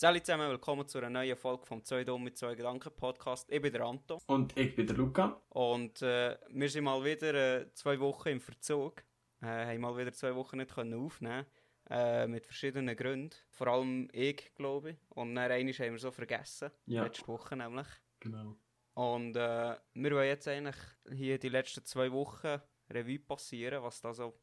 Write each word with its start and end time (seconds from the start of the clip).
Salut 0.00 0.24
zusammen, 0.24 0.48
willkommen 0.48 0.88
zu 0.88 0.96
einer 0.96 1.10
neuen 1.10 1.36
Folge 1.36 1.66
vom 1.66 1.84
«Zwei 1.84 2.04
Dumm 2.04 2.24
mit 2.24 2.38
zwei 2.38 2.54
Gedanken» 2.54 2.90
Podcast. 2.90 3.52
Ich 3.52 3.60
bin 3.60 3.70
der 3.70 3.82
Anto. 3.82 4.18
Und 4.28 4.56
ich 4.56 4.74
bin 4.74 4.86
der 4.86 4.96
Luca. 4.96 5.42
Und 5.50 6.00
äh, 6.00 6.38
wir 6.48 6.70
sind 6.70 6.84
mal 6.84 7.04
wieder 7.04 7.34
äh, 7.34 7.74
zwei 7.74 8.00
Wochen 8.00 8.30
im 8.30 8.40
Verzug. 8.40 9.04
Äh, 9.42 9.66
haben 9.66 9.82
mal 9.82 9.94
wieder 9.98 10.10
zwei 10.10 10.34
Wochen 10.34 10.56
nicht 10.56 10.72
können 10.72 10.94
aufnehmen 10.94 11.44
äh, 11.90 12.26
mit 12.26 12.46
verschiedenen 12.46 12.96
Gründen. 12.96 13.36
Vor 13.50 13.66
allem 13.66 14.08
ich, 14.14 14.54
glaube 14.54 14.92
ich. 14.92 14.96
Und 15.10 15.34
dann 15.34 15.52
einmal 15.52 15.74
haben 15.74 15.92
wir 15.92 15.98
so 15.98 16.10
vergessen. 16.10 16.70
Ja. 16.86 17.02
Letzte 17.02 17.28
Woche 17.28 17.54
nämlich. 17.54 17.88
Genau. 18.20 18.56
Und 18.94 19.36
äh, 19.36 19.76
wir 19.92 20.10
wollen 20.12 20.28
jetzt 20.28 20.48
eigentlich 20.48 20.78
hier 21.12 21.38
die 21.38 21.50
letzten 21.50 21.84
zwei 21.84 22.10
Wochen 22.10 22.58
Revue 22.88 23.18
passieren, 23.18 23.82
was 23.82 24.00
da 24.00 24.14
so 24.14 24.40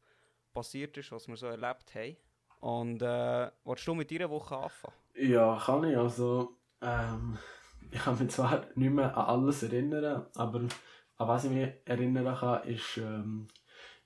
passiert 0.52 0.96
ist, 0.98 1.10
was 1.10 1.26
wir 1.26 1.36
so 1.36 1.48
erlebt 1.48 1.96
haben. 1.96 2.16
Und 2.60 3.02
äh, 3.02 3.50
willst 3.64 3.86
du 3.86 3.94
mit 3.94 4.10
deiner 4.10 4.30
Woche 4.30 4.56
anfangen? 4.56 4.94
Ja, 5.14 5.60
kann 5.64 5.84
ich. 5.84 5.96
Also, 5.96 6.56
ähm, 6.80 7.38
ich 7.90 8.00
kann 8.00 8.18
mich 8.18 8.30
zwar 8.30 8.66
nicht 8.74 8.92
mehr 8.92 9.16
an 9.16 9.26
alles 9.26 9.62
erinnern, 9.62 10.26
aber 10.34 10.60
an 10.60 11.28
was 11.28 11.44
ich 11.44 11.50
mich 11.50 11.68
erinnern 11.84 12.36
kann, 12.36 12.64
ist, 12.68 12.98
ähm, 12.98 13.48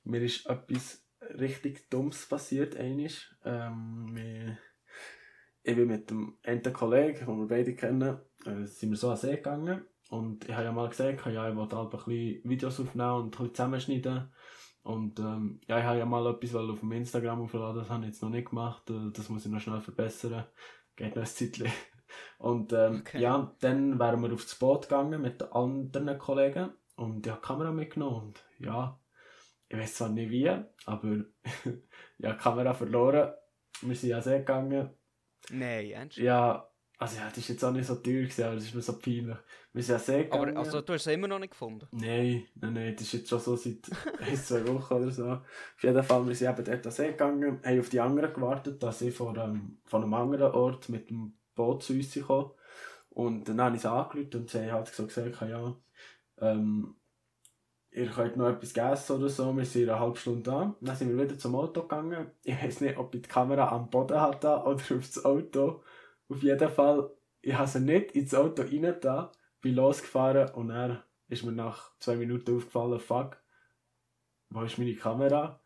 mir 0.05 0.23
ist 0.23 0.47
etwas 0.47 1.05
richtig 1.39 1.89
Dummes 1.91 2.27
passiert. 2.29 2.77
Einisch. 2.77 3.35
Ähm, 3.45 4.57
ich 5.63 5.77
bin 5.77 5.87
mit 5.87 6.11
dem 6.11 6.39
einen 6.45 6.73
Kollegen, 6.73 7.27
den 7.27 7.39
wir 7.39 7.47
beide 7.47 7.75
kennen, 7.75 8.19
äh, 8.45 8.65
sind 8.65 8.91
wir 8.91 8.97
so 8.97 9.11
an 9.11 9.17
den 9.17 9.21
See 9.21 9.37
gegangen. 9.37 9.87
Und 10.11 10.47
ich 10.47 10.55
habe 10.55 10.65
ja 10.65 10.73
mal 10.73 10.89
gesagt, 10.89 11.25
ja, 11.27 11.49
ich 11.49 11.57
wollte 11.57 11.77
halt 11.77 11.95
ein 11.95 11.99
bisschen 11.99 12.51
Videos 12.51 12.81
aufnehmen 12.81 13.13
und 13.13 13.25
ein 13.25 13.31
bisschen 13.31 13.55
zusammenschneiden. 13.55 14.33
Und 14.83 15.21
ähm, 15.21 15.61
ja, 15.69 15.79
ich 15.79 15.85
habe 15.85 15.99
ja 15.99 16.07
mal 16.07 16.27
etwas 16.27 16.55
auf 16.57 16.81
dem 16.81 16.93
Instagram 16.93 17.43
aufladen, 17.43 17.79
das 17.79 17.91
habe 17.91 18.03
ich 18.05 18.09
jetzt 18.11 18.23
noch 18.23 18.31
nicht 18.31 18.49
gemacht. 18.51 18.89
Äh, 18.91 19.11
Das 19.13 19.29
muss 19.29 19.47
ich 19.47 19.53
noch 19.53 19.61
schnell 19.61 19.81
verbessern. 19.81 20.45
Geht 20.97 21.15
noch 21.17 21.23
ein 21.23 21.27
Zeitchen. 21.29 21.71
Und 22.39 22.73
ähm, 22.73 23.01
Okay. 23.01 23.21
ja, 23.21 23.55
dann 23.61 23.99
wären 23.99 24.21
wir 24.23 24.33
aufs 24.33 24.57
Boot 24.57 24.83
gegangen 24.89 25.23
mit 25.23 25.41
den 25.41 25.53
anderen 25.53 26.19
Kollegen. 26.19 26.71
Und 26.97 27.25
ich 27.27 27.33
habe 27.33 27.41
die 27.41 27.47
Kamera 27.47 27.71
mitgenommen. 27.71 28.27
Und 28.29 28.45
ja, 28.59 28.99
ich 29.69 29.79
weiß 29.79 29.95
zwar 29.95 30.09
nicht 30.11 30.31
wie, 30.31 30.49
aber 30.85 31.25
ja, 32.19 32.33
die 32.33 32.39
Kamera 32.39 32.75
verloren. 32.75 33.33
Wir 33.81 33.95
sind 33.97 34.11
ja 34.11 34.21
See 34.21 34.39
gegangen. 34.39 34.91
Nein, 35.51 35.91
ernst? 35.91 36.19
Ja, 36.19 36.69
also 37.03 37.17
ja, 37.17 37.29
das 37.29 37.39
ist 37.39 37.49
jetzt 37.49 37.65
auch 37.65 37.73
nicht 37.73 37.87
so 37.87 37.97
teuer 37.97 38.23
gewesen, 38.23 38.45
aber 38.45 38.55
das 38.55 38.65
ist 38.65 38.75
mir 38.75 38.83
so 38.83 38.99
peinlich. 38.99 39.37
Wir 39.73 39.83
sind 39.83 39.93
ja 39.95 39.99
See 39.99 40.25
gegangen. 40.25 40.57
Aber 40.57 40.61
also, 40.61 40.81
du 40.81 40.93
hast 40.93 41.07
es 41.07 41.13
immer 41.13 41.29
noch 41.29 41.39
nicht 41.39 41.51
gefunden? 41.51 41.87
Nein, 41.93 42.45
nein, 42.55 42.73
nein, 42.73 42.95
das 42.95 43.03
ist 43.03 43.13
jetzt 43.13 43.29
schon 43.29 43.41
so 43.41 43.57
seit 43.57 43.79
ein, 44.21 44.37
zwei 44.37 44.67
Wochen 44.69 44.95
oder 44.95 45.11
so. 45.11 45.29
Auf 45.31 45.83
jeden 45.83 46.03
Fall, 46.03 46.27
wir 46.27 46.35
sind 46.35 46.51
eben 46.51 46.65
dort 46.65 46.87
an 46.87 46.93
See 46.93 47.09
gegangen, 47.09 47.61
haben 47.65 47.81
auf 47.81 47.89
die 47.89 48.01
anderen 48.01 48.33
gewartet, 48.33 48.83
dass 48.83 48.99
sie 49.01 49.11
von, 49.11 49.37
ähm, 49.37 49.79
von 49.85 50.03
einem 50.03 50.15
anderen 50.15 50.53
Ort 50.53 50.89
mit 50.89 51.11
dem 51.11 51.35
Boot 51.55 51.83
zu 51.83 51.93
uns 51.93 52.19
kommen. 52.21 52.51
Und 53.11 53.49
dann 53.49 53.61
habe 53.61 53.77
ich 53.77 53.83
sie 53.83 53.91
angerufen 53.91 54.35
und 54.35 54.51
sie 54.51 54.59
haben 54.59 54.73
halt 54.73 54.89
so 54.89 55.07
gesagt, 55.07 55.41
ja, 55.43 55.77
ähm, 56.39 56.95
ihr 57.91 58.07
könnt 58.07 58.37
noch 58.37 58.49
etwas 58.49 58.75
essen 58.75 59.17
oder 59.17 59.29
so, 59.29 59.57
wir 59.57 59.65
sind 59.65 59.89
eine 59.89 60.01
halbe 60.01 60.17
Stunde 60.17 60.43
da. 60.43 60.75
Dann 60.81 60.97
sind 60.97 61.17
wir 61.17 61.25
wieder 61.25 61.39
zum 61.39 61.55
Auto 61.55 61.83
gegangen. 61.83 62.31
Ich 62.43 62.63
weiß 62.63 62.81
nicht, 62.81 62.97
ob 62.97 63.15
ich 63.15 63.23
die 63.23 63.29
Kamera 63.29 63.69
am 63.69 63.91
Boden 63.91 64.21
hatte 64.21 64.49
oder 64.49 64.83
aufs 64.97 65.25
Auto. 65.25 65.83
Auf 66.33 66.43
jeden 66.43 66.71
Fall, 66.71 67.11
ich 67.43 67.55
habe 67.55 67.69
sie 67.69 67.81
nicht 67.81 68.13
ins 68.13 68.35
Auto 68.35 68.63
rein 68.63 68.97
da, 69.03 69.33
bin 69.61 69.75
losgefahren 69.75 70.51
und 70.55 70.69
dann 70.69 71.03
ist 71.29 71.45
mir 71.45 71.53
nach 71.53 71.93
zwei 71.99 72.17
Minuten 72.17 72.57
aufgefallen, 72.57 72.99
fuck, 72.99 73.37
wo 74.49 74.63
ist 74.63 74.79
meine 74.79 74.95
Kamera? 74.95 75.61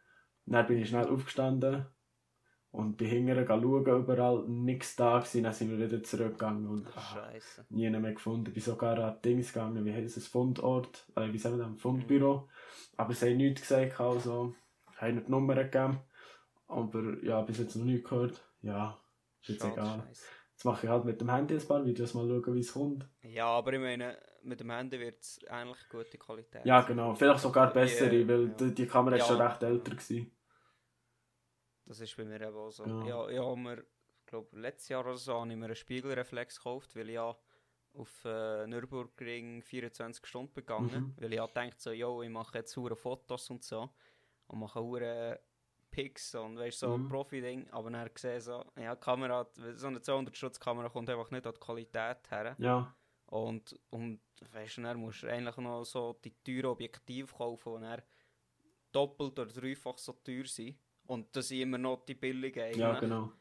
Dann 0.44 0.66
bin 0.66 0.78
ich 0.78 0.88
schnell 0.88 1.06
aufgestanden 1.06 1.86
und 2.72 2.96
bin 2.96 3.08
hinterher 3.08 3.46
schauen, 3.46 3.86
überall 3.86 4.44
nichts 4.48 4.96
da 4.96 5.18
gewesen, 5.18 5.44
dann 5.44 5.52
sind 5.52 5.70
wir 5.70 5.86
wieder 5.86 6.02
zurückgegangen 6.02 6.66
und 6.66 6.88
ah, 6.96 7.00
Scheiße. 7.00 7.66
nie 7.70 7.88
mehr 7.88 8.12
gefunden. 8.12 8.52
Bin 8.52 8.62
sogar 8.62 8.98
an 8.98 9.22
Dings 9.24 9.52
gegangen, 9.52 9.84
wie 9.84 9.92
heisst 9.92 10.16
es, 10.16 10.26
Fundort, 10.26 11.06
äh, 11.14 11.32
wie 11.32 11.38
sagen 11.38 11.58
wir 11.58 11.66
das, 11.66 11.80
Fundbüro. 11.80 12.48
Aber 12.96 13.14
sie 13.14 13.30
haben 13.30 13.36
nichts 13.36 13.62
gesagt, 13.62 14.00
also, 14.00 14.54
haben 14.96 15.14
nicht 15.14 15.28
die 15.28 15.30
Nummer 15.30 15.54
gegeben. 15.54 16.00
Aber 16.66 17.22
ja, 17.22 17.40
bis 17.42 17.58
jetzt 17.58 17.76
noch 17.76 17.84
nichts 17.84 18.08
gehört. 18.08 18.44
Ja, 18.62 18.98
ist 19.40 19.48
jetzt 19.48 19.62
Schade, 19.62 19.72
egal. 19.72 20.04
Scheiße. 20.08 20.26
Jetzt 20.56 20.64
mache 20.64 20.86
ich 20.86 20.90
halt 20.90 21.04
mit 21.04 21.20
dem 21.20 21.30
Handy 21.30 21.54
ein 21.54 21.68
paar 21.68 21.84
Videos, 21.84 22.14
mal 22.14 22.26
schauen, 22.26 22.54
wie 22.54 22.60
es 22.60 22.72
kommt. 22.72 23.06
Ja, 23.20 23.44
aber 23.44 23.74
ich 23.74 23.78
meine, 23.78 24.16
mit 24.42 24.58
dem 24.58 24.70
Handy 24.70 24.98
wird 24.98 25.20
es 25.20 25.38
eigentlich 25.50 25.86
gute 25.90 26.16
Qualität. 26.16 26.64
Ja, 26.64 26.80
genau. 26.80 27.14
Vielleicht 27.14 27.40
sogar 27.40 27.70
bessere, 27.74 28.26
weil 28.26 28.54
ja. 28.58 28.70
die, 28.70 28.86
Kamera 28.86 29.16
ist 29.16 29.28
Ja. 29.28 29.36
schon 29.36 29.46
recht 29.46 29.62
älter 29.62 29.90
gewesen. 29.90 30.34
Das 31.84 32.00
ist 32.00 32.16
bei 32.16 32.24
mir 32.24 32.40
eben 32.40 32.56
auch 32.56 32.70
so. 32.70 32.86
Ja. 32.86 33.04
Ja, 33.06 33.30
ja, 33.32 33.54
mir, 33.54 33.80
ich 33.80 34.26
glaube, 34.26 34.58
letztes 34.58 34.88
Jahr 34.88 35.04
oder 35.04 35.18
so 35.18 35.34
habe 35.34 35.50
ich 35.50 35.56
mir 35.58 35.66
einen 35.66 35.76
Spiegelreflex 35.76 36.56
gekauft, 36.56 36.96
weil 36.96 37.10
ich 37.10 37.16
ja 37.16 37.36
auf 37.92 38.24
äh, 38.24 38.66
Nürburgring 38.66 39.60
24 39.60 40.24
Stunden 40.24 40.54
begangen. 40.54 41.14
Mhm. 41.14 41.14
Weil 41.18 41.34
ich 41.34 41.36
ja 41.36 41.46
gedacht 41.46 41.82
so, 41.82 41.92
yo, 41.92 42.22
ich 42.22 42.30
mache 42.30 42.56
jetzt 42.56 42.74
hure 42.78 42.96
Fotos 42.96 43.50
und 43.50 43.62
so. 43.62 43.90
Und 44.46 44.60
mache 44.60 44.80
hure 44.80 45.38
Pics 45.90 46.34
und 46.34 46.58
weißt 46.58 46.78
so 46.80 46.96
Mhm. 46.96 47.08
Profi-Ding. 47.08 47.70
Aber 47.70 47.90
dann 47.90 48.08
gesehen 48.12 48.40
so, 48.40 48.64
ja, 48.76 48.96
Kamera, 48.96 49.46
so 49.74 49.86
eine 49.86 50.00
200 50.00 50.36
Schutz 50.36 50.58
Kamera 50.60 50.88
kommt 50.88 51.08
einfach 51.10 51.30
nicht 51.30 51.46
an 51.46 51.54
die 51.54 51.60
Qualität 51.60 52.30
her. 52.30 52.56
Ja, 52.58 52.94
Und, 53.26 53.78
und 53.90 54.20
weißt 54.52 54.78
dann 54.78 54.98
musst 54.98 55.22
du 55.22 55.28
eigentlich 55.28 55.56
noch 55.56 55.84
so 55.84 56.18
die 56.24 56.34
teuren 56.44 56.66
Objektive 56.72 57.26
kaufen, 57.34 57.74
die 57.76 57.80
dann 57.82 58.02
doppelt 58.92 59.38
oder 59.38 59.52
dreifach 59.52 59.98
so 59.98 60.12
teuer 60.12 60.44
sind. 60.46 60.78
Und 61.06 61.34
das 61.36 61.48
sind 61.48 61.60
immer 61.60 61.78
noch 61.78 62.04
die 62.04 62.14
billigen 62.14 62.62
eigentlich. 62.62 62.78
ja, 62.78 63.00
genau. 63.00 63.32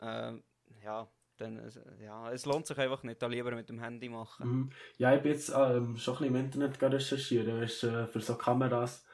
Ähm, 0.00 0.42
ja, 0.82 1.08
dann, 1.36 1.70
ja, 2.00 2.30
es 2.32 2.46
lohnt 2.46 2.66
sich 2.66 2.78
einfach 2.78 3.02
nicht, 3.02 3.20
da 3.22 3.26
lieber 3.26 3.50
mit 3.52 3.68
dem 3.68 3.80
Handy 3.80 4.08
machen. 4.08 4.46
Mhm. 4.46 4.70
Ja, 4.98 5.14
ich 5.14 5.22
bin 5.22 5.32
jetzt 5.32 5.50
ähm, 5.50 5.96
schon 5.96 6.14
ein 6.14 6.18
bisschen 6.18 6.26
im 6.26 6.36
Internet 6.36 6.78
gerade 6.78 6.96
recherchieren, 6.96 7.60
weißt, 7.60 7.84
äh, 7.84 8.06
für 8.06 8.20
so 8.20 8.36
Kameras 8.36 9.04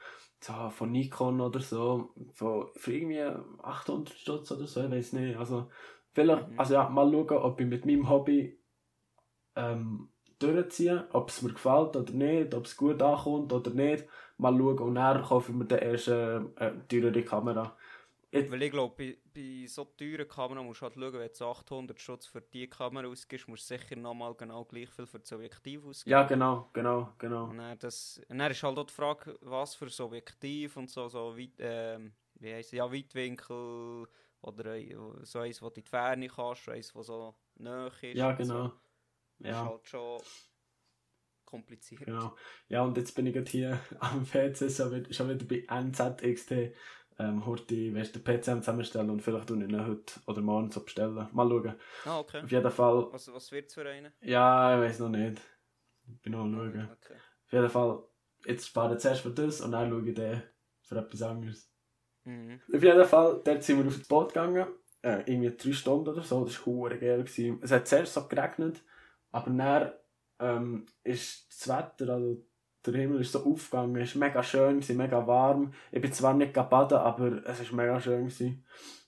so 0.48 0.70
von 0.70 0.92
Nikon 0.92 1.40
oder 1.40 1.60
so, 1.60 2.14
von, 2.34 2.68
für 2.76 2.92
irgendwie 2.94 3.22
800 3.62 4.14
Stutz 4.16 4.50
oder 4.52 4.66
so, 4.66 4.84
ich 4.84 4.90
weiß 4.90 5.12
nicht. 5.14 5.36
Also, 5.36 5.70
vielleicht, 6.12 6.48
Mhm. 6.48 6.58
also 6.58 6.74
ja, 6.74 6.88
mal 6.88 7.10
schauen, 7.10 7.38
ob 7.38 7.60
ich 7.60 7.66
mit 7.66 7.86
meinem 7.86 8.08
Hobby 8.08 8.58
ähm, 9.56 10.10
durchziehe, 10.38 11.08
ob 11.12 11.30
es 11.30 11.42
mir 11.42 11.52
gefällt 11.52 11.96
oder 11.96 12.12
nicht, 12.12 12.54
ob 12.54 12.66
es 12.66 12.76
gut 12.76 13.02
ankommt 13.02 13.52
oder 13.52 13.70
nicht. 13.70 14.06
Mal 14.38 14.56
schauen 14.56 14.78
und 14.78 14.94
dann 14.96 15.22
kaufe 15.22 15.52
ich 15.52 15.58
mir 15.58 15.64
dann 15.66 15.78
erst 15.78 16.08
äh, 16.08 16.40
teurere 16.88 17.22
Kamera. 17.22 17.76
Weil 18.32 18.62
ich 18.62 18.70
glaube, 18.70 18.94
bei, 18.96 19.18
bei 19.34 19.66
so 19.66 19.84
teuren 19.84 20.28
Kameras 20.28 20.64
musst 20.64 20.80
du 20.82 20.84
halt 20.86 20.94
schauen, 20.94 21.12
wenn 21.14 21.28
du 21.28 21.34
so 21.34 21.46
800 21.46 22.00
Schutz 22.00 22.26
für 22.26 22.40
die 22.42 22.68
Kamera 22.68 23.06
ausgibst, 23.08 23.48
musst 23.48 23.70
du 23.70 23.76
sicher 23.78 23.96
nochmal 23.96 24.34
genau 24.34 24.64
gleich 24.64 24.90
viel 24.90 25.06
für 25.06 25.18
das 25.18 25.32
Objektiv 25.32 25.84
ausgeben. 25.84 26.10
ja, 26.10 26.22
genau, 26.24 26.70
genau, 26.72 27.12
genau. 27.18 27.44
Und 27.46 27.58
dann, 27.58 27.78
das, 27.78 28.20
und 28.28 28.38
dann 28.38 28.50
ist 28.50 28.62
halt 28.62 28.78
auch 28.78 28.84
die 28.86 28.92
Frage, 28.92 29.38
was 29.40 29.74
für 29.74 29.86
ein 29.86 30.00
Objektiv 30.04 30.76
und 30.76 30.90
so, 30.90 31.08
so 31.08 31.36
weit, 31.38 31.54
ähm, 31.58 32.12
wie 32.34 32.52
heisst 32.52 32.72
es, 32.72 32.76
ja, 32.78 32.92
Weitwinkel 32.92 34.06
oder 34.42 35.24
so 35.24 35.38
eins, 35.40 35.62
wo 35.62 35.70
du 35.70 35.76
in 35.80 35.84
die 35.84 35.88
Ferne 35.88 36.28
kannst, 36.28 36.68
eins, 36.68 36.94
wo 36.94 37.02
so 37.02 37.34
nahe 37.56 37.88
ist. 38.02 38.16
Ja, 38.16 38.32
genau. 38.32 38.68
So. 38.68 38.72
Das 39.38 39.50
ist 39.50 39.52
Ja. 39.52 39.64
halt 39.64 39.86
schon 39.88 40.20
kompliziert. 41.44 42.04
Genau. 42.04 42.36
Ja, 42.68 42.82
und 42.82 42.96
jetzt 42.96 43.14
bin 43.14 43.26
ich 43.26 43.34
gerade 43.34 43.50
hier 43.50 43.80
am 44.00 44.24
PC, 44.26 44.70
schon 44.70 45.28
wieder 45.30 45.44
bei 45.46 45.64
NZXT. 45.68 46.74
Ähm, 47.18 47.46
heute 47.46 47.94
weißt 47.94 48.14
du, 48.14 48.18
den 48.20 48.40
PC 48.40 48.48
am 48.48 48.60
zusammenstellen 48.60 49.08
und 49.10 49.22
vielleicht 49.22 49.46
tue 49.48 49.56
ich 49.64 49.70
ihn 49.70 49.86
heute 49.86 50.12
oder 50.26 50.42
morgen 50.42 50.70
so 50.70 50.84
bestellen. 50.84 51.14
Mal 51.32 51.48
schauen. 51.48 51.74
Ah, 52.04 52.18
okay. 52.18 52.42
Auf 52.42 52.50
jeden 52.52 52.70
Fall, 52.70 53.06
Was, 53.10 53.32
was 53.32 53.52
wird 53.52 53.68
es 53.68 53.74
für 53.74 53.88
einen? 53.88 54.12
ja, 54.20 54.74
ich 54.76 54.90
weiß 54.90 54.98
noch 55.00 55.08
nicht. 55.08 55.40
Ich 56.12 56.20
bin 56.20 56.32
noch 56.32 56.40
am 56.44 56.54
schauen. 56.54 56.88
Okay. 56.92 57.14
Auf 57.46 57.52
jeden 57.52 57.70
Fall, 57.70 58.02
jetzt 58.44 58.66
spare 58.66 58.94
ich 58.94 59.00
zuerst 59.00 59.22
für 59.22 59.30
das 59.30 59.60
und 59.62 59.72
dann 59.72 59.88
schaue 59.90 60.08
ich 60.08 60.14
dann 60.14 60.42
für 60.82 60.98
etwas 60.98 61.22
anderes. 61.22 61.70
Mhm. 62.24 62.60
Auf 62.74 62.82
jeden 62.82 63.04
Fall, 63.04 63.40
dort 63.44 63.62
sind 63.62 63.78
wir 63.78 63.86
auf 63.86 63.96
das 63.98 64.08
Boot 64.08 64.28
gegangen. 64.28 64.66
Äh, 65.02 65.22
irgendwie 65.26 65.56
drei 65.56 65.72
Stunden 65.72 66.08
oder 66.08 66.22
so. 66.22 66.44
Das 66.44 66.66
war 66.66 66.90
geil. 66.90 67.22
gewesen. 67.24 67.60
Es 67.62 67.70
hat 67.72 67.88
zuerst 67.88 68.12
so 68.12 68.26
geregnet, 68.28 68.82
aber 69.30 69.50
dann 69.50 69.92
ähm, 70.38 70.86
ist 71.02 71.46
das 71.48 71.68
Wetter, 71.68 72.12
also 72.12 72.44
der 72.92 73.02
Himmel 73.02 73.20
ist 73.20 73.32
so 73.32 73.44
aufgegangen. 73.44 73.96
Es 73.96 74.18
war 74.18 74.28
mega 74.28 74.42
schön, 74.42 74.82
mega 74.96 75.26
warm. 75.26 75.72
Ich 75.92 76.00
bin 76.00 76.12
zwar 76.12 76.34
nicht 76.34 76.52
baden, 76.52 76.98
aber 76.98 77.44
es 77.46 77.72
war 77.72 77.76
mega 77.76 78.00
schön. 78.00 78.26
Gewesen. 78.26 78.64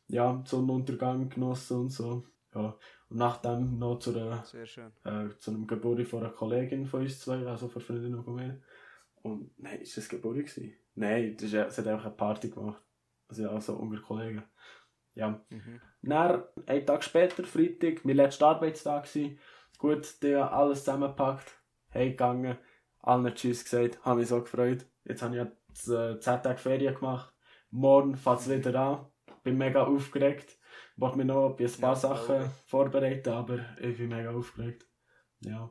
Ja, 0.08 0.42
Sonnenuntergang 0.46 1.28
genossen 1.28 1.80
und 1.80 1.90
so. 1.90 2.24
Ja. 2.54 2.76
Und 3.08 3.16
nachdem 3.16 3.78
noch 3.78 3.98
zu, 3.98 4.10
einer, 4.10 4.44
äh, 5.04 5.28
zu 5.38 5.50
einem 5.50 5.66
Geburt 5.66 6.06
von 6.06 6.20
einer 6.20 6.32
Kollegin 6.32 6.86
von 6.86 7.00
uns 7.00 7.20
zwei, 7.20 7.46
also 7.46 7.68
von 7.68 7.82
Freundin 7.82 8.22
von 8.22 8.34
mir. 8.34 8.60
Und 9.22 9.50
nein, 9.58 9.80
ist 9.80 9.96
das 9.96 10.08
Geburt 10.08 10.36
gewesen? 10.36 10.74
Nein, 10.94 11.34
das 11.34 11.44
ist, 11.44 11.50
sie 11.52 11.58
hat 11.58 11.86
einfach 11.86 12.06
eine 12.06 12.14
Party 12.14 12.50
gemacht. 12.50 12.82
Also 13.28 13.42
ja, 13.42 13.60
so 13.60 13.74
unter 13.74 14.00
Kollegen. 14.00 14.42
Ja. 15.14 15.44
Mhm. 15.50 15.80
Dann, 16.02 16.44
einen 16.66 16.86
Tag 16.86 17.02
später, 17.04 17.44
Freitag, 17.44 18.04
mein 18.04 18.16
letzter 18.16 18.48
Arbeitstag 18.48 19.04
gewesen. 19.04 19.38
Gut, 19.78 20.22
die 20.22 20.34
alles 20.34 20.80
zusammengepackt, 20.80 21.58
heimgegangen, 21.92 22.58
allen 23.08 23.34
Tschüss 23.34 23.64
gesagt, 23.64 24.04
habe 24.04 24.20
mich 24.20 24.28
so 24.28 24.40
gefreut. 24.40 24.86
Jetzt 25.04 25.22
habe 25.22 25.36
ich 25.36 25.42
ja 25.86 26.10
äh, 26.12 26.20
10 26.20 26.42
Tage 26.42 26.58
Ferien 26.58 26.94
gemacht. 26.94 27.32
Morgen 27.70 28.16
fängt 28.16 28.40
es 28.40 28.48
wieder 28.48 28.78
an. 28.80 29.06
Bin 29.42 29.56
mega 29.56 29.84
aufgeregt. 29.84 30.58
wollte 30.96 31.16
mir 31.18 31.24
noch 31.24 31.56
ein 31.56 31.56
paar 31.56 31.66
Ja, 31.78 31.94
Sachen 31.94 32.36
glaube 32.36 32.50
vorbereiten, 32.66 33.30
aber 33.30 33.60
ich 33.80 33.96
bin 33.96 34.08
mega 34.08 34.30
aufgeregt. 34.30 34.86
Ja. 35.40 35.70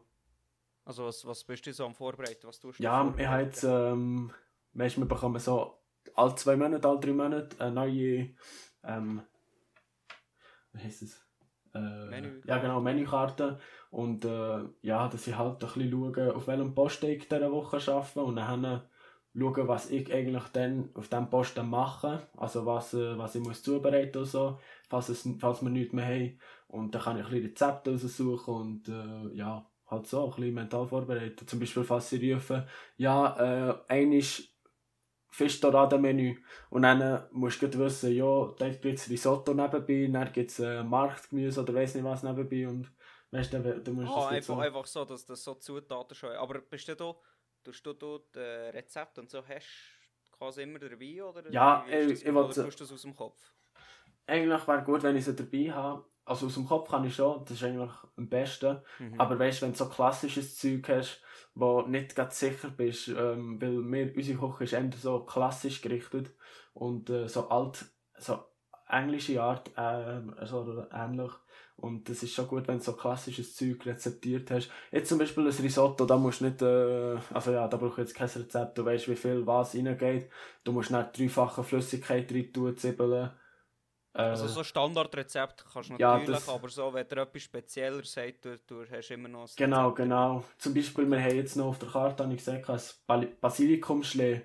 Also 0.86 1.06
was, 1.06 1.26
was 1.26 1.44
bist 1.44 1.66
du 1.66 1.74
so 1.74 1.86
am 1.86 1.94
Vorbereiten? 1.94 2.48
Was 2.48 2.60
tust 2.60 2.80
du 2.80 2.84
Ja, 2.84 3.14
ich 3.18 3.28
habe 3.28 3.44
jetzt, 3.44 3.64
ähm, 3.64 4.32
weißt, 4.74 4.98
wir 4.98 5.06
bekommen 5.06 5.40
so 5.40 5.84
alle 6.16 6.36
zwei 6.36 6.56
Monate, 6.56 6.88
alle 6.88 7.00
drei 7.00 7.12
Monate 7.12 7.60
eine 7.60 7.72
neue, 7.72 8.36
ähm, 8.84 9.22
wie 10.72 10.80
heisst 10.80 11.02
es? 11.02 11.27
Äh, 11.78 12.10
Menükarte. 12.10 12.48
ja 12.48 12.58
genau, 12.58 12.82
Menükarte. 12.82 13.60
Und 13.90 14.26
äh, 14.26 14.60
ja, 14.82 15.08
dass 15.08 15.28
ich 15.28 15.38
halt 15.38 15.64
ein 15.64 15.68
bisschen 15.68 15.92
schaue, 15.92 16.36
auf 16.36 16.48
welchem 16.48 16.76
Posten 16.76 17.08
ich 17.08 17.28
diese 17.28 17.52
Woche 17.52 17.78
arbeite 17.92 18.22
und 18.22 18.36
dann 18.36 18.82
schauen, 19.38 19.68
was 19.68 19.90
ich 19.92 20.14
eigentlich 20.14 20.44
dann 20.54 20.90
auf 20.94 21.08
diesem 21.08 21.30
Posten 21.30 21.70
mache. 21.70 22.28
Also 22.36 22.66
was, 22.66 22.94
äh, 22.94 23.18
was 23.18 23.36
ich 23.36 23.42
muss 23.42 23.64
zubereiten 23.64 24.20
und 24.20 24.26
so, 24.26 24.60
falls, 24.90 25.10
es, 25.10 25.28
falls 25.40 25.62
wir 25.62 25.70
nichts 25.70 25.94
mehr 25.94 26.06
haben. 26.06 26.40
Und 26.68 26.94
dann 26.94 27.02
kann 27.02 27.18
ich 27.18 27.26
ein 27.26 27.32
bisschen 27.32 27.48
Rezepte 27.48 27.92
raussuchen 27.92 28.54
und 28.54 28.90
äh, 28.90 29.36
ja, 29.36 29.66
halt 29.90 30.08
so 30.08 30.26
ein 30.26 30.36
bisschen 30.36 30.54
mental 30.54 30.86
vorbereiten. 30.86 31.48
Zum 31.48 31.60
Beispiel, 31.60 31.84
falls 31.84 32.10
sie 32.10 32.34
rufen, 32.34 32.64
ja, 32.98 33.70
äh, 33.70 33.76
einisch 33.88 34.54
Fischdoradenmenü 35.38 36.38
und 36.70 36.82
dann 36.82 37.02
äh, 37.02 37.22
musst 37.32 37.62
du 37.62 37.72
wissen, 37.80 38.12
ja, 38.14 38.54
da 38.58 38.70
gibt 38.70 38.86
es 39.00 39.10
Risotto 39.10 39.54
nebenbei, 39.54 40.10
dann 40.12 40.32
gibt 40.34 40.52
es 40.52 40.60
äh, 40.60 40.84
Marktgemüse 40.84 41.62
oder 41.62 41.74
weiss 41.76 41.96
nicht 41.96 42.04
was 42.04 42.24
nebenbei 42.24 42.68
und 42.68 42.92
weißt 43.32 43.54
du, 43.54 43.60
dann- 43.62 43.84
dann 43.84 43.94
musst 43.96 44.08
du 44.10 44.14
Ah, 44.14 44.22
das 44.22 44.32
einfach, 44.38 44.56
so... 44.56 44.60
einfach 44.62 44.86
so, 44.86 45.06
dass 45.06 45.26
das 45.26 45.44
so 45.44 45.54
Zutaten 45.56 46.16
schon 46.16 46.32
Aber 46.36 46.60
bist 46.62 46.88
du 46.88 46.96
da, 46.96 47.14
tust 47.64 47.86
du 47.86 47.94
dort 47.94 48.36
äh, 48.36 48.70
Rezept 48.70 49.20
und 49.20 49.30
so 49.30 49.46
hast 49.48 49.66
quasi 50.32 50.64
immer 50.64 50.80
dabei? 50.80 51.24
Oder 51.24 51.52
Ja, 51.52 51.84
ist 51.84 51.94
ich- 51.94 52.10
das? 52.12 52.22
ich 52.22 52.28
Oder 52.30 52.36
wollte- 52.36 52.64
tust 52.66 52.80
du 52.80 52.84
das 52.84 52.92
aus 52.94 53.02
dem 53.04 53.16
Kopf? 53.16 53.40
Eigentlich 54.26 54.68
wäre 54.68 54.84
gut, 54.84 55.04
wenn 55.04 55.16
ich 55.16 55.26
sie 55.26 55.36
dabei 55.36 55.72
habe. 55.74 56.06
Also 56.26 56.48
aus 56.48 56.56
dem 56.56 56.66
Kopf 56.66 56.90
kann 56.90 57.06
ich 57.06 57.16
schon, 57.16 57.46
das 57.46 57.52
ist 57.58 57.64
eigentlich 57.64 57.92
am 58.18 58.28
besten. 58.28 58.80
Mhm. 59.00 59.20
Aber 59.20 59.40
weißt 59.40 59.62
du, 59.62 59.66
wenn 59.66 59.72
du 59.72 59.78
so 59.78 59.88
klassisches 59.90 60.58
Zeug 60.58 60.88
hast, 60.90 61.22
wo 61.60 61.82
nicht 61.82 62.16
ganz 62.16 62.40
sicher 62.40 62.70
bist, 62.70 63.08
ähm, 63.10 63.60
weil 63.62 63.82
wir, 63.84 64.16
unsere 64.16 64.38
Küche 64.38 64.64
ist 64.64 64.74
eher 64.74 64.90
so 65.00 65.20
klassisch 65.22 65.82
gerichtet 65.82 66.32
und 66.74 67.10
äh, 67.10 67.28
so 67.28 67.50
alt, 67.50 67.86
so 68.18 68.40
englische 68.88 69.42
Art, 69.42 69.72
äh, 69.76 70.46
so 70.46 70.86
ähnlich. 70.92 71.32
Und 71.76 72.10
das 72.10 72.24
ist 72.24 72.34
schon 72.34 72.48
gut, 72.48 72.68
wenn 72.68 72.78
du 72.78 72.84
so 72.84 72.94
klassisches 72.94 73.56
Zeug 73.56 73.86
rezeptiert 73.86 74.50
hast. 74.50 74.72
Jetzt 74.92 75.10
zum 75.10 75.20
Beispiel 75.20 75.46
ein 75.46 75.54
Risotto, 75.54 76.06
da 76.06 76.18
musst 76.18 76.42
du 76.42 76.46
nicht, 76.46 76.62
äh, 76.62 77.18
also 77.34 77.52
ja, 77.52 77.68
da 77.68 77.78
brauche 77.78 78.02
ich 78.02 78.08
jetzt 78.08 78.16
kein 78.16 78.30
Rezept, 78.30 78.78
du 78.78 78.86
weißt, 78.86 79.08
wie 79.10 79.16
viel 79.16 79.46
was 79.46 79.76
reingeht. 79.76 80.30
Du 80.64 80.72
musst 80.72 80.92
nicht 80.92 81.18
dreifache 81.18 81.64
Flüssigkeit 81.64 82.32
rein 82.32 82.54
tun, 82.54 82.78
Zwiebeln. 82.78 83.32
Äh, 84.18 84.22
Also 84.32 84.48
so 84.48 84.64
Standardrezept 84.64 85.66
kannst 85.72 85.90
du 85.90 85.94
ja, 85.98 86.18
natürlich, 86.18 86.26
das- 86.26 86.50
aber 86.50 86.70
so, 86.70 86.94
wenn 86.94 87.08
dir 87.08 87.18
etwas 87.22 87.42
spezieller 87.44 88.04
sagt, 88.04 88.46
du, 88.46 88.58
du 88.68 88.86
hast 88.90 89.12
immer 89.12 89.30
noch 89.30 89.42
ein 89.42 89.48
Genau, 89.56 89.90
Rezept. 89.90 89.98
genau. 89.98 90.44
Zum 90.58 90.74
Beispiel, 90.74 91.10
wir 91.10 91.20
haben 91.22 91.36
jetzt 91.36 91.56
noch 91.56 91.66
auf 91.68 91.80
der 91.80 91.90
Karte, 91.90 92.24
habe 92.24 92.34
ich 92.34 92.44
gesagt, 92.46 92.70
ein 93.08 93.40
Basilikumschlee. 93.42 94.42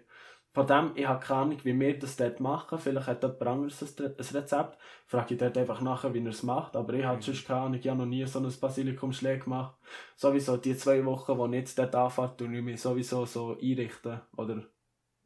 Von 0.54 0.66
dem, 0.66 0.92
ich 0.96 1.06
habe 1.06 1.24
keine 1.24 1.40
Ahnung, 1.40 1.58
wie 1.64 1.78
wir 1.78 1.98
das 1.98 2.16
dort 2.16 2.38
machen. 2.40 2.78
Vielleicht 2.78 3.06
hat 3.06 3.22
jemand 3.22 3.42
anderes 3.42 3.82
ein 3.82 4.14
Rezept. 4.36 4.78
Frage 5.06 5.34
ich 5.34 5.40
dort 5.40 5.56
einfach 5.56 5.80
nachher, 5.80 6.12
wie 6.12 6.20
er 6.22 6.28
es 6.28 6.42
macht. 6.42 6.76
Aber 6.76 6.92
ich 6.92 7.04
habe 7.04 7.18
Mhm. 7.18 7.22
sonst 7.22 7.46
keine 7.46 7.60
Ahnung, 7.60 7.80
ich 7.80 7.88
habe 7.88 7.98
noch 7.98 8.06
nie 8.06 8.26
so 8.26 8.38
ein 8.38 8.52
Basilikumschlee 8.60 9.38
gemacht. 9.38 9.76
Sowieso 10.16 10.58
die 10.58 10.76
zwei 10.76 11.04
Wochen, 11.06 11.38
wo 11.38 11.46
ich 11.46 11.52
jetzt 11.54 11.78
dort 11.78 11.94
anfahre, 11.94 12.36
tue 12.36 12.54
ich 12.54 12.62
mich 12.62 12.80
sowieso 12.82 13.24
so 13.24 13.56
einrichten 13.58 14.20
oder 14.36 14.54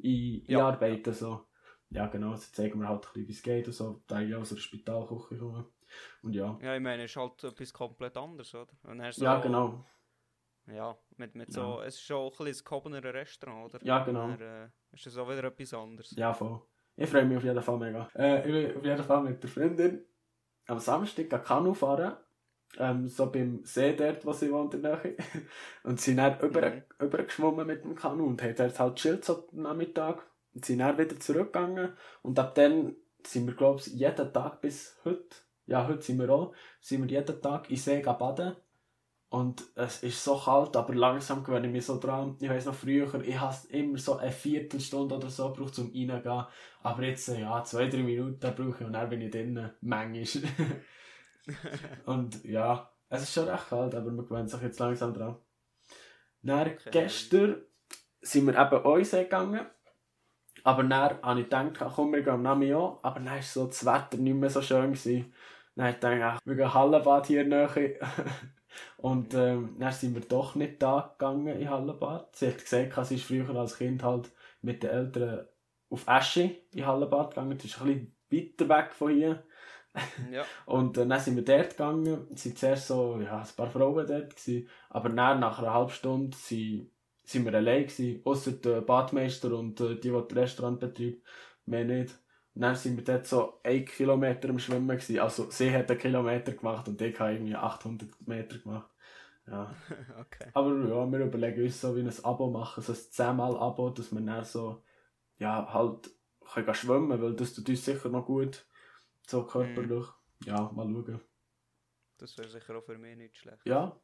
ein, 0.03 0.45
Ja, 0.47 0.59
einarbeiten. 0.59 1.13
So. 1.15 1.47
Ja, 1.91 2.07
genau, 2.07 2.35
so 2.35 2.51
zeigen 2.53 2.81
wir 2.81 2.89
halt 2.89 3.07
ein 3.07 3.13
bisschen, 3.13 3.29
wie 3.29 3.33
es 3.33 3.43
geht 3.43 3.67
und 3.69 3.73
so, 3.73 4.03
da 4.07 4.21
ich 4.21 4.35
aus 4.35 4.49
der 4.51 4.57
Spitalküche 4.57 5.39
komme. 5.39 5.67
Und 6.23 6.35
ja. 6.35 6.59
Ja, 6.61 6.75
ich 6.75 6.83
meine, 6.83 7.05
es 7.05 7.13
ist 7.13 7.17
halt 7.17 7.45
etwas 7.45 7.73
komplett 7.73 8.17
anderes, 8.17 8.55
oder? 8.55 8.73
So, 9.13 9.25
Ja, 9.25 9.41
genau. 9.41 9.85
Ja, 10.67 10.99
mit, 11.17 11.35
mit 11.37 11.53
so, 11.53 11.81
es 11.81 11.95
ist 11.95 12.03
schon 12.03 12.25
ein 12.27 12.31
bisschen 12.31 12.47
ein 12.47 12.65
gehobener 12.65 13.15
Restaurant, 13.15 13.75
oder? 13.75 13.85
Ja, 13.85 14.05
genau. 14.05 14.29
Dann, 14.29 14.41
äh, 14.41 14.69
ist 14.93 15.07
das 15.07 15.17
auch 15.17 15.29
wieder 15.29 15.45
etwas 15.45 15.73
anderes. 15.75 16.11
Ja, 16.17 16.33
voll. 16.35 16.61
Ich 16.97 17.09
freue 17.09 17.25
mich 17.25 17.37
auf 17.37 17.45
jeden 17.45 17.63
Fall 17.63 17.79
mega. 17.79 18.09
Äh, 18.17 18.41
ich 18.49 18.53
will 18.53 18.77
auf 18.77 18.85
jeden 18.85 19.05
Fall 19.05 19.23
mit 19.23 19.43
der 19.43 19.51
Freundin 19.51 20.05
am 20.67 20.79
Samstag 20.81 21.45
Kanu 21.45 21.73
fahren. 21.75 22.17
Ähm, 22.79 23.07
so 23.07 23.31
beim 23.31 23.65
See 23.65 23.95
dort, 23.95 24.27
wo 24.27 24.33
sie 24.33 24.51
wohnt 24.51 24.75
in 24.75 24.83
der 24.83 25.01
Nähe. 25.03 25.17
Und 25.85 26.01
sind 26.01 26.17
dann 26.17 26.41
über, 26.41 26.69
Mhm. 26.71 26.83
übergeschwommen 26.99 27.67
mit 27.67 27.85
dem 27.85 27.95
Kanu 27.95 28.27
und 28.27 28.43
haben 28.43 28.55
dort 28.57 28.79
halt 28.81 28.97
chillt 28.97 29.25
so 29.25 29.49
am 29.53 29.63
Nachmittag. 29.63 30.27
Sind 30.63 30.79
dann 30.79 30.99
wieder 30.99 31.19
zurückgegangen. 31.21 31.93
Und 32.23 32.39
ab 32.39 32.55
dann 32.55 32.97
sind 33.25 33.47
wir, 33.47 33.55
glaube 33.55 33.81
ich, 33.81 33.89
jeden 33.89 34.33
Tag 34.33 34.61
bis 34.61 34.97
heute, 35.05 35.37
ja, 35.67 35.87
heute 35.87 36.03
sind 36.03 36.19
wir 36.19 36.31
auch, 36.31 36.55
sind 36.81 37.03
wir 37.03 37.11
jeden 37.11 37.43
Tag 37.43 37.71
in 37.71 37.77
See 37.77 38.01
baden. 38.01 38.57
Und 39.29 39.65
es 39.75 40.05
ist 40.05 40.23
so 40.23 40.39
kalt, 40.39 40.77
aber 40.77 40.95
langsam 40.95 41.43
gewöhne 41.43 41.67
ich 41.67 41.73
mich 41.73 41.85
so 41.85 41.99
dran. 41.99 42.37
Ich 42.41 42.49
weiss 42.49 42.65
noch 42.65 42.75
früher, 42.75 43.13
ich 43.23 43.39
habe 43.39 43.57
immer 43.71 43.99
so 43.99 44.17
eine 44.17 44.31
Viertelstunde 44.31 45.17
oder 45.17 45.29
so 45.29 45.53
gebraucht, 45.53 45.79
um 45.81 45.87
reingehen. 45.87 46.45
Aber 46.83 47.03
jetzt, 47.03 47.29
ja, 47.29 47.63
zwei, 47.65 47.89
drei 47.89 48.05
Minuten 48.05 48.55
brauche 48.55 48.77
ich 48.81 48.87
und 48.87 48.93
dann 48.93 49.09
bin 49.09 49.23
ich 49.23 49.33
drinnen. 49.33 49.73
Manchmal. 49.81 50.51
und 52.07 52.45
ja, 52.45 52.91
es 53.09 53.23
ist 53.25 53.33
schon 53.35 53.49
recht 53.49 53.69
kalt, 53.69 53.95
aber 53.95 54.11
man 54.13 54.27
gewöhnt 54.27 54.49
sich 54.49 54.63
jetzt 54.63 54.79
langsam 54.79 55.13
dran. 55.13 55.37
Dann, 56.43 56.69
Okay. 56.69 56.91
gestern 56.93 57.63
sind 58.21 58.47
wir 58.47 58.55
eben 58.57 58.85
uns 58.85 59.11
gegangen. 59.11 59.67
Aber 60.67 60.83
dann 60.83 61.23
habe 61.23 61.41
ich 61.41 61.47
gedacht, 61.47 61.93
komm, 61.95 62.13
wir 62.13 62.23
gehen 62.23 62.33
am 62.33 62.43
Nami 62.43 62.73
an. 62.73 62.97
Aber 63.03 63.21
dann 63.21 63.31
war 63.31 63.41
so 63.41 63.67
das 63.69 63.87
Wetter 63.87 64.17
nicht 64.17 64.35
mehr 64.35 64.51
so 64.51 64.61
schön. 64.61 64.93
Gewesen. 64.93 65.33
Dann 65.77 65.87
habe 65.87 65.95
ich 65.95 66.01
gedacht, 66.01 66.23
ach, 66.25 66.41
wir 66.45 66.57
gehen 66.57 66.75
Hallenbad 66.75 67.27
hier 67.29 67.45
näher. 67.45 67.71
Und 68.97 69.33
ähm, 69.35 69.77
dann 69.79 69.93
sind 69.93 70.15
wir 70.15 70.23
doch 70.23 70.57
nicht 70.57 70.83
da 70.83 71.15
gegangen 71.17 71.61
in 71.61 71.71
Hallenbad. 71.71 72.35
Sie 72.35 72.49
hat 72.49 72.59
gesagt, 72.59 73.07
sie 73.07 73.15
ist 73.15 73.27
früher 73.27 73.49
als 73.55 73.79
Kind 73.79 74.03
halt 74.03 74.33
mit 74.61 74.83
den 74.83 74.91
Eltern 74.91 75.47
auf 75.89 76.05
Esche 76.09 76.57
in 76.75 76.85
Hallenbad 76.85 77.31
gegangen. 77.31 77.57
Das 77.57 77.65
ist 77.65 77.81
ein 77.81 78.13
bisschen 78.29 78.59
weiter 78.59 78.69
weg 78.69 78.93
von 78.93 79.13
hier. 79.13 79.45
ja. 80.33 80.45
Und 80.65 80.99
äh, 80.99 81.07
dann 81.07 81.21
sind 81.21 81.37
wir 81.37 81.45
dort 81.45 81.71
gegangen. 81.71 82.27
Es 82.35 82.45
waren 82.45 82.57
zuerst 82.57 82.89
so, 82.89 83.21
ja, 83.21 83.39
ein 83.39 83.57
paar 83.57 83.71
Frauen 83.71 84.05
dort. 84.05 84.35
Gewesen. 84.35 84.69
Aber 84.91 85.11
dann, 85.11 85.39
nach 85.39 85.61
einer 85.61 85.73
halben 85.73 85.91
Stunde, 85.91 86.37
sind, 86.37 86.91
sind 87.27 87.45
wir 87.45 87.55
allein 87.55 87.87
gewesen. 87.87 88.23
Ausser 88.25 88.53
der 88.53 88.81
Badmeister 88.81 89.53
und 89.53 89.81
äh, 89.81 89.97
die, 89.97 90.11
die 90.11 90.23
das 90.29 90.37
Restaurant 90.37 90.81
betreibt. 90.81 91.23
Mehr 91.67 91.85
nicht. 91.85 92.15
Und 92.55 92.63
dann 92.63 92.75
sind 92.75 92.97
wir 92.97 93.05
dort 93.05 93.27
so 93.27 93.61
ein 93.63 93.85
Kilometer 93.85 94.49
am 94.49 94.59
Schwimmen 94.59 94.97
gewesen. 94.97 95.19
Also, 95.19 95.51
sie 95.51 95.71
hat 95.71 95.91
einen 95.91 96.01
Kilometer 96.01 96.53
gemacht 96.53 96.89
und 96.89 97.01
ich 97.03 97.19
habe 97.21 97.33
irgendwie 97.33 97.57
800 97.57 98.27
Meter 98.27 98.59
gemacht. 98.59 98.91
Ja. 99.47 99.75
okay. 100.21 100.51
Aber 100.55 100.71
ja, 100.71 101.11
wir 101.11 101.19
überlegen 101.19 101.65
uns 101.65 101.81
so 101.81 101.95
wie 101.95 102.01
ein 102.01 102.25
Abo 102.25 102.51
machen, 102.51 102.83
so 102.83 102.93
ein 102.93 102.99
10 102.99 103.37
mal 103.37 103.57
Abo, 103.57 103.91
dass 103.91 104.13
wir 104.13 104.21
dann 104.21 104.45
so, 104.45 104.83
ja, 105.39 105.73
halt, 105.73 106.11
können 106.53 106.75
schwimmen, 106.75 107.21
weil 107.21 107.35
das 107.35 107.55
tut 107.55 107.69
uns 107.69 107.85
sicher 107.85 108.09
noch 108.09 108.25
gut, 108.25 108.65
so 109.27 109.45
körperlich. 109.45 110.07
Ja, 110.45 110.71
mal 110.75 110.87
schauen. 110.87 111.21
Das 112.19 112.39
wäre 112.39 112.49
sicher 112.49 112.77
auch 112.77 112.85
für 112.85 112.97
mich 112.99 113.17
nicht 113.17 113.37
schlecht. 113.37 113.67
Ja, 113.67 114.01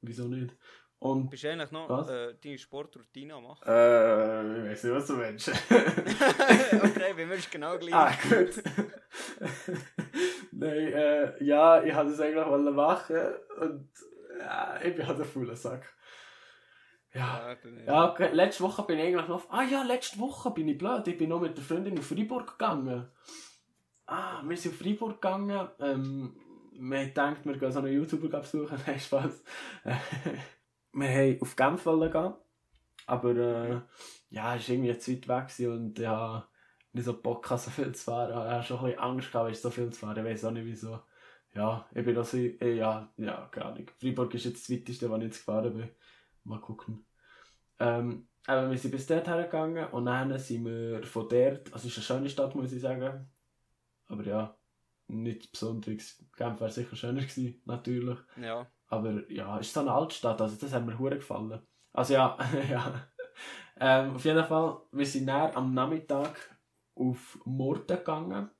wieso 0.00 0.26
nicht? 0.28 0.56
Und, 0.98 1.28
Bist 1.28 1.44
du 1.44 1.50
eigentlich 1.50 1.70
noch 1.70 1.88
Was? 1.90 2.08
äh, 2.08 2.34
deine 2.42 2.58
Sportroutine 2.58 3.34
am 3.34 3.42
machen? 3.42 3.62
äh, 3.66 4.62
ich 4.64 4.70
weiß 4.70 4.84
nicht, 4.84 4.94
was 4.94 5.06
du 5.06 5.18
willst. 5.18 5.48
okay, 6.82 7.12
bei 7.14 7.26
mir 7.26 7.34
ist 7.34 7.50
genau 7.50 7.76
gleich. 7.78 7.94
ah, 7.94 8.10
gut. 8.22 8.62
Nein, 10.52 10.92
äh, 10.92 11.44
ja, 11.44 11.82
ich 11.82 11.94
wollte 11.94 12.12
es 12.12 12.20
eigentlich 12.20 12.74
machen 12.74 13.16
und, 13.60 13.90
ja, 14.38 14.80
ich 14.82 14.94
bin 14.94 15.06
halt 15.06 15.18
ein 15.18 15.24
fauler 15.24 15.56
Sack. 15.56 15.94
Ja. 17.12 17.56
Ja, 17.86 18.10
okay. 18.10 18.30
letzte 18.32 18.64
Woche 18.64 18.82
bin 18.82 18.98
ich 18.98 19.06
eigentlich 19.06 19.28
noch. 19.28 19.48
Ah 19.50 19.62
ja, 19.62 19.82
letzte 19.82 20.18
Woche 20.18 20.50
bin 20.50 20.66
ich 20.68 20.78
blöd. 20.78 21.06
Ich 21.06 21.16
bin 21.16 21.28
noch 21.28 21.40
mit 21.40 21.56
der 21.56 21.62
Freundin 21.64 21.98
auf 21.98 22.06
Freiburg 22.06 22.58
gegangen. 22.58 23.08
Ah, 24.06 24.42
wir 24.44 24.56
sind 24.56 24.72
auf 24.72 24.78
Freiburg 24.78 25.20
gegangen. 25.20 25.68
Ähm, 25.78 26.36
wir 26.72 26.98
haben 26.98 27.06
gedacht, 27.06 27.44
wir 27.44 27.56
gehen 27.56 27.72
so 27.72 27.78
einen 27.78 27.92
YouTuber 27.92 28.40
besuchen. 28.40 28.78
Nein, 28.86 28.98
Spaß. 28.98 29.44
Wir 30.94 31.08
haben 31.08 31.42
auf 31.42 31.56
Genf 31.56 31.84
gehen. 31.84 32.34
Aber 33.06 33.30
äh, 33.36 33.80
ja, 34.30 34.56
es 34.56 34.68
war 34.68 34.74
irgendwie 34.74 34.98
zu 34.98 35.12
weit 35.12 35.28
weg 35.28 35.68
und 35.68 35.98
ja, 35.98 36.48
nicht 36.92 37.04
so 37.04 37.20
Bock 37.20 37.50
hatte, 37.50 37.64
so 37.64 37.70
viel 37.70 37.94
zu 37.94 38.04
fahren. 38.04 38.30
Ich 38.30 38.36
hatte 38.36 38.66
schon 38.66 38.78
ein 38.78 38.84
bisschen 38.84 39.00
Angst, 39.00 39.32
gehabt, 39.32 39.56
so 39.56 39.70
viel 39.70 39.90
zu 39.90 40.00
fahren. 40.00 40.18
Ich 40.18 40.24
weiß 40.24 40.44
auch 40.46 40.50
nicht 40.52 40.64
wieso. 40.64 41.00
Ja, 41.54 41.86
ich 41.94 42.04
bin 42.04 42.16
also, 42.16 42.36
äh, 42.36 42.76
ja, 42.76 43.12
ja, 43.16 43.48
keine 43.50 43.66
Ahnung. 43.66 43.90
Freiburg 44.00 44.34
ist 44.34 44.44
jetzt 44.44 44.68
das 44.68 44.76
weiteste, 44.76 45.10
wo 45.10 45.16
ich 45.16 45.22
jetzt 45.22 45.38
gefahren 45.38 45.76
bin. 45.76 45.88
Mal 46.44 46.60
gucken. 46.60 47.04
Ähm, 47.78 48.26
aber 48.46 48.70
wir 48.70 48.78
sind 48.78 48.90
bis 48.90 49.06
dort 49.06 49.26
hergegangen 49.26 49.86
und 49.88 50.06
dann 50.06 50.38
sind 50.38 50.64
wir 50.66 51.02
von 51.04 51.28
dort, 51.28 51.72
also 51.72 51.88
es 51.88 51.96
ist 51.96 52.10
eine 52.10 52.18
schöne 52.18 52.28
Stadt, 52.28 52.54
muss 52.54 52.72
ich 52.72 52.80
sagen. 52.80 53.28
Aber 54.08 54.24
ja, 54.24 54.56
nichts 55.08 55.46
Besonderes. 55.48 56.22
Genf 56.36 56.60
wäre 56.60 56.70
sicher 56.70 56.96
schöner 56.96 57.22
gewesen, 57.22 57.62
natürlich. 57.64 58.18
Ja. 58.36 58.66
Aber 58.94 59.30
ja, 59.30 59.58
es 59.58 59.68
ist 59.68 59.74
so 59.74 59.80
eine 59.80 59.92
Altstadt, 59.92 60.40
also 60.40 60.56
das 60.56 60.72
hat 60.72 60.86
mir 60.86 60.98
hure 60.98 61.16
gefallen. 61.16 61.60
Also 61.92 62.14
ja, 62.14 62.38
ja. 62.70 63.08
Ähm, 63.80 64.14
auf 64.14 64.24
jeden 64.24 64.44
Fall, 64.44 64.82
wir 64.92 65.06
sind 65.06 65.26
dann 65.26 65.54
am 65.54 65.74
Nachmittag 65.74 66.58
auf 66.94 67.38
Murten 67.44 67.98
gegangen. 67.98 68.50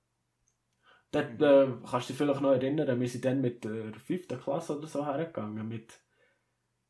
Dort 1.12 1.40
äh, 1.40 1.68
kannst 1.88 2.08
du 2.08 2.12
dich 2.12 2.16
vielleicht 2.16 2.40
noch 2.40 2.50
erinnern, 2.50 3.00
wir 3.00 3.08
sind 3.08 3.24
dann 3.24 3.40
mit 3.40 3.64
der 3.64 3.94
fünften 3.94 4.40
Klasse 4.40 4.76
oder 4.76 4.88
so 4.88 5.06
hergegangen, 5.06 5.68
mit, 5.68 6.00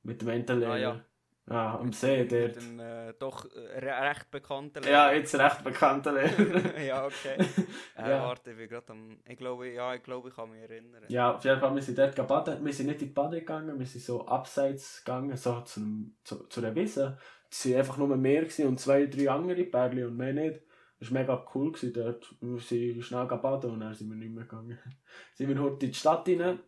mit 0.03 0.23
dem 0.23 0.29
Entenlehrer. 0.29 0.73
Ah, 0.73 0.79
ja. 0.79 1.05
Ja, 1.47 1.79
am 1.79 1.93
See 1.93 2.23
Mit 2.23 2.33
dort. 2.33 2.57
dem 2.57 2.81
äh, 2.81 3.13
doch 3.19 3.45
äh, 3.55 3.79
re- 3.79 4.09
recht 4.09 4.31
bekannten 4.31 4.83
Ja, 4.85 5.13
jetzt 5.13 5.35
recht 5.35 5.63
bekannter 5.63 6.13
Lehrer. 6.13 6.79
ja, 6.83 7.05
okay. 7.05 7.37
Äh, 7.97 8.11
Ja. 8.11 8.25
Warte, 8.25 8.53
ich 8.53 8.57
bin 8.57 8.69
gerade 8.69 8.93
am... 8.93 9.19
Ich 9.29 9.37
glaube, 9.37 9.69
ja, 9.71 9.95
ich 9.95 10.03
glaube, 10.03 10.31
ich 10.31 10.35
kann 10.35 10.51
mich 10.51 10.63
erinnern. 10.63 11.05
ja, 11.09 11.35
auf 11.35 11.45
jeden 11.45 11.61
Fall, 11.61 11.75
wir 11.75 11.83
sind 11.83 11.99
dort 11.99 12.27
baden. 12.27 12.65
Wir 12.65 12.73
sind 12.73 12.87
nicht 12.87 13.03
in 13.03 13.09
die 13.09 13.15
Bade 13.15 13.41
gegangen, 13.41 13.79
wir 13.79 13.87
sind 13.87 14.03
so 14.03 14.27
abseits 14.27 15.05
gegangen, 15.05 15.37
so 15.37 15.61
zu, 15.61 15.81
einem, 15.81 16.17
zu, 16.25 16.45
zu 16.49 16.61
einer 16.61 16.75
Wiese. 16.75 17.19
Es 17.51 17.67
waren 17.67 17.77
einfach 17.79 17.99
nur 17.99 18.17
mehr 18.17 18.47
und 18.67 18.81
zwei, 18.81 19.07
drei 19.07 19.31
andere 19.31 19.65
Pärchen 19.65 20.07
und 20.07 20.17
mehr 20.17 20.33
nicht. 20.33 20.61
Das 20.99 21.13
war 21.13 21.21
mega 21.21 21.47
cool 21.55 21.73
gewesen 21.73 21.93
dort. 21.93 22.35
Wir 22.41 22.59
sind 22.59 23.03
schnell 23.05 23.27
baden 23.27 23.71
und 23.73 23.81
dann 23.81 23.93
sind 23.95 24.09
wir 24.09 24.17
nicht 24.17 24.33
mehr 24.33 24.45
gegangen. 24.45 24.79
sind 25.35 25.49
wir 25.51 25.61
heute 25.63 25.85
in 25.87 25.93
die 25.93 25.99
Stadt 25.99 26.27
rein. 26.27 26.61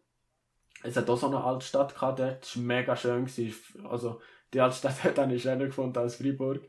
Es 0.82 0.96
hat 0.96 1.08
auch 1.08 1.16
so 1.16 1.28
eine 1.28 1.42
Altstadt 1.42 1.94
gehabt 1.94 2.18
dort. 2.18 2.42
Das 2.42 2.56
war 2.56 2.62
mega 2.62 2.94
schön. 2.94 3.24
Gewesen. 3.24 3.86
Also, 3.86 4.20
die 4.52 4.60
Altstadt 4.60 5.04
hat 5.04 5.18
ich 5.32 5.42
schöner 5.42 5.66
gefunden 5.66 5.98
als 5.98 6.16
Freiburg. 6.16 6.64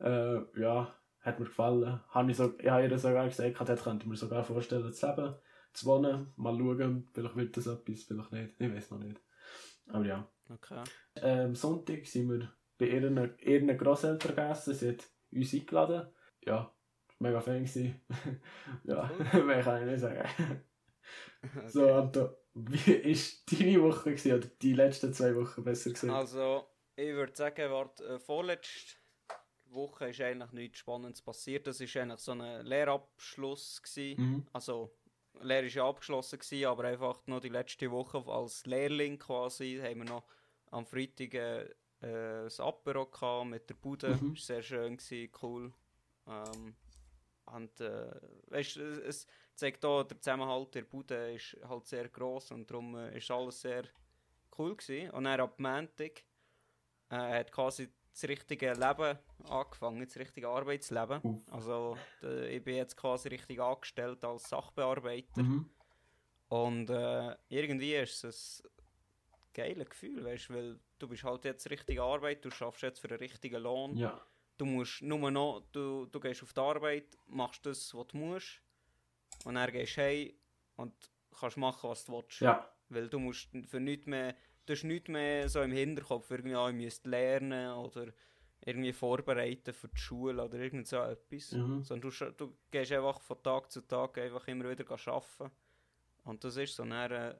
Äh, 0.00 0.40
ja, 0.60 0.94
hat 1.20 1.38
mir 1.38 1.46
gefallen. 1.46 2.00
Habe 2.08 2.30
ich, 2.30 2.36
so, 2.36 2.54
ich 2.58 2.68
habe 2.68 2.86
ihr 2.86 2.98
sogar 2.98 3.26
gesagt, 3.26 3.68
dort 3.68 3.82
könnte 3.82 4.04
ich 4.04 4.10
mir 4.10 4.16
sogar 4.16 4.44
vorstellen, 4.44 4.92
zu 4.92 5.06
leben, 5.06 5.34
zu 5.72 5.86
wohnen. 5.86 6.32
Mal 6.36 6.58
schauen, 6.58 7.08
vielleicht 7.12 7.36
wird 7.36 7.56
das 7.56 7.66
etwas, 7.66 8.02
vielleicht 8.02 8.32
nicht. 8.32 8.54
Ich 8.58 8.72
weiß 8.72 8.90
noch 8.90 8.98
nicht. 8.98 9.20
Aber 9.88 10.04
ja. 10.04 10.28
Okay. 10.50 10.82
Ähm, 11.16 11.54
Sonntag 11.54 12.06
sind 12.06 12.30
wir 12.30 12.52
bei 12.78 12.86
ihren, 12.86 13.38
ihren 13.38 13.78
Grosseltern 13.78 14.36
gegessen. 14.36 14.74
Sie 14.74 14.90
hat 14.90 15.08
uns 15.32 15.54
eingeladen. 15.54 16.06
Ja, 16.44 16.74
mega 17.18 17.40
Fan 17.40 17.64
gewesen. 17.64 18.00
ja, 18.84 19.10
mehr 19.44 19.62
kann 19.62 19.82
ich 19.82 19.90
nicht 19.90 20.00
sagen. 20.00 20.28
okay. 21.42 21.68
So, 21.68 21.92
Anto, 21.92 22.36
wie 22.54 22.86
war 22.86 23.58
deine 23.58 23.82
Woche 23.82 24.10
gewesen, 24.10 24.32
oder 24.32 24.48
die 24.60 24.74
letzten 24.74 25.12
zwei 25.12 25.34
Wochen 25.34 25.64
besser 25.64 25.90
gesagt? 25.90 26.12
Also, 26.12 26.66
ich 26.96 27.12
würde 27.14 27.34
sagen, 27.34 27.70
warte, 27.70 28.04
äh, 28.04 28.18
vorletzte 28.18 28.96
Woche 29.66 30.08
ist 30.08 30.20
eigentlich 30.20 30.52
nichts 30.52 30.78
Spannendes 30.78 31.22
passiert. 31.22 31.66
Das 31.66 31.80
war 31.80 32.02
eigentlich 32.02 32.20
so 32.20 32.32
ein 32.32 32.64
Lehrabschluss. 32.64 33.82
Gewesen. 33.82 34.22
Mhm. 34.22 34.46
Also, 34.52 34.94
Lehre 35.40 35.66
war 35.66 35.70
ja 35.70 35.88
abgeschlossen, 35.88 36.38
gewesen, 36.38 36.66
aber 36.66 36.84
einfach 36.84 37.26
noch 37.26 37.40
die 37.40 37.48
letzte 37.48 37.90
Woche 37.90 38.24
als 38.26 38.64
Lehrling 38.66 39.18
quasi 39.18 39.80
haben 39.82 39.98
wir 39.98 40.04
noch 40.04 40.24
am 40.70 40.86
Freitag 40.86 41.34
äh, 41.34 41.62
äh, 42.00 42.44
das 42.44 42.60
Apero 42.60 43.06
gehabt 43.06 43.46
mit 43.46 43.68
der 43.68 43.74
Bude. 43.74 44.10
Mhm. 44.10 44.30
War 44.30 44.36
sehr 44.36 44.62
schön, 44.62 44.96
gewesen, 44.96 45.32
cool. 45.42 45.72
Ähm, 46.26 46.76
und 47.46 47.80
äh, 47.80 48.10
weißt, 48.48 48.76
es, 48.76 48.98
es 48.98 49.26
zeigt 49.54 49.84
auch, 49.84 50.04
der 50.04 50.20
Zusammenhalt 50.20 50.74
der 50.74 50.82
Bude 50.82 51.34
ist 51.34 51.56
halt 51.68 51.86
sehr 51.86 52.08
gross 52.08 52.50
und 52.50 52.70
darum 52.70 52.96
äh, 52.96 53.16
ist 53.18 53.30
alles 53.30 53.60
sehr 53.60 53.84
cool 54.56 54.76
gewesen. 54.76 55.10
Und 55.10 55.24
dann 55.24 55.40
ab 55.40 55.58
Montag 55.58 56.22
äh, 57.10 57.38
hat 57.38 57.52
quasi 57.52 57.88
das 58.12 58.24
richtige 58.24 58.72
Leben 58.72 59.18
angefangen, 59.48 60.04
das 60.04 60.16
richtige 60.16 60.48
Arbeitsleben. 60.48 61.20
Uff. 61.22 61.42
Also 61.52 61.96
ich 62.22 62.62
bin 62.62 62.76
jetzt 62.76 62.96
quasi 62.96 63.28
richtig 63.28 63.60
angestellt 63.60 64.24
als 64.24 64.48
Sachbearbeiter. 64.48 65.42
Mhm. 65.42 65.68
Und 66.48 66.90
äh, 66.90 67.34
irgendwie 67.48 67.94
ist 67.94 68.22
es 68.22 68.62
ein 69.32 69.40
geiles 69.52 69.90
Gefühl, 69.90 70.24
weißt, 70.24 70.50
weil 70.50 70.78
du 70.98 71.08
bist 71.08 71.24
halt 71.24 71.44
jetzt 71.44 71.68
richtig 71.70 72.00
Arbeit, 72.00 72.44
du 72.44 72.50
schaffst 72.50 72.82
jetzt 72.82 73.00
für 73.00 73.08
einen 73.08 73.18
richtigen 73.18 73.60
Lohn. 73.62 73.96
Ja. 73.96 74.24
Du 74.56 74.64
musst 74.64 75.02
nur 75.02 75.30
noch, 75.32 75.64
du, 75.72 76.06
du 76.06 76.20
gehst 76.20 76.44
auf 76.44 76.52
die 76.52 76.60
Arbeit, 76.60 77.18
machst 77.26 77.66
das, 77.66 77.92
was 77.92 78.06
du 78.06 78.16
musst, 78.16 78.60
und 79.44 79.56
dann 79.56 79.72
gehst 79.72 79.96
du 79.96 80.02
heim 80.02 80.32
und 80.76 80.94
kannst 81.38 81.56
machen, 81.56 81.90
was 81.90 82.04
du 82.04 82.12
willst. 82.12 82.40
Ja. 82.40 82.70
Weil 82.88 83.08
du 83.08 83.18
musst 83.18 83.48
für 83.66 83.80
nichts 83.80 84.06
mehr, 84.06 84.36
du 84.66 84.72
hast 84.72 84.84
nichts 84.84 85.08
mehr 85.08 85.48
so 85.48 85.60
im 85.62 85.72
Hinterkopf, 85.72 86.30
irgendwie, 86.30 86.54
ah, 86.54 86.68
ich 86.68 86.74
müsste 86.74 87.08
lernen 87.08 87.72
oder 87.74 88.12
irgendwie 88.60 88.92
vorbereiten 88.92 89.74
für 89.74 89.88
die 89.88 89.98
Schule 89.98 90.42
oder 90.42 90.58
irgend 90.58 90.86
so 90.86 90.96
etwas. 90.96 91.52
Mhm. 91.52 91.82
Sondern 91.82 92.10
du, 92.10 92.30
du 92.32 92.56
gehst 92.70 92.92
einfach 92.92 93.20
von 93.20 93.42
Tag 93.42 93.70
zu 93.70 93.82
Tag 93.82 94.16
einfach 94.18 94.46
immer 94.48 94.70
wieder 94.70 94.90
arbeiten. 94.90 95.50
Und 96.24 96.44
das 96.44 96.56
ist 96.56 96.74
so. 96.74 96.84
Dann 96.84 97.10
äh, 97.12 97.34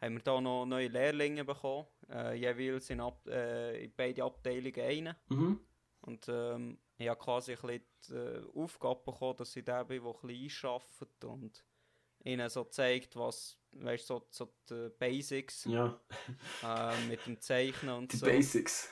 haben 0.00 0.14
wir 0.14 0.22
da 0.22 0.40
noch 0.40 0.66
neue 0.66 0.88
Lehrlinge 0.88 1.44
bekommen, 1.44 1.86
äh, 2.10 2.34
jeweils 2.34 2.90
in, 2.90 3.00
Ab 3.00 3.26
äh, 3.26 3.84
in 3.84 3.92
beide 3.96 4.24
Abteilungen 4.24 4.80
einen. 4.80 5.16
Mhm. 5.28 5.60
Und 6.02 6.28
ähm, 6.28 6.78
ich 6.98 7.08
habe 7.08 7.20
quasi 7.20 7.52
ein 7.52 7.60
bisschen 7.60 7.82
die 8.08 8.14
äh, 8.14 8.44
Aufgabe 8.54 9.00
bekommen, 9.04 9.36
dass 9.36 9.56
ich 9.56 9.64
bin, 9.64 9.74
der 9.74 9.80
ein 9.80 9.86
bisschen 9.88 10.68
einarbeitet 10.68 11.24
und 11.24 11.64
ihnen 12.24 12.48
so 12.48 12.64
zeigt, 12.64 13.16
was, 13.16 13.58
weißt 13.72 14.08
du, 14.10 14.14
so, 14.14 14.26
so 14.30 14.54
die 14.70 14.90
Basics 14.98 15.64
Ja. 15.64 16.00
äh, 16.62 17.06
mit 17.08 17.24
dem 17.26 17.40
Zeichnen 17.40 17.94
und 17.96 18.12
Die 18.12 18.16
so. 18.16 18.26
Basics. 18.26 18.88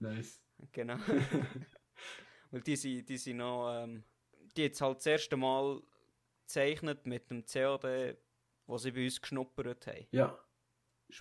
nice. 0.00 0.40
Genau. 0.72 0.96
Weil 2.50 2.60
die 2.62 2.76
sind, 2.76 3.08
die 3.08 3.16
sind 3.18 3.38
noch, 3.38 3.70
ähm, 3.82 4.04
die 4.56 4.62
jetzt 4.62 4.80
halt 4.80 4.98
das 4.98 5.06
erste 5.06 5.36
Mal 5.36 5.82
gezeichnet 6.46 7.06
mit 7.06 7.30
dem 7.30 7.44
CAD, 7.44 8.16
was 8.66 8.82
sie 8.82 8.92
bei 8.92 9.04
uns 9.04 9.20
geschnuppert 9.20 9.86
haben. 9.86 10.06
Ja. 10.12 10.38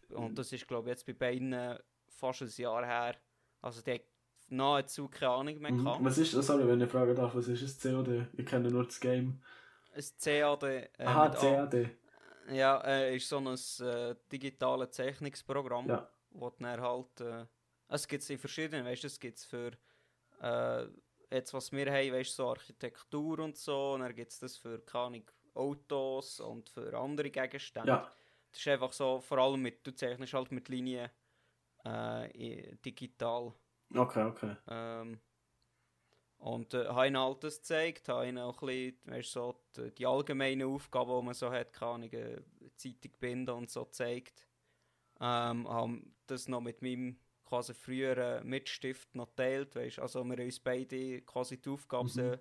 Und 0.09 0.37
das 0.37 0.51
ist, 0.53 0.67
glaube 0.67 0.89
ich, 0.89 0.93
jetzt 0.95 1.05
bei 1.05 1.13
beiden 1.13 1.77
fast 2.07 2.41
ein 2.41 2.51
Jahr 2.57 2.85
her. 2.85 3.15
Also 3.61 3.81
die 3.81 4.01
nahezu 4.49 5.07
keine 5.07 5.31
Ahnung 5.31 5.57
mehr 5.59 5.71
Mhm. 5.71 5.83
gehabt. 5.83 6.03
Was 6.03 6.17
ist 6.17 6.33
das? 6.33 6.47
Sorry, 6.47 6.67
wenn 6.67 6.81
ich 6.81 6.89
fragen 6.89 7.15
darf, 7.15 7.33
was 7.35 7.47
ist 7.47 7.63
das 7.63 7.79
COD? 7.81 8.27
Ich 8.37 8.45
kenne 8.45 8.69
nur 8.69 8.85
das 8.85 8.99
Game. 8.99 9.41
Ein 9.95 10.03
CAD. 10.19 10.63
Äh, 10.63 10.89
Aha, 11.05 11.27
mit 11.29 11.37
A- 11.37 11.39
CAD. 11.39 11.89
Ja, 12.51 12.81
äh, 12.85 13.15
ist 13.15 13.29
so 13.29 13.37
ein 13.37 13.47
äh, 13.87 14.15
digitales 14.31 14.91
Zeichnungsprogramm, 14.91 15.87
Ja. 15.89 16.09
wo 16.31 16.49
dann 16.49 16.81
halt. 16.81 17.21
Äh, 17.21 17.45
es 17.87 18.07
gibt 18.07 18.23
es 18.23 18.29
in 18.29 18.37
verschiedenen, 18.39 18.85
weißt 18.85 19.03
du, 19.03 19.07
es 19.07 19.19
gibt 19.19 19.37
es 19.37 19.45
für. 19.45 19.71
Äh, 20.41 20.87
jetzt, 21.31 21.53
was 21.53 21.71
wir 21.71 21.85
haben, 21.91 22.11
weißt 22.11 22.31
du, 22.31 22.33
so 22.43 22.49
Architektur 22.49 23.39
und 23.39 23.57
so, 23.57 23.93
und 23.93 24.01
dann 24.01 24.13
gibt 24.13 24.31
es 24.31 24.39
das 24.39 24.57
für, 24.57 24.79
keine 24.79 25.23
Autos 25.53 26.39
und 26.39 26.69
für 26.69 26.97
andere 26.97 27.29
Gegenstände. 27.29 27.89
Ja. 27.89 28.11
Das 28.51 28.59
ist 28.59 28.67
einfach 28.67 28.91
so, 28.93 29.19
vor 29.21 29.37
allem 29.37 29.61
mit, 29.61 29.85
du 29.87 29.91
zeichnest 29.95 30.33
halt 30.33 30.51
mit 30.51 30.67
Linien 30.69 31.09
äh, 31.85 32.75
digital. 32.85 33.53
Okay, 33.95 34.23
okay. 34.23 34.55
Ähm, 34.67 35.19
und 36.43 36.73
äh, 36.73 36.87
habe 36.87 37.07
ihnen 37.07 37.17
halt 37.17 37.41
das 37.43 37.59
gezeigt, 37.59 38.09
habe 38.09 38.27
ihnen 38.27 38.39
auch 38.39 38.61
ein 38.61 38.67
bisschen, 38.67 38.97
weißt, 39.05 39.31
so 39.31 39.55
die, 39.77 39.91
die 39.91 40.05
allgemeinen 40.05 40.63
Aufgaben, 40.67 41.17
die 41.19 41.25
man 41.25 41.33
so 41.33 41.49
hat, 41.49 41.71
keine 41.71 42.07
äh, 42.11 42.41
Zeitung 42.75 43.11
binden 43.19 43.51
und 43.55 43.69
so 43.69 43.85
gezeigt. 43.85 44.45
Ähm, 45.21 45.69
haben 45.69 46.13
das 46.27 46.49
noch 46.49 46.59
mit 46.59 46.81
meinem 46.81 47.17
quasi 47.45 47.73
früheren 47.73 48.45
Mitstift 48.45 49.15
noch 49.15 49.29
geteilt, 49.29 49.75
weißt, 49.75 49.99
also 49.99 50.23
wir 50.25 50.33
haben 50.33 50.43
uns 50.45 50.59
beide 50.59 51.21
quasi 51.21 51.61
die 51.61 51.69
Aufgabe 51.69 52.05
Mhm. 52.05 52.09
so 52.09 52.37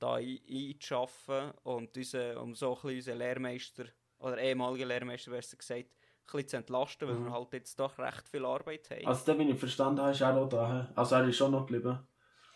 da 0.00 0.14
ein- 0.14 0.40
einzuschaffen 0.48 1.52
und 1.62 1.96
unsere, 1.96 2.40
um 2.40 2.54
so 2.56 2.70
ein 2.74 2.74
bisschen 2.82 2.96
unseren 2.96 3.18
Lehrmeister, 3.18 3.84
oder 4.18 4.38
ehemaligen 4.38 4.88
Lehrmeister, 4.88 5.30
besser 5.30 5.56
gesagt, 5.56 5.84
ein 5.84 5.86
bisschen 6.24 6.48
zu 6.48 6.56
entlasten, 6.56 7.06
weil 7.08 7.14
Mhm. 7.16 7.24
wir 7.26 7.32
halt 7.32 7.52
jetzt 7.52 7.78
doch 7.78 7.96
recht 7.98 8.28
viel 8.28 8.44
Arbeit 8.44 8.90
haben. 8.90 9.06
Also, 9.06 9.24
da 9.26 9.34
bin 9.34 9.50
ich 9.50 9.58
verstanden, 9.58 10.00
habe, 10.00 10.10
ist 10.12 10.22
auch 10.22 10.48
da. 10.48 10.88
hä? 10.88 10.92
Also, 10.96 11.14
er 11.14 11.28
ist 11.28 11.36
schon 11.36 11.52
noch 11.52 11.66
geblieben. 11.66 11.98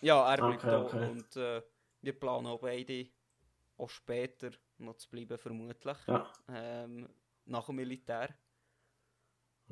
Ja, 0.01 0.33
er 0.35 0.43
bleibt 0.43 0.65
Okay, 0.65 0.71
da 0.73 0.83
okay. 0.85 1.11
und 1.11 1.37
äh, 1.37 1.63
wir 2.01 2.19
planen 2.19 2.47
auch 2.47 2.61
beide 2.61 3.11
auch 3.77 3.91
später 3.91 4.51
noch 4.79 4.97
zu 4.97 5.09
bleiben, 5.11 5.39
vermutlich. 5.39 5.99
Ja. 6.07 6.33
Ähm, 6.49 7.09
nach 7.45 7.67
dem 7.67 7.77
Militär. 7.77 8.39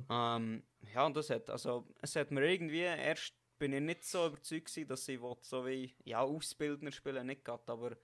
Ähm, 0.09 0.67
ja, 0.95 1.07
und 1.07 1.17
das 1.17 1.31
hat, 1.31 1.51
also, 1.51 1.89
es 2.01 2.15
hat 2.17 2.31
mir 2.31 2.43
irgendwie, 2.49 2.81
erst 2.81 3.35
bin 3.59 3.73
ich 3.73 3.81
nicht 3.81 4.05
so 4.05 4.27
überzeugt 4.27 4.67
gewesen, 4.67 4.89
dass 4.89 5.09
ich 5.09 5.21
will, 5.21 5.37
so 5.43 5.67
wie, 5.67 5.97
ja, 6.05 6.21
Ausbildner 6.21 6.93
spielen 6.93 7.27
nicht 7.27 7.45
gerade, 7.45 7.73
aber 7.73 7.97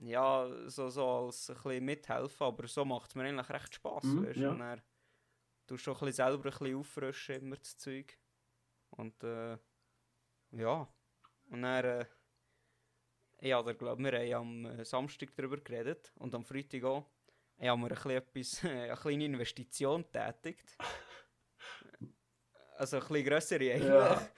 ja, 0.00 0.50
so, 0.68 0.90
so 0.90 1.06
als 1.26 1.50
ein 1.50 1.56
bisschen 1.56 1.84
mithelfen, 1.84 2.46
aber 2.46 2.68
so 2.68 2.84
macht 2.84 3.10
es 3.10 3.14
mir 3.16 3.24
eigentlich 3.24 3.50
recht 3.50 3.74
Spass, 3.76 4.04
Mhm, 4.04 4.18
weißt 4.18 4.36
ja. 4.36 4.50
und 4.50 4.60
dann 4.60 4.82
tust 5.66 5.86
du 5.86 5.94
schon 5.94 5.96
ein 5.96 6.00
bisschen 6.06 6.14
selber 6.14 6.46
ein 6.46 6.52
bisschen 6.58 6.76
auffrischen, 6.76 7.36
immer 7.36 7.56
das 7.56 7.78
Zeug. 7.78 8.18
Und, 8.90 9.22
äh, 9.24 9.58
ja, 10.52 10.94
und 11.52 11.62
dann, 11.62 11.84
äh, 11.84 12.06
ja, 13.40 13.62
der 13.62 13.74
glaub, 13.74 13.98
wir 13.98 14.12
haben 14.12 14.66
am 14.66 14.80
äh, 14.80 14.84
Samstag 14.86 15.36
darüber 15.36 15.58
geredet 15.58 16.10
und 16.16 16.34
am 16.34 16.44
Freitag 16.46 16.82
auch. 16.84 17.06
Ich 17.58 17.68
habe 17.68 17.78
mir 17.78 17.90
ein 17.90 17.94
bisschen 17.94 18.10
etwas, 18.10 18.64
eine 18.64 18.96
kleine 18.96 19.24
Investition 19.26 20.02
getätigt. 20.02 20.78
Also 22.78 22.96
ein 22.96 23.06
bisschen 23.06 23.24
grössere 23.26 23.70
eigentlich. 23.70 23.86
Ja. 23.86 24.28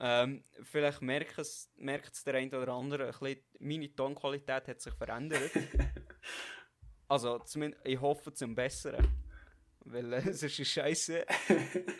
Ähm, 0.00 0.44
vielleicht 0.62 1.00
merkt 1.00 1.38
es, 1.38 1.72
merkt 1.76 2.12
es 2.12 2.22
der 2.22 2.34
eine 2.34 2.60
oder 2.60 2.74
andere, 2.74 3.06
ein 3.06 3.18
bisschen, 3.18 3.42
meine 3.60 3.94
Tonqualität 3.96 4.68
hat 4.68 4.80
sich 4.80 4.94
verändert. 4.94 5.50
also 7.08 7.38
zumindest, 7.40 7.84
ich 7.86 7.98
hoffe 7.98 8.32
zum 8.34 8.54
Besseren. 8.54 9.08
Weil 9.80 10.12
äh, 10.12 10.16
es 10.28 10.42
ist 10.42 10.66
scheiße. 10.66 11.24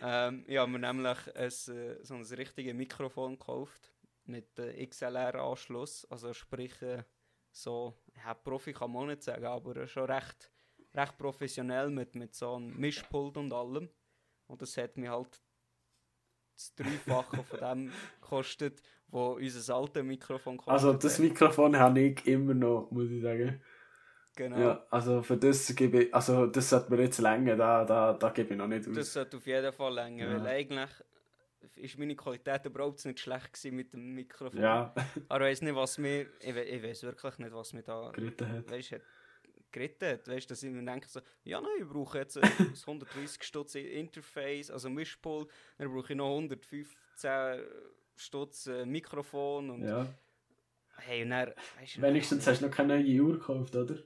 ähm, 0.03 0.45
ich 0.47 0.59
habe 0.59 0.71
mir 0.71 0.79
nämlich 0.79 1.35
ein, 1.35 1.47
äh, 1.47 2.05
so 2.05 2.15
ein 2.15 2.23
richtiges 2.23 2.75
Mikrofon 2.75 3.39
gekauft 3.39 3.93
mit 4.29 4.59
äh, 4.59 4.87
XLR-Anschluss, 4.87 6.05
also 6.11 6.33
sprich 6.33 6.81
äh, 6.83 7.03
so, 7.51 7.99
ja, 8.17 8.35
Profi 8.35 8.73
kann 8.73 8.93
man 8.93 9.09
nicht 9.09 9.23
sagen, 9.23 9.45
aber 9.47 9.87
schon 9.87 10.05
recht, 10.11 10.51
recht 10.95 11.17
professionell 11.19 11.91
mit, 11.91 12.15
mit 12.15 12.35
so 12.35 12.55
einem 12.55 12.77
Mischpult 12.79 13.37
und 13.37 13.53
allem. 13.53 13.89
Und 14.47 14.63
das 14.63 14.77
hat 14.77 14.97
mir 14.97 15.11
halt 15.11 15.43
das 16.55 16.75
Dreifache 16.75 17.43
von 17.45 17.59
dem 17.61 17.93
gekostet, 18.21 18.83
wo 19.09 19.33
unser 19.35 19.75
altes 19.75 20.03
Mikrofon 20.03 20.57
kostet. 20.57 20.73
Also 20.73 20.93
das 20.93 21.19
Mikrofon 21.19 21.77
habe 21.79 22.01
ich 22.01 22.27
immer 22.27 22.55
noch, 22.55 22.91
muss 22.91 23.11
ich 23.11 23.23
sagen. 23.23 23.61
Genau. 24.37 24.59
Ja, 24.59 24.87
also 24.91 25.23
für 25.23 25.37
das 25.37 25.75
gebe 25.75 26.05
ich, 26.05 26.15
also 26.15 26.47
das 26.47 26.71
sollte 26.71 26.93
mir 26.93 27.03
jetzt 27.03 27.19
länger, 27.19 27.57
da, 27.57 27.85
da, 27.85 28.13
da 28.13 28.31
gebe 28.31 28.53
ich 28.53 28.57
noch 28.59 28.69
nicht 28.69 28.89
aus. 28.89 28.95
Das 28.95 29.13
sollte 29.13 29.37
auf 29.37 29.47
jeden 29.47 29.73
Fall 29.73 29.93
länger, 29.95 30.31
Ja. 30.31 30.39
weil 30.39 30.47
eigentlich 30.47 30.91
ist 31.75 31.99
meine 31.99 32.15
Qualität 32.17 32.65
überhaupt 32.67 33.05
nicht 33.05 33.21
schlecht 33.21 33.53
gewesen 33.53 33.75
mit 33.77 33.93
dem 33.93 34.15
Mikrofon. 34.15 34.61
ja, 34.61 34.95
Aber 35.29 35.47
ich 35.47 35.53
weiß 35.53 35.63
nicht, 35.63 35.75
was 35.75 35.99
mir, 35.99 36.27
ich, 36.41 36.55
we- 36.55 36.63
ich 36.65 36.83
weiß 36.83 37.03
wirklich 37.05 37.39
nicht, 37.39 37.53
was 37.53 37.73
mir 37.73 37.83
da 37.83 38.11
geritten 38.13 38.51
hat. 38.53 38.71
weißt, 38.71 38.93
hat 38.93 39.03
geritten 39.71 40.09
hat. 40.09 40.29
Weißt, 40.29 40.51
dass 40.51 40.63
ich 40.63 40.71
mir 40.71 40.85
denke, 40.85 41.09
so, 41.09 41.21
ja, 41.45 41.61
nein, 41.61 41.71
ich 41.81 41.87
brauche 41.89 42.19
jetzt 42.19 42.39
ein 42.39 42.43
130 42.87 43.43
Stutz 43.43 43.75
Interface, 43.75 44.71
also 44.71 44.89
Mischpult, 44.89 45.51
dann 45.77 45.93
brauche 45.93 46.13
ich 46.13 46.17
noch 46.17 46.31
115 46.31 47.61
Stutz 48.17 48.67
äh, 48.67 48.87
Mikrofon 48.87 49.71
und 49.71 49.83
Ja. 49.87 50.07
hey, 50.97 51.23
und 51.23 51.31
dann, 51.31 51.53
weißt 51.79 52.01
Wenigstens 52.03 52.47
hast 52.47 52.63
du 52.63 52.67
noch 52.67 52.75
keine 52.75 52.99
neue 53.01 53.21
Uhr 53.21 53.33
gekauft, 53.39 53.77
oder? 53.77 53.97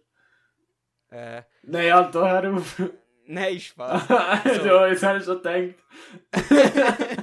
äh, 1.11 1.43
Nein, 1.63 1.93
halt 1.93 2.15
da 2.15 2.43
hör 2.43 2.55
auf. 2.55 2.83
nein, 3.27 3.61
Spaß. 3.61 4.09
ja, 4.65 4.87
jetzt 4.89 5.03
habe 5.03 5.19
ich 5.19 5.25
schon 5.25 5.43
gedacht. 5.43 5.75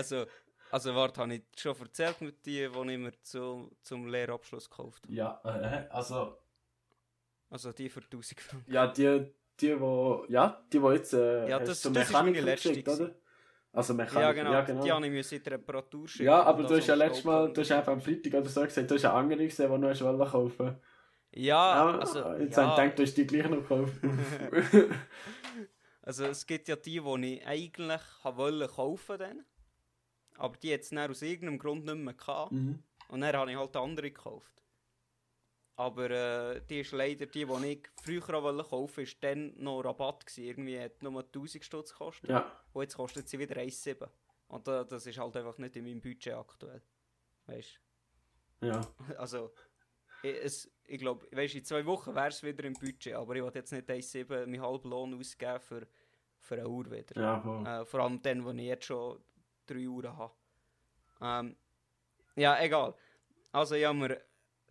also, 0.00 0.26
also, 0.70 0.94
warte, 0.94 1.20
habe 1.20 1.34
ich 1.34 1.42
schon 1.56 1.76
erzählt 1.78 2.20
mit 2.20 2.44
die, 2.46 2.68
die 2.68 2.92
ich 2.92 2.98
mir 2.98 3.12
zu, 3.22 3.70
zum 3.82 4.06
Lehrabschluss 4.08 4.68
gekauft 4.70 5.02
habe? 5.04 5.14
Ja, 5.14 5.40
äh, 5.44 5.88
also, 5.90 6.36
Also 7.50 7.72
die 7.72 7.88
für 7.88 8.00
1000 8.00 8.40
Franken. 8.40 8.72
ja, 8.72 8.86
die, 8.86 9.26
die, 9.60 9.80
wo, 9.80 10.24
ja, 10.28 10.64
die, 10.72 10.80
wo 10.80 10.92
jetzt, 10.92 11.12
äh, 11.14 11.48
Ja, 11.48 11.58
das- 11.58 11.82
zum 11.82 11.94
das 11.94 12.08
Mechaniker 12.08 12.42
geschickt, 12.52 12.88
oder? 12.88 13.14
Also 13.72 13.94
Mechaniker, 13.94 14.20
Ja 14.20 14.32
genau, 14.32 14.52
ja, 14.52 14.60
genau. 14.62 14.82
die 14.82 14.92
habe 14.92 15.06
ich 15.06 15.12
mir 15.12 15.22
seit 15.24 15.46
der 15.46 15.52
Reparatur 15.54 16.08
schicken. 16.08 16.24
Ja, 16.24 16.42
aber 16.42 16.64
du 16.64 16.76
hast 16.76 16.86
ja 16.88 16.94
letztes 16.94 17.24
Mal, 17.24 17.52
du 17.52 17.60
hast 17.60 17.70
einfach 17.70 17.92
am 17.92 18.00
Freitag 18.00 18.34
oder 18.34 18.48
so 18.48 18.62
gesagt, 18.62 18.90
du 18.90 18.94
hast 18.96 19.04
eine 19.04 19.14
andere 19.14 19.44
gesehen, 19.44 19.72
die 19.72 19.80
du 19.80 19.88
hast 19.88 20.02
wollen 20.02 20.28
kaufen 20.28 20.76
Ja, 21.32 21.74
Ja, 21.76 21.98
also, 21.98 22.18
jetzt 22.34 22.56
ja, 22.56 22.62
habe 22.64 22.88
ich 22.88 22.94
gedacht, 22.94 22.98
du 22.98 23.02
hast 23.04 23.14
die 23.16 23.26
gleich 23.26 23.48
noch 23.48 23.58
gekauft. 23.58 23.92
also 26.02 26.24
es 26.24 26.46
gibt 26.46 26.66
ja 26.68 26.76
die, 26.76 27.00
die 27.00 27.34
ich 27.36 27.46
eigentlich 27.46 28.00
wollen 28.24 28.68
kaufen 28.68 29.18
dann, 29.18 29.44
aber 30.40 30.56
die 30.56 30.68
jetzt 30.68 30.92
dann 30.92 31.10
aus 31.10 31.22
irgendeinem 31.22 31.58
Grund 31.58 31.84
nicht 31.84 31.96
mehr 31.96 32.14
gehabt. 32.14 32.52
mhm. 32.52 32.82
Und 33.08 33.20
dann 33.20 33.36
habe 33.36 33.50
ich 33.50 33.56
halt 33.56 33.76
andere 33.76 34.10
gekauft. 34.10 34.62
Aber 35.76 36.10
äh, 36.10 36.60
die 36.68 36.80
ist 36.80 36.92
leider 36.92 37.26
die, 37.26 37.44
die 37.44 37.66
ich 37.66 37.88
früher 38.02 38.34
auch 38.34 38.42
wollte 38.42 38.68
kaufen, 38.68 39.00
ist 39.00 39.22
dann 39.24 39.52
noch 39.56 39.80
Rabatt 39.80 40.26
gewesen. 40.26 40.44
Irgendwie 40.44 40.78
hat 40.78 41.02
nur 41.02 41.20
1000 41.20 41.64
Stutz 41.64 41.90
gekostet. 41.92 42.30
Ja, 42.30 42.60
Und 42.72 42.82
jetzt 42.82 42.96
kostet 42.96 43.28
sie 43.28 43.38
wieder 43.38 43.56
1,7. 43.56 44.08
Und 44.48 44.68
äh, 44.68 44.84
das 44.86 45.06
ist 45.06 45.18
halt 45.18 45.36
einfach 45.36 45.58
nicht 45.58 45.76
in 45.76 45.84
meinem 45.84 46.00
Budget 46.00 46.34
aktuell. 46.34 46.82
Weißt 47.46 47.80
ja. 48.60 48.80
du? 48.80 49.14
Also, 49.18 49.52
ich, 50.22 50.36
es, 50.44 50.70
ich 50.86 50.98
glaube, 50.98 51.26
weißt, 51.32 51.54
in 51.54 51.64
zwei 51.64 51.84
Wochen 51.86 52.14
wäre 52.14 52.28
es 52.28 52.42
wieder 52.42 52.64
im 52.64 52.74
Budget, 52.74 53.14
aber 53.14 53.34
ich 53.36 53.42
will 53.42 53.52
jetzt 53.54 53.72
nicht 53.72 53.88
1,7 53.88 54.46
meinen 54.46 54.60
halben 54.60 54.88
Lohn 54.90 55.18
ausgeben 55.18 55.60
für, 55.60 55.86
für 56.38 56.54
eine 56.56 56.68
Uhr 56.68 56.90
wieder. 56.90 57.20
Ja. 57.20 57.80
Äh, 57.80 57.84
vor 57.86 58.00
allem 58.00 58.20
dann, 58.22 58.44
wo 58.44 58.50
ich 58.50 58.60
jetzt 58.60 58.84
schon 58.84 59.18
drei 59.74 59.88
Uhren 59.88 60.16
habe. 60.16 60.34
Ähm, 61.20 61.56
ja, 62.36 62.60
egal. 62.60 62.94
Also 63.52 63.74
ich 63.74 63.84
habe 63.84 63.98
mir 63.98 64.16
ein 64.16 64.22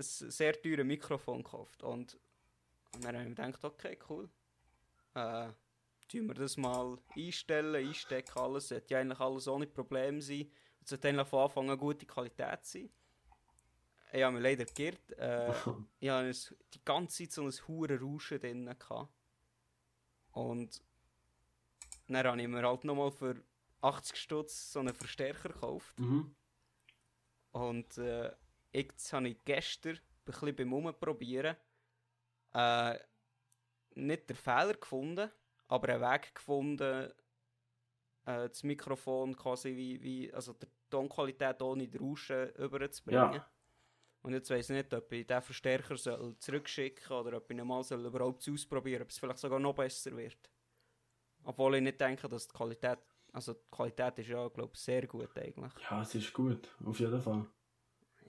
sehr 0.03 0.59
teures 0.61 0.85
Mikrofon 0.85 1.43
gekauft 1.43 1.83
und, 1.83 2.19
dann 2.93 3.15
habe 3.15 3.23
ich 3.23 3.29
mir 3.29 3.35
gedacht, 3.35 3.63
okay, 3.63 3.99
cool. 4.09 4.29
Äh, 5.13 5.49
tun 6.07 6.27
wir 6.27 6.33
das 6.33 6.57
mal 6.57 6.97
einstellen, 7.15 7.75
einstecken, 7.75 8.39
alles. 8.39 8.69
Sollte 8.69 8.93
ja 8.93 8.99
eigentlich 8.99 9.19
alles 9.19 9.47
ohne 9.47 9.67
Probleme 9.67 10.21
sein. 10.21 10.51
Es 10.81 10.89
sollte 10.89 11.09
eigentlich 11.09 11.27
von 11.27 11.43
Anfang 11.43 11.69
an 11.69 11.77
gute 11.77 12.05
Qualität 12.05 12.65
sein. 12.65 12.89
Ich 14.11 14.23
habe 14.23 14.33
mich 14.33 14.43
leider 14.43 14.65
geirrt. 14.65 15.11
Äh, 15.17 15.53
ich 15.99 16.09
hatte 16.09 16.57
die 16.73 16.83
ganze 16.83 17.23
Zeit 17.23 17.31
so 17.31 17.43
ein 17.43 17.67
hure 17.67 17.99
Rauschen 17.99 18.39
drin. 18.39 18.65
Gehabt. 18.65 19.13
Und 20.31 20.81
dann 22.07 22.25
habe 22.25 22.41
ich 22.41 22.47
mir 22.47 22.67
halt 22.67 22.83
nochmal 22.85 23.11
für 23.11 23.35
80 23.81 24.17
Stutz 24.17 24.71
so 24.71 24.79
einen 24.79 24.93
Verstärker 24.93 25.49
gekauft. 25.49 25.97
mhm. 25.99 26.35
Und 27.51 27.97
äh, 27.97 28.31
jetzt 28.71 29.11
habe 29.11 29.29
ich 29.29 29.43
gestern 29.43 29.95
ein 29.95 30.01
bisschen 30.25 30.55
beim 30.55 30.73
Umprobieren 30.73 31.55
äh, 32.53 32.99
nicht 33.95 34.29
den 34.29 34.35
Fehler 34.35 34.75
gefunden, 34.75 35.31
aber 35.67 35.89
einen 35.89 36.01
Weg 36.01 36.35
gefunden, 36.35 37.11
äh, 38.25 38.49
das 38.49 38.63
Mikrofon 38.63 39.35
quasi 39.35 39.75
wie, 39.75 40.01
wie 40.01 40.33
also 40.33 40.53
die 40.53 40.67
Tonqualität 40.89 41.61
ohne 41.61 41.87
die 41.87 41.97
Rauschen 41.97 42.49
überzubringen. 42.55 43.33
Ja. 43.33 43.51
Und 44.21 44.33
jetzt 44.33 44.49
weiß 44.49 44.69
ich 44.69 44.75
nicht, 44.75 44.93
ob 44.93 45.11
ich 45.11 45.25
den 45.25 45.41
Verstärker 45.41 45.95
soll 45.95 46.37
zurückschicken 46.37 47.15
oder 47.15 47.37
ob 47.37 47.49
ich 47.49 47.57
ihn 47.57 47.65
mal 47.65 47.83
soll 47.83 48.05
überhaupt 48.05 48.47
ausprobieren 48.49 49.03
ob 49.03 49.09
es 49.09 49.17
vielleicht 49.17 49.39
sogar 49.39 49.59
noch 49.59 49.75
besser 49.75 50.15
wird. 50.15 50.49
Obwohl 51.43 51.75
ich 51.75 51.81
nicht 51.81 52.01
denke, 52.01 52.27
dass 52.27 52.47
die 52.47 52.53
Qualität, 52.53 52.99
also 53.33 53.53
die 53.53 53.69
Qualität 53.71 54.19
ist 54.19 54.29
ja, 54.29 54.47
glaube 54.47 54.71
ich, 54.73 54.79
sehr 54.79 55.05
gut 55.07 55.37
eigentlich. 55.37 55.73
ja, 55.89 56.01
es 56.01 56.15
ist 56.15 56.33
gut, 56.33 56.69
auf 56.85 56.99
jeden 56.99 57.21
Fall. 57.21 57.45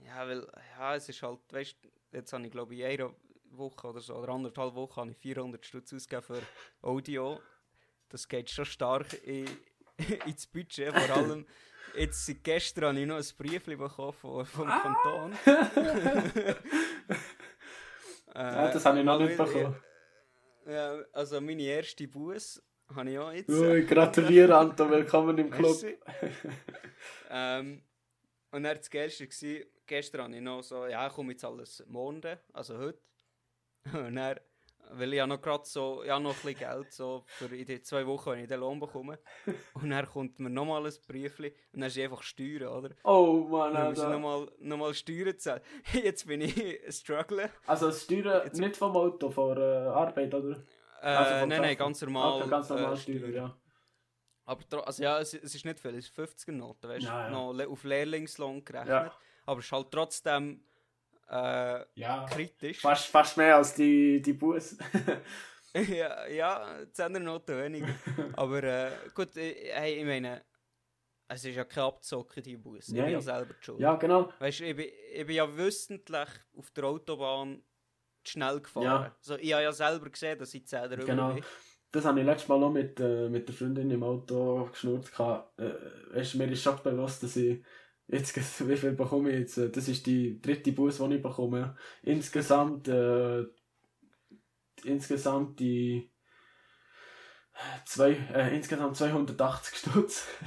Ja, 0.05 0.27
weil, 0.27 0.47
ja, 0.77 0.95
es 0.95 1.09
ist 1.09 1.21
halt, 1.21 1.39
weißt 1.51 1.77
du, 1.81 1.89
jetzt 2.17 2.33
habe 2.33 2.45
ich 2.45 2.51
glaube 2.51 2.73
ich 2.73 2.81
in 2.81 2.85
einer 2.85 3.13
Woche 3.51 3.87
oder 3.87 3.99
so, 3.99 4.15
oder 4.15 4.29
anderthalb 4.29 4.75
Wochen 4.75 5.01
habe 5.01 5.11
ich 5.11 5.17
400 5.17 5.65
Stutz 5.65 5.93
ausgegeben 5.93 6.23
für 6.23 6.41
Audio. 6.87 7.39
Das 8.09 8.27
geht 8.27 8.49
schon 8.49 8.65
stark 8.65 9.13
in, 9.23 9.47
ins 10.25 10.47
Budget, 10.47 10.93
vor 10.93 11.15
allem 11.15 11.45
jetzt 11.95 12.25
seit 12.25 12.43
gestern 12.43 12.89
habe 12.89 12.99
ich 12.99 13.07
noch 13.07 13.17
ein 13.17 13.25
Brief 13.37 13.65
bekommen 13.65 14.13
vom, 14.13 14.45
vom 14.45 14.67
Kanton. 14.67 15.37
Ja, 18.33 18.71
das 18.71 18.85
habe 18.85 18.99
ich 18.99 19.05
noch 19.05 19.19
also, 19.19 19.25
nicht 19.25 19.37
bekommen. 19.37 19.75
Ja, 20.65 21.01
also 21.11 21.41
meine 21.41 21.63
erste 21.63 22.07
Bus 22.07 22.61
habe 22.95 23.09
ich 23.11 23.19
auch 23.19 23.31
jetzt. 23.31 23.49
Ui, 23.49 23.85
gratuliere, 23.85 24.57
Anton, 24.57 24.89
willkommen 24.91 25.37
im 25.37 25.49
Club. 25.49 25.77
Ähm, 27.29 27.81
und 28.51 28.63
dann 28.63 28.77
das 28.77 28.89
Geilste 28.89 29.25
war, 29.25 29.65
gestern 29.87 30.21
habe 30.23 30.35
ich 30.35 30.41
noch 30.41 30.61
so, 30.61 30.85
ja, 30.87 31.07
ich 31.07 31.13
komme 31.13 31.31
jetzt 31.31 31.45
alles 31.45 31.83
morgen, 31.87 32.21
also 32.53 32.77
heute. 32.77 32.99
Und 33.93 34.15
dann, 34.15 34.39
weil 34.91 35.13
ich 35.13 35.17
ja 35.17 35.25
noch 35.25 35.41
gerade 35.41 35.63
so, 35.65 36.03
ja 36.03 36.19
noch 36.19 36.31
ein 36.31 36.35
bisschen 36.53 36.59
Geld 36.59 36.91
so 36.91 37.23
für 37.25 37.45
in 37.55 37.65
die 37.65 37.81
zwei 37.81 38.05
Wochen, 38.05 38.31
wenn 38.31 38.39
ich 38.41 38.47
den 38.49 38.59
Lohn 38.59 38.79
bekomme. 38.79 39.19
Und 39.75 39.89
dann 39.89 40.05
kommt 40.05 40.37
mir 40.39 40.49
nochmal 40.49 40.85
ein 40.85 40.93
Briefli 41.07 41.53
und 41.71 41.79
dann 41.79 41.87
ist 41.87 41.97
einfach 41.97 42.21
Steuern, 42.21 42.67
oder? 42.67 42.89
Oh 43.05 43.47
Mann, 43.49 43.73
Dann 43.73 43.87
Alter. 43.87 44.09
nochmal 44.09 44.51
noch 44.59 44.77
mal 44.77 44.93
Steuern 44.93 45.37
zahlen. 45.39 45.61
Jetzt 45.93 46.27
bin 46.27 46.41
ich 46.41 46.79
strugglen. 46.89 47.49
Also 47.65 47.91
Steuern 47.91 48.43
Jetzt- 48.45 48.59
nicht 48.59 48.75
vom 48.75 48.95
Auto, 48.97 49.29
von 49.29 49.55
der 49.55 49.93
Arbeit, 49.93 50.33
oder? 50.33 50.61
Äh, 51.01 51.07
Also 51.07 51.39
vom 51.39 51.49
nein, 51.49 51.61
nein, 51.61 51.77
ganz 51.77 52.01
normal. 52.01 52.41
Okay, 52.41 52.49
ganz 52.49 52.69
normal 52.69 52.93
äh, 52.93 52.97
Steuern, 52.97 53.33
ja. 53.33 53.57
Aber 54.45 54.87
also 54.87 55.03
ja, 55.03 55.19
es, 55.19 55.33
es 55.33 55.55
ist 55.55 55.65
nicht 55.65 55.79
viel, 55.79 55.95
es 55.95 56.05
ist 56.09 56.17
50er 56.17 56.51
Noten, 56.51 56.87
weißt 56.89 57.03
du, 57.03 57.07
Ja, 57.07 57.23
ja. 57.25 57.29
noch 57.29 57.67
auf 57.67 57.83
Lehrlingslohn 57.83 58.63
gerechnet. 58.65 58.89
Ja. 58.89 59.13
Aber 59.45 59.59
es 59.59 59.65
ist 59.65 59.71
halt 59.71 59.91
trotzdem 59.91 60.63
äh, 61.29 61.83
Ja. 61.95 62.25
kritisch. 62.29 62.79
Fast, 62.81 63.07
fast 63.07 63.37
mehr 63.37 63.55
als 63.55 63.73
die, 63.75 64.21
die 64.21 64.33
Bus. 64.33 64.77
ja, 65.73 66.27
ja, 66.27 66.79
10er 66.93 67.19
Noten 67.19 67.57
weniger. 67.57 67.93
Aber 68.35 68.63
äh, 68.63 68.91
gut, 69.13 69.35
äh, 69.37 69.71
hey, 69.73 69.99
ich 69.99 70.05
meine, 70.05 70.43
es 71.27 71.45
ist 71.45 71.55
ja 71.55 71.63
kein 71.63 71.83
Abzocken, 71.83 72.43
die 72.43 72.57
Bus. 72.57 72.89
Ich 72.89 72.95
bin 72.95 73.09
ja 73.09 73.21
selber 73.21 73.53
schuld. 73.61 73.79
ja, 73.79 73.95
genau. 73.95 74.31
Weißt 74.39 74.59
du, 74.59 74.65
ich 74.65 74.75
bin, 74.75 74.89
ich 75.13 75.25
bin 75.25 75.35
ja 75.35 75.57
wissentlich 75.57 76.29
auf 76.57 76.71
der 76.71 76.83
Autobahn 76.85 77.63
schnell 78.23 78.59
gefahren. 78.59 78.83
Ja. 78.85 79.15
So, 79.21 79.35
ich 79.35 79.53
habe 79.53 79.63
ja 79.63 79.71
selber 79.71 80.09
gesehen, 80.09 80.37
dass 80.37 80.53
ich 80.53 80.65
10 80.67 80.89
drüber 80.89 81.05
Genau. 81.05 81.33
bin. 81.33 81.43
Das 81.91 82.05
habe 82.05 82.19
ich 82.21 82.25
letztes 82.25 82.47
Mal 82.47 82.59
noch 82.59 82.71
mit, 82.71 82.99
äh, 82.99 83.27
mit 83.29 83.47
der 83.47 83.55
Freundin 83.55 83.91
im 83.91 84.03
Auto 84.03 84.65
geschnurrt. 84.71 85.11
Äh, 85.57 86.15
weißt, 86.15 86.35
mir 86.35 86.49
ist 86.49 86.63
schon 86.63 86.81
bewusst, 86.83 87.21
dass 87.23 87.35
ich 87.35 87.61
jetzt, 88.07 88.35
wie 88.67 88.77
viel 88.77 88.93
bekomme 88.93 89.31
ich 89.31 89.39
jetzt? 89.39 89.57
Äh, 89.57 89.69
Das 89.69 89.87
ist 89.87 90.05
die 90.05 90.39
dritte 90.41 90.71
Bus, 90.71 90.99
die 90.99 91.15
ich 91.15 91.21
bekomme. 91.21 91.75
Insgesamt, 92.01 92.87
äh, 92.87 93.43
insgesamt 94.83 95.59
die 95.59 96.09
zwei, 97.85 98.11
äh, 98.33 98.55
insgesamt 98.55 98.95
280 98.97 99.77
Stutz. 99.77 100.27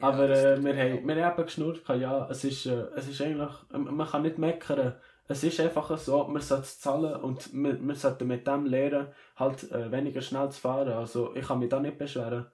Ja, 0.00 0.08
Aber 0.08 0.28
äh, 0.28 0.60
wir, 0.60 0.74
haben, 0.76 1.06
wir 1.06 1.24
haben 1.24 1.34
eben 1.38 1.44
geschnurrt, 1.44 1.88
ja, 2.00 2.28
es 2.28 2.42
ist, 2.42 2.66
äh, 2.66 2.88
es 2.96 3.06
ist 3.06 3.20
eigentlich, 3.20 3.52
man 3.70 4.08
kann 4.08 4.22
nicht 4.22 4.38
meckern. 4.38 5.00
Es 5.26 5.42
ist 5.42 5.58
einfach 5.60 5.96
so, 5.98 6.24
man 6.24 6.42
sollte 6.42 6.64
es 6.64 6.80
zahlen 6.80 7.20
und 7.22 7.52
wir, 7.52 7.80
wir 7.80 7.94
sollten 7.94 8.28
mit 8.28 8.46
dem 8.46 8.66
lernen, 8.66 9.12
halt 9.36 9.70
äh, 9.72 9.90
weniger 9.90 10.20
schnell 10.20 10.50
zu 10.50 10.60
fahren. 10.60 10.92
Also 10.92 11.34
ich 11.34 11.46
kann 11.46 11.58
mich 11.58 11.70
da 11.70 11.80
nicht 11.80 11.96
beschweren. 11.96 12.46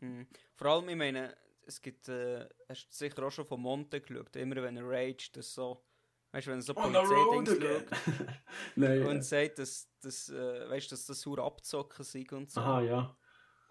Mhm. 0.00 0.26
Vor 0.54 0.66
allem, 0.68 0.88
ich 0.88 0.96
meine, 0.96 1.36
es 1.66 1.80
gibt, 1.80 2.08
äh, 2.08 2.48
hast 2.68 2.88
du 2.88 2.94
sicher 2.94 3.22
auch 3.22 3.30
schon 3.30 3.46
von 3.46 3.60
Monte 3.60 4.00
geschaut, 4.00 4.34
immer 4.36 4.56
wenn 4.56 4.76
er 4.76 4.88
raged, 4.88 5.36
dass 5.36 5.52
so 5.52 5.84
Weißt 6.32 6.46
du, 6.46 6.50
wenn 6.52 6.58
er 6.60 6.62
so 6.62 6.72
Polizei-Dings 6.72 7.50
schaut 7.50 8.26
Nein. 8.76 9.06
und 9.06 9.22
sagt, 9.22 9.58
dass, 9.58 9.86
dass, 10.00 10.30
äh, 10.30 10.68
weißt, 10.68 10.90
dass 10.90 11.04
das 11.04 11.20
sauer 11.20 11.40
abzocken 11.40 12.04
sei 12.04 12.24
und 12.30 12.50
so. 12.50 12.60
Aha, 12.60 12.80
ja. 12.80 13.16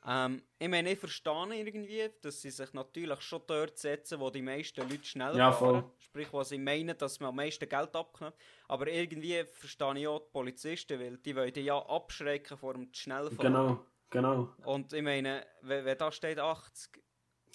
Ähm, 0.05 0.41
ich 0.57 0.67
meine, 0.67 0.91
ich 0.93 0.99
verstehe 0.99 1.55
irgendwie, 1.55 2.09
dass 2.21 2.41
sie 2.41 2.49
sich 2.49 2.73
natürlich 2.73 3.21
schon 3.21 3.41
dort 3.45 3.77
setzen, 3.77 4.19
wo 4.19 4.29
die 4.31 4.41
meisten 4.41 4.81
Leute 4.89 5.03
schnell 5.05 5.37
Ja, 5.37 5.51
fahren. 5.51 5.81
voll. 5.83 5.91
Sprich, 5.99 6.27
wo 6.33 6.43
sie 6.43 6.57
meinen, 6.57 6.97
dass 6.97 7.19
man 7.19 7.29
am 7.29 7.35
meisten 7.35 7.69
Geld 7.69 7.95
abknüpft. 7.95 8.37
Aber 8.67 8.87
irgendwie 8.87 9.43
verstehe 9.45 9.99
ich 9.99 10.07
auch 10.07 10.19
die 10.19 10.31
Polizisten, 10.31 10.99
weil 10.99 11.17
die 11.17 11.35
wollen 11.35 11.53
die 11.53 11.61
ja 11.61 11.77
abschrecken 11.77 12.57
vor 12.57 12.73
dem 12.73 12.91
Schnellfahren. 12.91 13.37
Genau, 13.53 13.85
genau. 14.09 14.49
Und 14.63 14.91
ich 14.91 15.03
meine, 15.03 15.45
wenn, 15.61 15.85
wenn 15.85 15.97
da 15.97 16.11
steht 16.11 16.39
80 16.39 17.01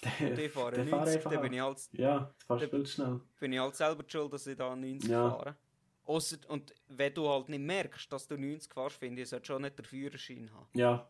und 0.21 0.39
ich 0.39 0.51
fahre 0.51 0.71
Der 0.71 0.85
90, 0.85 0.91
fahrt 0.91 1.07
einfach 1.09 1.31
dann 1.31 1.41
bin 1.41 1.53
ich, 1.53 1.59
halt, 1.61 1.79
Ja, 1.91 2.19
du 2.19 2.45
fährst 2.45 2.61
Der- 2.61 2.69
viel 2.69 2.85
schnell. 2.85 3.21
bin 3.39 3.53
ich 3.53 3.59
halt 3.59 3.75
selber 3.75 4.03
schuld, 4.07 4.31
dass 4.31 4.47
ich 4.47 4.55
da 4.55 4.73
90 4.75 5.09
Ja. 5.09 5.29
fahre. 5.31 5.57
Ausser, 6.05 6.37
und 6.47 6.73
wenn 6.87 7.13
du 7.13 7.27
halt 7.27 7.49
nicht 7.49 7.59
merkst, 7.59 8.09
dass 8.13 8.25
du 8.27 8.37
90 8.37 8.73
fährst, 8.73 8.95
finde 8.95 9.21
ich, 9.23 9.27
solltest 9.27 9.49
du 9.49 9.53
schon 9.53 9.61
nicht 9.63 9.77
den 9.77 9.83
Führerschein 9.85 10.49
haben. 10.53 10.69
Ja, 10.73 11.09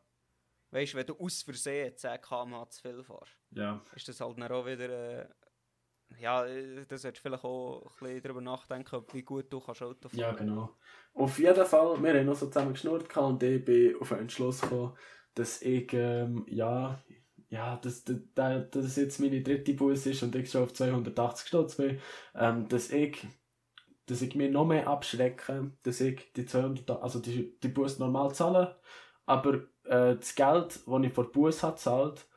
Weißt 0.72 0.94
du, 0.94 0.98
wenn 0.98 1.06
du 1.06 1.18
aus 1.18 1.44
Versehen 1.44 1.96
10 1.96 2.22
km 2.22 2.70
zu 2.70 2.82
viel 2.82 3.04
fährst. 3.04 3.38
ja. 3.52 3.82
ist 3.96 4.08
das 4.08 4.20
halt 4.20 4.38
dann 4.38 4.52
auch 4.52 4.66
wieder. 4.66 4.90
Äh, 4.90 5.28
ja, 6.20 6.46
äh, 6.46 6.86
da 6.88 6.98
solltest 6.98 7.26
du 7.26 7.30
vielleicht 7.30 7.44
auch 7.44 7.82
ein 7.82 7.92
bisschen 8.00 8.22
darüber 8.22 8.42
nachdenken, 8.42 9.04
wie 9.12 9.24
gut 9.24 9.52
du 9.52 9.60
kannst 9.60 9.84
Auto 9.84 10.08
fahren 10.08 10.20
Ja, 10.20 10.32
genau. 10.32 10.76
Auf 11.14 11.38
jeden 11.38 11.66
Fall, 11.66 12.02
wir 12.02 12.14
haben 12.14 12.26
noch 12.26 12.36
so 12.36 12.48
zusammen 12.48 12.74
geschnurrt 12.74 13.16
und 13.18 13.44
ich 13.44 13.66
bin 13.66 13.96
auf 14.00 14.12
einen 14.12 14.22
Entschluss 14.22 14.62
gekommen, 14.62 14.98
dass 15.36 15.62
ich, 15.62 15.92
ähm, 15.94 16.46
ja, 16.48 16.98
ja, 17.50 17.78
dass 17.78 18.04
das 18.04 18.96
jetzt 18.96 19.20
meine 19.20 19.42
dritte 19.42 19.74
Bus 19.74 20.06
ist 20.06 20.24
und 20.24 20.36
ich 20.36 20.50
schon 20.50 20.64
auf 20.64 20.74
280 20.74 21.48
Stutz 21.48 21.76
bin, 21.76 22.00
ähm, 22.36 22.68
dass 22.68 22.90
ich, 22.92 23.26
dass 24.06 24.22
ich 24.22 24.36
mir 24.36 24.50
noch 24.50 24.66
mehr 24.66 24.88
abschrecke, 24.88 25.72
dass 25.84 26.02
ich 26.02 26.32
die 26.34 26.46
200, 26.46 26.90
also 27.02 27.20
die, 27.20 27.58
die 27.60 27.70
Bus 27.70 28.00
normal 28.00 28.34
zahle, 28.34 28.80
aber 29.28 29.56
äh, 29.84 30.16
das 30.16 30.36
Geld, 30.36 30.80
das 30.88 31.04
ich 31.04 31.14
vor 31.14 31.32
Bus 31.32 31.62
habe 31.64 31.76
gezahlt, 31.76 32.28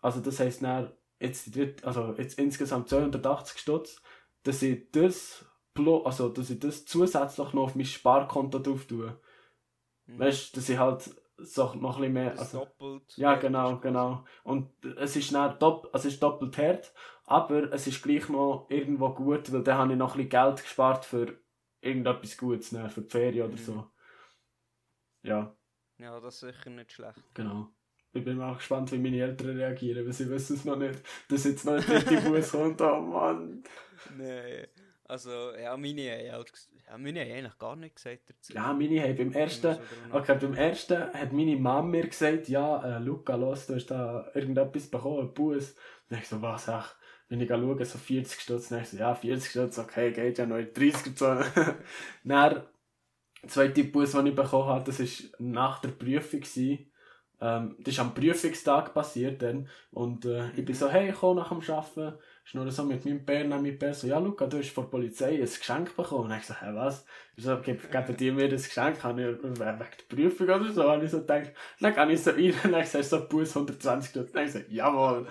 also 0.00 0.20
das 0.20 0.40
heisst 0.40 0.62
dann, 0.62 0.92
jetzt, 1.20 1.54
dritte, 1.54 1.86
also 1.86 2.14
jetzt 2.16 2.38
insgesamt 2.38 2.88
280 2.88 3.58
Stutz, 3.58 4.02
dass 4.44 4.62
ich 4.62 4.90
das 4.92 5.44
also 6.06 6.30
dass 6.30 6.48
ich 6.48 6.58
das 6.58 6.86
zusätzlich 6.86 7.52
noch 7.52 7.64
auf 7.64 7.74
mein 7.74 7.84
Sparkonto 7.84 8.58
drauf 8.60 8.86
tue. 8.86 9.20
Mhm. 10.06 10.18
Weißt 10.18 10.52
du, 10.54 10.60
dass 10.60 10.68
ich 10.70 10.78
halt 10.78 11.10
so 11.36 11.74
noch 11.74 12.00
ein 12.00 12.12
mehr. 12.12 12.38
Also, 12.38 12.60
doppelt. 12.60 13.12
ja, 13.18 13.34
genau, 13.34 13.78
genau. 13.78 14.24
Und 14.44 14.70
es 14.96 15.16
ist, 15.16 15.34
dann 15.34 15.58
dopp 15.58 15.90
also 15.92 16.08
es 16.08 16.14
ist 16.14 16.22
doppelt 16.22 16.56
hart, 16.56 16.94
aber 17.26 17.72
es 17.72 17.86
ist 17.86 18.02
gleich 18.02 18.28
noch 18.28 18.66
irgendwo 18.70 19.10
gut, 19.10 19.52
weil 19.52 19.62
dann 19.62 19.78
habe 19.78 19.92
ich 19.92 19.98
noch 19.98 20.14
ein 20.14 20.28
bisschen 20.28 20.30
Geld 20.30 20.62
gespart 20.62 21.04
für 21.04 21.38
irgendetwas 21.82 22.36
Gutes, 22.38 22.72
ne, 22.72 22.88
für 22.88 23.02
die 23.02 23.10
Ferien 23.10 23.46
oder 23.46 23.60
Mhm. 23.60 23.64
so. 23.64 23.90
Ja, 25.22 25.55
Ja, 25.98 26.20
das 26.20 26.34
ist 26.34 26.40
sicher 26.40 26.70
nicht 26.70 26.92
schlecht. 26.92 27.22
genau. 27.34 27.68
Ich 28.12 28.24
bin 28.24 28.40
auch 28.40 28.56
gespannt, 28.56 28.90
wie 28.92 28.98
meine 28.98 29.20
Eltern 29.20 29.58
reagieren, 29.58 30.06
weil 30.06 30.12
sie 30.12 30.30
wissen 30.30 30.56
es 30.56 30.64
noch 30.64 30.76
nicht, 30.76 31.02
dass 31.28 31.44
jetzt 31.44 31.66
noch 31.66 31.74
ein 31.74 31.82
dritter 31.82 32.20
Bus 32.22 32.50
kommt. 32.50 32.80
Oh 32.80 33.00
Mann. 33.00 33.62
Nee, 34.16 34.68
also, 35.04 35.54
ja, 35.54 35.76
meine 35.76 36.10
haben 36.10 36.32
halt 36.32 36.52
ja, 36.88 36.98
meine 36.98 37.20
haben 37.20 37.30
eigentlich 37.32 37.58
gar 37.58 37.76
nicht 37.76 37.96
gesagt 37.96 38.30
dazu. 38.30 38.52
Ja, 38.52 38.72
meine 38.72 39.02
haben 39.02 39.16
beim 39.16 39.32
ersten, 39.32 39.76
Okay, 40.12 40.38
beim 40.40 40.54
ersten 40.54 41.12
hat 41.12 41.32
meine 41.32 41.56
Mama 41.56 41.88
mir 41.88 42.08
gesagt, 42.08 42.48
ja, 42.48 42.96
äh, 42.96 42.98
Luca, 43.00 43.34
los, 43.36 43.66
du 43.66 43.74
hast 43.74 43.86
da 43.86 44.30
irgendetwas 44.34 44.88
bekommen, 44.88 45.20
einen 45.20 45.34
Bus. 45.34 45.74
Dann 46.08 46.20
ich 46.20 46.28
so, 46.28 46.40
was, 46.42 46.68
ach, 46.68 46.96
wenn 47.28 47.40
ich 47.40 47.48
schaue, 47.48 47.84
so 47.84 47.98
40 47.98 48.40
Stutz, 48.40 48.68
dann 48.68 48.82
ich 48.82 48.88
so, 48.88 48.96
ja, 48.96 49.14
40 49.14 49.50
Stutz, 49.50 49.78
okay, 49.78 50.12
geht 50.12 50.38
ja 50.38 50.46
noch 50.46 50.58
in 50.58 50.72
30 50.72 51.16
Zone. 51.16 51.44
dann, 52.24 52.54
der 52.54 52.66
zweite 53.48 53.84
Bus, 53.84 54.12
den 54.12 54.26
ich 54.26 54.34
bekommen 54.34 54.68
habe, 54.68 54.84
das 54.84 55.00
war 55.00 55.30
nach 55.38 55.80
der 55.80 55.90
Prüfung. 55.90 56.42
Ähm, 57.38 57.76
das 57.80 57.94
ist 57.94 58.00
am 58.00 58.14
Prüfungstag 58.14 58.94
passiert 58.94 59.42
dann. 59.42 59.68
Und 59.90 60.24
äh, 60.24 60.50
ich 60.56 60.64
bin 60.64 60.74
so, 60.74 60.88
hey, 60.88 61.12
komm 61.12 61.36
nach 61.36 61.48
dem 61.48 61.60
Arbeiten. 61.60 62.18
Ist 62.44 62.54
nur 62.54 62.70
so 62.70 62.84
mit 62.84 63.04
meinem 63.04 63.24
Bär, 63.24 63.46
meinem 63.46 63.78
Bär 63.78 63.92
so, 63.92 64.06
ja, 64.06 64.18
Luca, 64.18 64.46
du 64.46 64.58
hast 64.58 64.70
von 64.70 64.84
der 64.84 64.90
Polizei 64.90 65.34
ein 65.34 65.40
Geschenk 65.40 65.94
bekommen. 65.96 66.30
Und 66.30 66.38
ich 66.38 66.46
so, 66.46 66.54
hä, 66.54 66.66
was? 66.72 67.04
Ich 67.36 67.44
so, 67.44 67.60
geben 67.60 68.16
die 68.18 68.30
mir 68.30 68.48
das 68.48 68.68
Geschenk? 68.68 69.02
Habe 69.02 69.22
ich, 69.22 69.42
wegen 69.42 69.54
der 69.58 69.88
Prüfung 70.08 70.46
oder 70.46 70.72
so? 70.72 70.90
Habe 70.90 71.04
ich 71.04 71.10
so 71.10 71.20
gedacht, 71.20 71.52
dann 71.80 71.94
kann 71.94 72.10
ich 72.10 72.22
so 72.22 72.30
rein, 72.30 72.54
und 72.64 72.72
dann 72.72 72.84
sagst 72.84 73.10
so, 73.10 73.28
Bus 73.28 73.54
120 73.56 74.10
Stutz. 74.10 74.32
Dann 74.32 74.46
ich 74.46 74.52
so, 74.52 74.60
jawohl, 74.68 75.26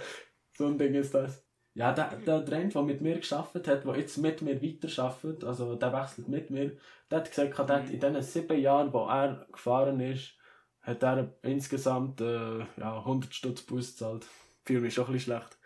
so 0.57 0.67
ein 0.67 0.77
Ding 0.77 0.93
ist 0.93 1.13
das. 1.13 1.44
Ja, 1.75 1.91
der, 1.91 2.15
der 2.17 2.45
Trend, 2.45 2.73
der 2.73 2.81
mit 2.81 3.01
mir 3.01 3.17
geschafft 3.17 3.53
hat, 3.53 3.67
der 3.67 3.97
jetzt 3.97 4.17
mit 4.17 4.41
mir 4.41 4.61
weiterarbeitet, 4.61 5.43
also 5.43 5.75
der 5.75 5.93
wechselt 5.93 6.27
mit 6.29 6.49
mir, 6.49 6.77
der 7.11 7.19
hat 7.19 7.29
gesagt, 7.29 7.57
der 7.69 7.75
hat 7.75 7.89
in 7.89 7.99
diesen 7.99 8.21
sieben 8.21 8.59
Jahren, 8.59 8.91
wo 8.93 9.07
er 9.07 9.45
gefahren 9.51 9.99
ist, 9.99 10.33
hat 10.81 11.03
er 11.03 11.33
insgesamt 11.41 12.21
äh, 12.21 12.59
ja, 12.77 12.97
100 12.99 13.33
Stutz 13.33 13.61
Bus 13.61 13.91
gezahlt. 13.91 14.25
Fühle 14.63 14.81
mich 14.81 14.93
schon 14.93 15.05
ein 15.05 15.13
bisschen 15.13 15.37
schlecht. 15.37 15.57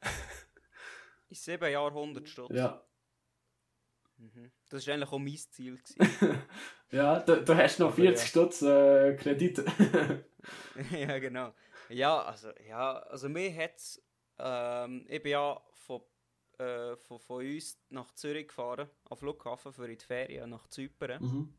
In 1.28 1.36
sieben 1.36 1.72
Jahren 1.72 1.94
100 1.94 2.28
Stutz. 2.28 2.50
Ja, 2.54 2.86
Mhm. 4.18 4.50
Das 4.70 4.86
war 4.86 4.94
eigentlich 4.94 5.12
auch 5.12 5.18
mein 5.18 5.36
Ziel. 5.36 5.78
Ja 6.92 7.18
du, 7.18 7.42
du 7.42 7.56
hast 7.56 7.80
noch 7.80 7.88
Aber 7.88 7.96
40 7.96 8.22
ja. 8.22 8.26
Stutz 8.28 8.62
äh, 8.62 9.16
Kredit. 9.16 9.58
ja, 10.92 11.18
genau. 11.18 11.52
Ja, 11.88 12.22
also, 12.22 12.50
ja, 12.68 12.92
also 13.00 13.28
mir 13.28 13.52
hat's, 13.52 14.00
ähm, 14.38 15.06
ich 15.08 15.22
bin 15.22 15.32
ja 15.32 15.60
von, 15.72 16.02
äh, 16.58 16.96
von, 16.96 17.18
von 17.18 17.44
uns 17.44 17.78
nach 17.90 18.12
Zürich 18.12 18.48
gefahren, 18.48 18.88
am 19.08 19.16
Flughafen 19.16 19.72
für 19.72 19.86
in 19.86 19.98
die 19.98 20.04
Ferien 20.04 20.50
nach 20.50 20.68
Zypern. 20.68 21.22
mhm. 21.22 21.54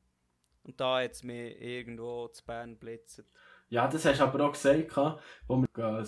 Und 0.63 0.78
da 0.82 1.02
hat 1.02 1.12
es 1.12 1.24
mich 1.24 1.62
irgendwo 1.62 2.28
zu 2.28 2.44
Bern 2.46 2.78
blitzen. 2.78 3.26
Ja, 3.70 3.88
das 3.88 4.04
hast 4.04 4.20
du 4.20 4.24
aber 4.26 4.46
auch 4.46 4.52
gesagt, 4.52 4.98
wo 5.48 5.62
wir 5.62 6.06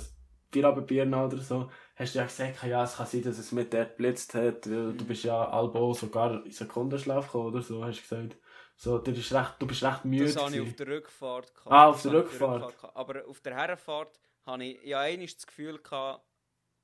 Feierabendbier 0.52 1.06
nahmen 1.06 1.32
oder 1.32 1.42
so, 1.42 1.72
hast 1.96 2.16
du 2.16 2.20
ja 2.20 2.26
gesagt, 2.26 2.64
ja, 2.64 2.84
es 2.84 2.98
kann 2.98 3.06
sein, 3.06 3.24
dass 3.24 3.38
es 3.38 3.52
mit 3.52 3.74
dort 3.74 3.92
geblitzt 3.92 4.34
hat, 4.34 4.70
weil 4.70 4.94
du 4.94 5.06
bist 5.06 5.24
ja 5.24 5.50
albo 5.50 5.94
sogar 5.94 6.44
in 6.46 6.52
Sekundenschlaf 6.52 7.28
gekommen 7.28 7.48
oder 7.48 7.62
so, 7.62 7.84
hast 7.84 8.00
du 8.00 8.02
gesagt. 8.02 8.38
So, 8.76 8.98
dir 8.98 9.14
ist 9.14 9.34
recht, 9.34 9.56
du 9.60 9.68
bist 9.68 9.84
recht 9.84 10.06
müde. 10.06 10.26
Das 10.26 10.38
hatte 10.38 10.56
ich 10.56 10.62
auf 10.62 10.68
gewesen. 10.68 10.78
der 10.78 10.88
Rückfahrt. 10.88 11.54
Gehabt. 11.54 11.72
Ah, 11.72 11.88
auf 11.88 12.02
der 12.02 12.12
habe 12.12 12.22
Rückfahrt. 12.22 12.96
Aber 12.96 13.28
auf 13.28 13.42
der 13.42 13.56
Herrenfahrt 13.56 14.20
hatte 14.46 14.64
ich 14.64 14.84
ja 14.84 15.02
einmal 15.02 15.28
das 15.28 15.46
Gefühl, 15.46 15.80
gehabt, 15.80 16.24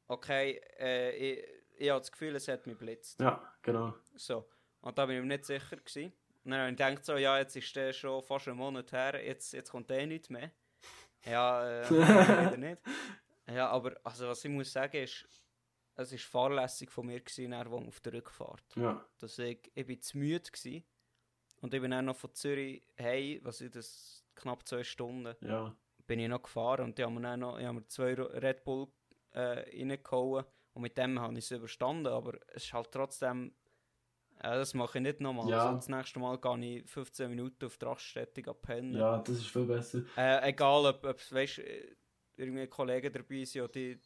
okay, 0.07 0.61
äh, 0.79 1.15
ich, 1.15 1.45
ich 1.77 1.89
habe 1.89 1.99
das 1.99 2.11
Gefühl, 2.11 2.35
es 2.35 2.47
hat 2.47 2.67
mich 2.67 2.77
blitzt. 2.77 3.19
Ja, 3.19 3.41
genau. 3.61 3.93
So. 4.15 4.49
Und 4.81 4.97
da 4.97 5.05
bin 5.05 5.17
ich 5.17 5.21
mir 5.21 5.27
nicht 5.27 5.45
sicher 5.45 5.77
gewesen. 5.77 6.13
Und 6.43 6.51
dann 6.51 6.59
habe 6.59 6.71
ich 6.71 6.77
gedacht, 6.77 7.05
so, 7.05 7.17
ja, 7.17 7.39
jetzt 7.39 7.55
ist 7.55 7.75
der 7.75 7.91
schon 7.91 8.21
fast 8.21 8.47
einen 8.47 8.57
Monat 8.57 8.91
her, 8.91 9.25
jetzt, 9.25 9.51
jetzt 9.53 9.71
kommt 9.71 9.89
der 9.89 10.05
nicht 10.05 10.29
mehr. 10.29 10.51
Ja, 11.25 11.81
äh, 11.81 11.89
wieder 11.89 12.57
nicht. 12.57 12.81
Ja, 13.47 13.69
aber 13.69 13.95
also, 14.03 14.27
was 14.27 14.45
ich 14.45 14.51
muss 14.51 14.71
sagen 14.71 15.03
ist, 15.03 15.27
es 15.95 16.11
war 16.11 16.19
fahrlässig 16.19 16.91
von 16.91 17.07
mir 17.07 17.19
gewesen, 17.19 17.51
dann, 17.51 17.67
auf 17.67 17.99
der 18.01 18.13
Rückfahrt. 18.13 18.75
Ja, 18.75 19.03
Dass 19.19 19.39
ich, 19.39 19.71
ich 19.73 19.85
bin 19.85 20.01
zu 20.01 20.17
müde 20.17 20.51
gewesen. 20.51 20.83
Und 21.61 21.73
ich 21.73 21.81
bin 21.81 21.91
dann 21.91 22.05
noch 22.05 22.15
von 22.15 22.33
Zürich 22.33 22.83
hey, 22.95 23.39
was 23.43 23.61
ist 23.61 23.75
das, 23.75 24.25
knapp 24.35 24.67
zwei 24.67 24.83
Stunden, 24.83 25.35
ja. 25.41 25.75
bin 26.05 26.19
ich 26.19 26.27
noch 26.27 26.43
gefahren 26.43 26.85
und 26.85 26.97
die 26.97 27.03
haben 27.03 27.15
mir 27.15 27.21
dann 27.21 27.39
noch, 27.39 27.57
ich 27.57 27.65
habe 27.65 27.79
mir 27.79 27.87
zwei 27.87 28.13
Red 28.13 28.63
Bull 28.63 28.87
äh, 29.35 29.65
reingehauen 29.81 30.45
und 30.73 30.81
mit 30.81 30.97
dem 30.97 31.19
habe 31.19 31.33
ich 31.37 31.45
es 31.45 31.51
überstanden, 31.51 32.07
aber 32.07 32.33
es 32.53 32.65
ist 32.65 32.73
halt 32.73 32.91
trotzdem, 32.91 33.53
äh, 34.39 34.55
das 34.55 34.73
mache 34.73 34.97
ich 34.97 35.03
nicht 35.03 35.21
nochmal. 35.21 35.49
Ja. 35.49 35.65
Also 35.65 35.75
das 35.75 35.89
nächste 35.89 36.19
Mal 36.19 36.37
gehe 36.39 36.79
ich 36.79 36.89
15 36.89 37.29
Minuten 37.29 37.65
auf 37.65 37.77
die 37.77 37.85
Raststätte 37.85 38.41
pennen. 38.53 38.95
Ja, 38.95 39.17
das 39.19 39.37
ist 39.37 39.47
viel 39.47 39.65
besser. 39.65 40.01
Äh, 40.17 40.49
egal, 40.49 40.85
ob, 40.85 41.03
ob 41.05 41.31
weißt, 41.31 41.59
äh, 41.59 41.95
irgendwie 42.37 42.67
Kollegen 42.67 43.11
dabei 43.13 43.43
sind, 43.45 43.73
die 43.75 43.99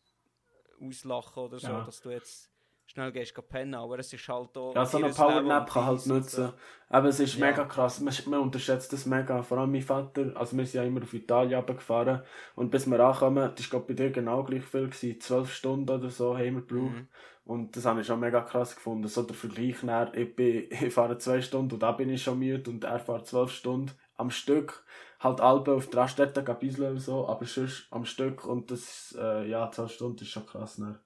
auslachen 0.82 1.44
oder 1.44 1.60
so, 1.60 1.68
Ja. 1.68 1.84
dass 1.84 2.00
du 2.02 2.10
jetzt 2.12 2.50
schnell 2.89 3.12
gehst 3.12 3.36
gehen 3.36 3.43
pennen, 3.47 3.75
aber 3.75 3.99
es 3.99 4.12
ist 4.12 4.28
halt 4.28 4.58
auch... 4.58 4.73
Ja, 4.73 4.86
so 4.86 4.97
eine 4.97 5.10
Powernap 5.10 5.69
kann 5.69 5.86
halt 5.86 6.06
nutzen. 6.08 6.47
so. 6.47 6.54
Aber 6.89 7.08
es 7.10 7.19
ist 7.19 7.36
Ja. 7.38 7.45
mega 7.47 7.65
krass. 7.65 7.99
Man, 7.99 8.13
man 8.28 8.39
unterschätzt 8.39 8.91
das 8.91 9.06
mega. 9.06 9.43
Vor 9.43 9.60
allem 9.60 9.71
mein 9.71 9.82
Vater, 9.84 10.32
also 10.36 10.58
wir 10.58 10.65
sind 10.65 10.82
ja 10.82 10.84
immer 10.88 11.04
auf 11.04 11.13
Italien 11.13 11.60
runtergefahren. 11.60 12.23
Und 12.56 12.71
bis 12.71 12.89
wir 12.89 12.99
ankommen, 12.99 13.52
das 13.56 13.71
war 13.71 13.82
bei 13.82 13.93
dir 13.93 14.10
genau 14.12 14.43
gleich 14.43 14.63
viel. 14.63 14.88
Gewesen. 14.88 15.21
Zwölf 15.21 15.54
Stunden 15.54 15.89
oder 15.89 16.10
so 16.10 16.36
haben 16.36 16.56
wir 16.56 16.62
gebraucht. 16.62 16.95
Mhm. 16.95 17.08
Und 17.45 17.75
das 17.75 17.86
habe 17.86 18.02
ich 18.02 18.08
schon 18.08 18.19
mega 18.19 18.41
krass 18.41 18.75
gefunden. 18.75 19.08
So 19.08 19.23
der 19.23 19.36
Vergleich 19.36 19.78
dann, 19.84 20.13
ich, 20.13 20.36
bin, 20.36 20.67
ich 20.71 20.93
fahre 20.93 21.17
zwei 21.19 21.41
Stunden 21.41 21.73
und 21.75 21.84
da 21.84 21.91
bin 21.91 22.10
ich 22.10 22.23
schon 22.23 22.39
müde 22.39 22.69
und 22.71 22.84
er 22.84 22.99
fährt 22.99 23.28
zwölf 23.28 23.52
Stunden 23.52 23.91
am 24.17 24.32
Stück. 24.32 24.84
Halt 25.19 25.41
Alpen 25.41 25.75
auf 25.75 25.88
die 25.89 25.95
Raststätte, 25.97 26.43
ein 26.45 26.60
bisschen 26.60 26.91
oder 26.91 26.99
so, 26.99 27.28
aber 27.28 27.45
sonst 27.45 27.88
am 27.91 28.06
Stück. 28.06 28.45
Und 28.45 28.71
das, 28.71 29.15
äh, 29.19 29.47
ja, 29.47 29.69
zwölf 29.69 29.91
Stunden 29.91 30.23
ist 30.23 30.30
schon 30.30 30.45
krass. 30.45 30.78
Ne? 30.80 30.99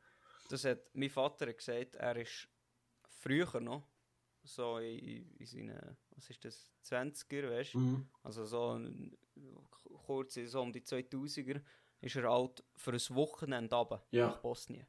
Das 0.54 0.66
hat 0.66 0.94
mein 0.94 1.10
Vater 1.10 1.48
hat 1.48 1.58
gesagt, 1.58 1.96
er 1.96 2.16
ist 2.16 2.48
früher 3.10 3.60
noch, 3.60 3.88
so 4.44 4.78
in, 4.78 5.36
in 5.38 5.46
seinen, 5.48 5.98
was 6.12 6.30
ist 6.30 6.46
das, 6.46 6.72
20er, 6.84 7.50
weißt 7.50 7.74
du? 7.74 7.80
Mhm. 7.80 8.10
Also 8.22 8.46
so 8.46 8.80
kurz 10.06 10.36
so 10.36 10.62
um 10.62 10.72
die 10.72 10.82
2000er, 10.82 11.60
ist 12.02 12.16
er 12.18 12.30
halt 12.32 12.64
für 12.76 12.92
ein 12.92 13.16
Wochenende 13.16 13.76
runter 13.76 14.06
Ja. 14.12 14.28
nach 14.28 14.42
Bosnien. 14.42 14.86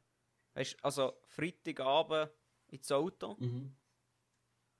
Weißt 0.53 0.73
du, 0.73 0.83
also 0.83 1.19
Freitagabend 1.29 2.29
ins 2.67 2.91
Auto, 2.91 3.35
Mhm. 3.39 3.75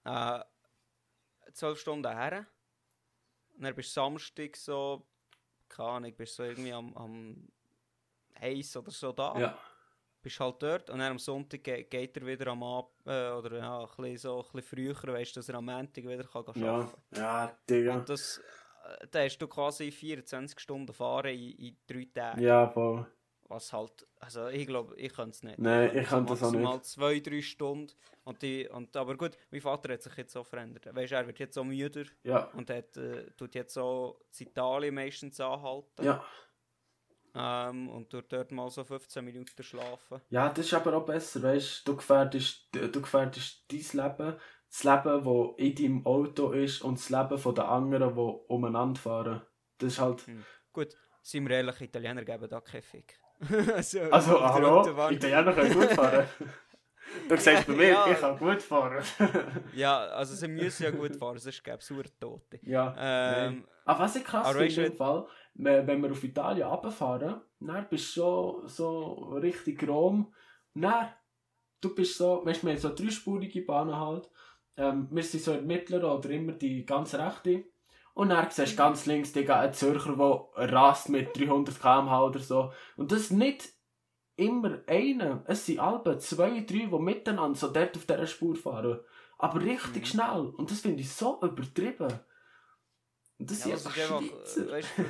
äh, 0.04 0.44
zwölf 1.54 1.80
Stunden 1.80 2.08
her. 2.16 2.46
Und 3.56 3.64
dann 3.64 3.74
bist 3.74 3.90
du 3.90 3.94
Samstag 4.02 4.56
so, 4.56 5.08
keine 5.68 5.90
Ahnung, 5.90 6.16
bist 6.16 6.36
so 6.36 6.44
irgendwie 6.44 6.74
am, 6.74 6.94
am 6.96 7.48
Eis 8.36 8.78
oder 8.78 8.92
so 8.92 9.12
da. 9.12 9.40
Ja. 9.40 9.60
Bist 10.26 10.40
halt 10.40 10.56
dort 10.64 10.90
und 10.90 10.98
dann 10.98 11.12
am 11.12 11.20
Sonntag 11.20 11.64
ge 11.64 11.84
geht 11.84 12.18
er 12.18 12.26
wieder 12.26 12.48
am 12.48 12.64
Ab 12.64 12.90
äh, 13.06 13.30
oder 13.30 13.60
ja, 13.60 13.82
ein 13.82 13.88
bisschen, 13.96 14.18
so, 14.18 14.40
ein 14.40 14.52
bisschen 14.54 14.96
früher, 14.96 15.14
weißt 15.14 15.36
du, 15.36 15.40
dass 15.40 15.50
er 15.50 15.56
am 15.56 15.66
Montag 15.66 16.04
wieder 16.04 16.24
kann 16.24 16.42
arbeiten 16.42 16.60
Ja. 16.64 16.80
kann. 16.80 17.20
Ja, 17.22 17.58
Digga. 17.70 17.94
Und 17.98 18.10
das, 18.10 18.40
äh, 19.02 19.08
da 19.12 19.20
hast 19.20 19.38
du 19.38 19.48
quasi 19.48 19.92
24 19.92 20.60
Stunden 20.60 20.92
fahren 20.92 21.28
in, 21.28 21.52
in 21.52 21.78
drei 21.86 22.08
Tagen. 22.12 22.42
Ja, 22.42 22.68
voll. 22.68 23.06
Was 23.48 23.72
halt, 23.72 24.08
also 24.20 24.48
ich 24.48 24.66
glaube, 24.66 24.96
ich 24.98 25.14
könnte 25.14 25.30
es 25.30 25.44
nicht. 25.44 25.60
Nein, 25.60 25.96
ich 25.96 26.08
kann 26.08 26.26
das 26.26 26.42
auch 26.42 26.50
maximal 26.52 26.74
nicht. 26.78 26.86
zwei, 26.86 27.20
drei 27.20 27.42
Stunden. 27.44 27.94
Und 28.24 28.42
die, 28.42 28.68
und, 28.68 28.98
aber 28.98 29.16
gut, 29.16 29.38
mein 29.52 29.62
Vater 29.62 29.94
hat 29.94 30.02
sich 30.02 30.18
jetzt 30.18 30.34
so 30.34 30.44
verändert. 30.44 30.88
Weißt 30.96 31.12
du, 31.12 31.16
er 31.18 31.28
wird 31.28 31.38
jetzt 31.38 31.54
so 31.54 31.64
müder 31.64 32.06
Ja. 32.24 32.46
und 32.56 32.68
hat, 32.72 32.98
äh, 32.98 33.30
tut 33.38 33.54
jetzt 33.54 33.76
so 33.76 34.20
in 34.40 34.48
Italien 34.48 34.96
meistens 34.96 35.40
anhalten. 35.40 36.04
Ja. 36.04 36.26
Ähm, 37.38 37.90
und 37.90 38.10
tut 38.10 38.32
dort 38.32 38.52
mal 38.52 38.70
so 38.70 38.84
15 38.84 39.24
Minuten 39.26 39.62
schlafen. 39.62 40.22
Ja, 40.30 40.50
das 40.50 40.66
ist 40.68 40.74
aber 40.74 40.96
auch 40.96 41.06
besser, 41.06 41.44
weißt 41.44 41.88
du, 41.88 41.96
gefährdest, 41.98 42.70
du 42.74 43.02
gefährdest 43.02 43.66
dein 43.70 43.80
Leben, 43.80 44.36
das 44.70 44.84
Leben, 44.84 45.24
das 45.24 45.54
in 45.58 45.76
deinem 45.76 46.06
Auto 46.06 46.52
ist 46.52 46.82
und 46.82 46.98
das 46.98 47.10
Leben 47.10 47.38
von 47.38 47.56
den 47.56 47.66
anderen, 47.66 48.16
die 48.16 48.22
umeinander 48.48 49.00
fahren. 49.00 49.42
Das 49.78 49.94
ist 49.94 50.00
halt, 50.00 50.26
Gut, 50.72 50.96
sind 51.22 51.48
wir 51.50 51.58
ehrlich, 51.58 51.82
Italiener 51.82 52.24
geben 52.24 52.48
da 52.50 52.62
keinen 52.62 52.82
Fick. 52.82 53.20
also, 53.74 54.00
also, 54.12 54.38
der 54.38 54.54
hallo, 54.54 55.10
Italiener 55.10 55.54
können 55.54 55.74
gut 55.74 55.92
fahren. 55.92 56.26
du 57.30 57.38
sagst 57.38 57.68
bei 57.68 57.74
mir, 57.74 57.90
Ja. 57.90 58.12
ich 58.12 58.20
kann 58.20 58.38
gut 58.38 58.62
fahren. 58.62 59.04
Ja, 59.74 60.06
also 60.08 60.36
sie 60.36 60.48
müssen 60.48 60.84
ja 60.84 60.92
gut 60.92 61.16
fahren, 61.16 61.38
sonst 61.38 61.64
gäbe 61.64 61.78
es 61.78 61.88
Tote. 62.20 62.60
ja, 62.62 62.96
Ähm, 62.98 63.54
nein. 63.56 63.68
Aber 63.86 64.00
was 64.00 64.16
ich 64.16 64.24
krass 64.24 64.52
finde 64.52 64.86
im 64.86 64.96
Fall, 64.98 65.28
wenn 65.56 66.02
wir 66.04 66.12
auf 66.12 66.24
Italien 66.24 66.68
runterfahren, 66.68 67.42
dann 67.60 67.88
bist 67.90 68.16
du 68.16 68.22
schon 68.22 68.68
so 68.68 69.14
richtig 69.42 69.88
Rom. 69.88 70.34
Dann, 70.74 71.08
du 71.82 71.96
bist 71.96 72.18
so, 72.18 72.46
weißt 72.46 72.62
du, 72.64 72.68
wir 72.68 72.74
haben 72.74 72.80
so 72.82 72.94
dreispurige 72.94 73.62
Bahnen 73.62 73.96
halt. 73.96 74.30
Ähm, 74.78 75.08
wir 75.12 75.24
sind 75.24 75.44
so 75.44 75.52
in 75.54 75.60
der 75.60 75.78
mittleren 75.78 76.10
oder 76.18 76.30
immer 76.30 76.52
die 76.52 76.86
ganz 76.86 77.16
rechte. 77.16 77.66
Und 78.14 78.30
dann 78.30 78.50
siehst 78.50 78.74
du 78.74 78.78
ganz 78.78 79.06
links 79.06 79.32
Digga, 79.34 79.60
einen 79.62 79.74
Zürcher, 79.74 80.16
der 80.58 80.72
rast 80.74 81.10
mit 81.10 81.38
300 81.38 81.80
km/h 81.82 82.24
oder 82.26 82.40
so. 82.40 82.72
Und 82.98 83.12
das 83.12 83.22
ist 83.22 83.32
nicht 83.32 83.70
immer 84.38 84.80
einer. 84.88 85.44
Es 85.48 85.66
sind 85.66 85.80
alle 85.80 86.18
zwei, 86.20 86.62
drei, 86.62 86.88
die 86.88 87.00
miteinander 87.00 87.58
so 87.58 87.70
dort 87.70 87.96
auf 87.96 88.06
dieser 88.06 88.28
Spur 88.28 88.56
fahren. 88.56 89.00
Aber 89.38 89.62
richtig 89.62 90.04
Mhm. 90.04 90.06
schnell. 90.08 90.46
Und 90.58 90.72
das 90.72 90.82
finde 90.82 91.02
ich 91.02 91.12
so 91.12 91.40
übertrieben. 91.42 92.20
Und 93.38 93.52
das 93.52 93.66
Ja, 93.66 93.74
einfach 93.76 93.96
ist 93.96 94.12
einfach, 94.12 94.28
Schweizer. 94.28 94.68
äh, 94.68 94.72
weißt 94.72 94.90
du, 94.98 95.04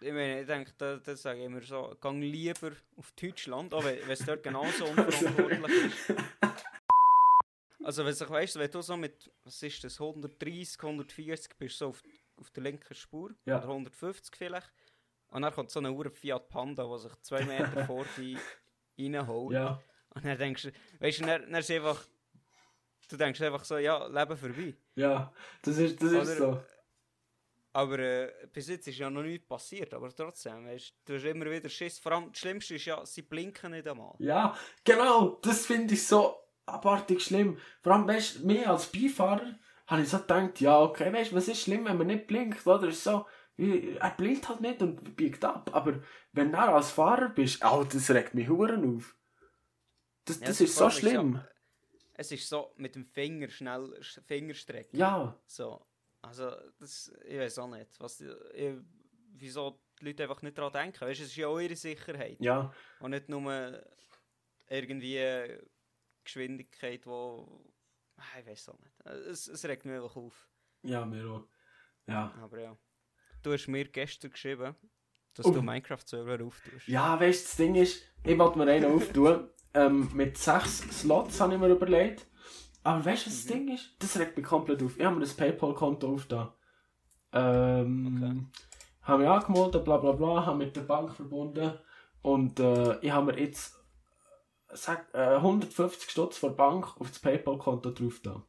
ich 0.00 0.12
meine, 0.12 0.40
ich 0.42 0.46
denke, 0.46 0.72
das, 0.78 1.02
das 1.02 1.22
sage 1.22 1.40
ich 1.40 1.46
immer 1.46 1.60
so, 1.62 1.96
gang 2.00 2.20
lieber 2.22 2.72
auf 2.96 3.10
Deutschland, 3.12 3.72
auch 3.74 3.84
wenn 3.84 3.98
es 4.10 4.20
dort 4.24 4.42
genauso 4.42 4.84
unverantwortlich 4.86 5.84
ist. 6.08 6.14
Also 7.84 8.04
wenn 8.04 8.12
ich 8.12 8.20
weißt, 8.28 8.58
wenn 8.58 8.70
du 8.70 8.82
so 8.82 8.96
mit, 8.96 9.30
was 9.44 9.62
ist 9.62 9.82
das, 9.84 10.00
130, 10.00 10.82
140 10.82 11.56
bist, 11.58 11.78
so 11.78 11.88
auf, 11.88 12.02
auf 12.36 12.50
der 12.50 12.62
linken 12.64 12.94
Spur, 12.94 13.30
Ja. 13.46 13.58
oder 13.58 13.68
150 13.68 14.36
vielleicht, 14.36 14.70
und 15.30 15.42
dann 15.42 15.52
kommt 15.52 15.70
so 15.70 15.78
eine 15.80 15.92
Uhr 15.92 16.10
Fiat 16.10 16.48
Panda, 16.48 16.86
der 16.86 16.98
sich 16.98 17.12
zwei 17.22 17.44
Meter 17.44 17.84
vor 17.86 18.04
dir 18.16 18.38
reinholt. 18.98 19.54
Ja, 19.54 19.80
Und 20.14 20.24
dann 20.24 20.38
denkst 20.38 20.62
du, 20.64 20.72
weißt 21.00 21.20
du, 21.20 21.26
dann, 21.26 21.42
dann 21.50 21.54
ist 21.60 21.70
einfach, 21.70 22.04
du 23.08 23.16
denkst 23.16 23.40
einfach 23.42 23.64
so, 23.64 23.78
ja, 23.78 24.06
Leben 24.06 24.36
vorbei. 24.36 24.74
ja, 24.96 25.32
das 25.62 25.78
ist, 25.78 26.02
das 26.02 26.12
ist 26.12 26.40
Oder- 26.40 26.54
so. 26.54 26.62
Aber 27.72 27.98
äh, 27.98 28.32
bis 28.52 28.68
jetzt 28.68 28.88
ist 28.88 28.98
ja 28.98 29.10
noch 29.10 29.22
nichts 29.22 29.46
passiert, 29.46 29.92
aber 29.94 30.14
trotzdem, 30.14 30.66
weißt, 30.66 30.94
du 31.04 31.14
hast 31.14 31.24
immer 31.24 31.50
wieder 31.50 31.68
Schiss. 31.68 31.98
Vor 31.98 32.12
allem 32.12 32.30
das 32.32 32.38
Schlimmste 32.40 32.74
ist 32.74 32.86
ja, 32.86 33.04
sie 33.04 33.22
blinken 33.22 33.72
nicht 33.72 33.86
einmal. 33.86 34.14
Ja, 34.18 34.56
genau, 34.84 35.38
das 35.42 35.66
finde 35.66 35.94
ich 35.94 36.06
so 36.06 36.36
abartig 36.66 37.22
schlimm. 37.22 37.58
Vor 37.82 37.92
allem, 37.92 38.08
weißt 38.08 38.38
du, 38.40 38.46
mir 38.46 38.68
als 38.70 38.90
Beifahrer 38.90 39.54
habe 39.86 40.02
ich 40.02 40.08
so 40.08 40.18
gedacht, 40.18 40.60
ja, 40.60 40.80
okay, 40.80 41.12
weißt 41.12 41.32
du, 41.32 41.36
was 41.36 41.48
ist 41.48 41.62
schlimm, 41.62 41.84
wenn 41.84 41.96
man 41.98 42.08
nicht 42.08 42.26
blinkt, 42.26 42.66
oder? 42.66 42.88
Ist 42.88 43.04
so, 43.04 43.26
er 43.56 44.10
blinkt 44.16 44.48
halt 44.48 44.60
nicht 44.60 44.82
und 44.82 45.16
biegt 45.16 45.44
ab. 45.44 45.70
Aber 45.72 46.00
wenn 46.32 46.52
du 46.52 46.58
als 46.58 46.90
Fahrer 46.90 47.28
bist, 47.30 47.64
oh, 47.64 47.84
das 47.84 48.10
regt 48.10 48.34
mich 48.34 48.48
Huren 48.48 48.96
auf. 48.96 49.16
Das, 50.24 50.40
Ja, 50.40 50.46
das 50.46 50.60
also 50.60 50.64
ist 50.64 50.76
so 50.76 50.90
schlimm. 50.90 51.34
Ja, 51.34 51.48
es 52.14 52.32
ist 52.32 52.48
so 52.48 52.72
mit 52.76 52.94
dem 52.96 53.06
Finger 53.06 53.48
schnell 53.48 53.94
Sch- 54.00 54.20
Fingerstrecken. 54.26 54.98
Ja, 54.98 55.34
So. 55.46 55.87
Also, 56.28 56.50
das, 56.78 57.12
ich 57.26 57.38
weiß 57.38 57.58
auch 57.58 57.68
nicht, 57.68 57.98
was, 58.00 58.18
die- 58.18 58.32
ich, 58.54 58.74
wieso 59.34 59.80
die 60.00 60.06
Leute 60.06 60.22
einfach 60.24 60.42
nicht 60.42 60.56
daran 60.56 60.72
denken. 60.72 61.00
Weißt, 61.00 61.20
es 61.20 61.28
ist 61.28 61.36
ja 61.36 61.48
auch 61.48 61.58
ihre 61.58 61.76
Sicherheit. 61.76 62.36
ja, 62.40 62.72
Und 63.00 63.10
nicht 63.10 63.28
nur 63.28 63.82
irgendwie 64.68 65.58
Geschwindigkeit, 66.24 67.06
wo. 67.06 67.64
Ah, 68.16 68.38
Ich 68.40 68.46
weiß 68.46 68.68
auch 68.70 68.78
nicht. 68.80 69.00
Es, 69.28 69.48
es 69.48 69.64
regt 69.64 69.84
mich 69.84 69.94
einfach 69.94 70.16
auf. 70.16 70.48
ja, 70.82 71.04
mir 71.04 71.24
auch. 71.30 71.44
Ja. 72.06 72.32
Aber 72.40 72.60
ja. 72.60 72.76
Du 73.42 73.52
hast 73.52 73.68
mir 73.68 73.84
gestern 73.88 74.30
geschrieben, 74.30 74.74
dass 75.34 75.46
Oh. 75.46 75.52
du 75.52 75.62
Minecraft-Server 75.62 76.44
auftust. 76.44 76.88
Ja, 76.88 77.18
weißt 77.20 77.40
du, 77.42 77.46
das 77.48 77.56
Ding 77.56 77.74
ist, 77.76 78.02
ich 78.24 78.36
wollte 78.38 78.58
mir 78.58 78.66
einen 78.70 78.92
auftun. 78.92 79.48
Ähm, 79.74 80.10
mit 80.14 80.36
sechs 80.38 80.78
Slots 81.00 81.40
habe 81.40 81.54
ich 81.54 81.60
mir 81.60 81.68
überlegt. 81.68 82.26
Aber 82.84 83.04
weißt 83.04 83.26
du, 83.26 83.30
was 83.30 83.36
das 83.36 83.54
Mhm. 83.54 83.66
Ding 83.66 83.74
ist? 83.74 83.90
Das 83.98 84.18
regt 84.18 84.36
mich 84.36 84.46
komplett 84.46 84.82
auf. 84.82 84.98
Ich 84.98 85.04
habe 85.04 85.14
mir 85.16 85.22
das 85.22 85.34
PayPal-Konto 85.34 86.14
aufgetan. 86.14 86.48
Ähm, 87.32 88.50
habe 89.02 89.22
mich 89.22 89.28
angemeldet, 89.28 89.84
bla 89.84 89.96
bla 89.98 90.12
bla, 90.12 90.46
habe 90.46 90.58
mit 90.58 90.76
der 90.76 90.82
Bank 90.82 91.12
verbunden. 91.14 91.72
Und 92.22 92.58
äh, 92.60 92.98
ich 93.00 93.10
habe 93.10 93.32
mir 93.32 93.38
jetzt 93.40 93.74
sag, 94.72 95.06
äh, 95.14 95.36
150 95.36 96.10
Stutz 96.10 96.38
von 96.38 96.50
der 96.50 96.56
Bank 96.56 97.00
auf 97.00 97.08
das 97.08 97.18
PayPal-Konto 97.18 97.90
drauf 97.90 98.20
da. 98.22 98.42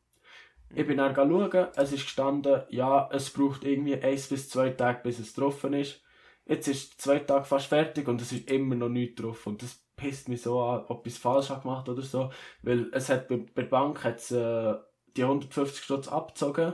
Ich 0.76 0.86
bin 0.86 0.98
dann 0.98 1.16
schauen, 1.16 1.68
es 1.76 1.92
ist 1.92 2.04
gestanden, 2.04 2.62
ja, 2.70 3.10
es 3.12 3.32
braucht 3.32 3.64
irgendwie 3.64 3.96
1 4.02 4.28
bis 4.28 4.50
2 4.50 4.70
Tage, 4.72 5.02
bis 5.04 5.18
es 5.20 5.34
getroffen 5.34 5.74
ist. 5.74 6.02
Jetzt 6.46 6.68
ist 6.68 7.00
zwei 7.00 7.20
Tage 7.20 7.46
fast 7.46 7.68
fertig 7.68 8.08
und 8.08 8.22
es 8.22 8.32
ist 8.32 8.50
immer 8.50 8.76
noch 8.76 8.90
nichts 8.90 9.22
drauf. 9.22 9.46
Und 9.46 9.62
das 9.62 9.84
pisst 10.00 10.30
mich 10.30 10.42
so 10.42 10.62
an, 10.62 10.86
ob 10.88 11.06
ich 11.08 11.14
es 11.14 11.20
falsch 11.20 11.50
gemacht 11.50 11.90
oder 11.90 12.02
so. 12.02 12.32
Weil 12.62 12.90
es 12.94 13.10
hat 13.10 13.28
bei, 13.28 13.38
bei 13.38 13.64
der 13.64 13.70
Bank 13.70 14.04
hat's, 14.04 14.32
äh, 14.32 14.76
die 15.18 15.24
150 15.24 15.84
Stutz 15.84 16.08
abgezogen. 16.08 16.74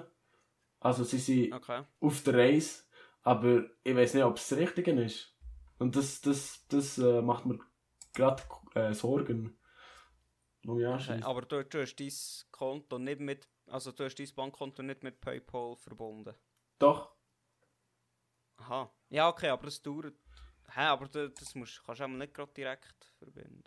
Also 0.80 1.04
sie 1.04 1.18
sind 1.20 1.54
Okay. 1.54 1.84
auf 2.00 2.24
der 2.24 2.36
Reise, 2.36 2.84
aber 3.24 3.66
ich 3.84 3.96
weiß 3.96 4.14
nicht, 4.14 4.24
ob 4.24 4.38
es 4.38 4.50
das 4.50 4.60
Richtige 4.60 4.92
ist. 5.04 5.36
Und 5.80 5.96
das, 5.96 6.22
das, 6.22 6.66
das 6.70 6.98
äh, 6.98 7.22
macht 7.22 7.46
mir 7.46 7.60
gerade 8.14 8.44
äh, 8.76 8.94
Sorgen. 8.94 9.58
Oh 10.68 10.80
ja, 10.80 10.96
okay. 10.96 11.22
Aber 11.22 11.42
du, 11.44 11.64
du 11.64 11.82
hast 11.82 11.96
dein 12.00 12.12
Konto 12.52 12.98
nicht 13.00 13.20
mit. 13.20 13.48
Also 13.68 13.92
du 13.92 14.04
hast 14.06 14.16
dein 14.16 14.30
Bankkonto 14.36 14.84
nicht 14.84 15.04
mit 15.04 15.22
PayPal 15.22 15.76
verbunden. 15.76 16.36
Doch, 16.80 17.16
Aha. 18.58 18.92
Ja, 19.10 19.30
okay, 19.30 19.50
aber 19.50 19.66
das 19.66 19.82
dauert. 19.82 20.16
Hä, 20.76 20.82
aber 20.82 21.08
du, 21.08 21.30
das 21.30 21.56
musst, 21.56 21.82
kannst 21.86 22.02
du 22.02 22.08
nicht 22.08 22.34
gerade 22.34 22.52
direkt 22.54 23.06
verbinden. 23.18 23.64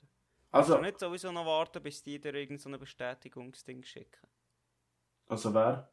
also, 0.51 0.75
Also 0.75 0.85
nicht 0.85 0.99
sowieso 1.01 1.33
noch 1.33 1.47
warten, 1.47 1.83
bis 1.83 2.03
die 2.03 2.21
dir 2.21 2.35
irgendeine 2.35 2.77
so 2.77 2.79
Bestätigungsding 2.79 3.83
schicken. 3.83 4.27
also 5.29 5.53
wer? 5.55 5.91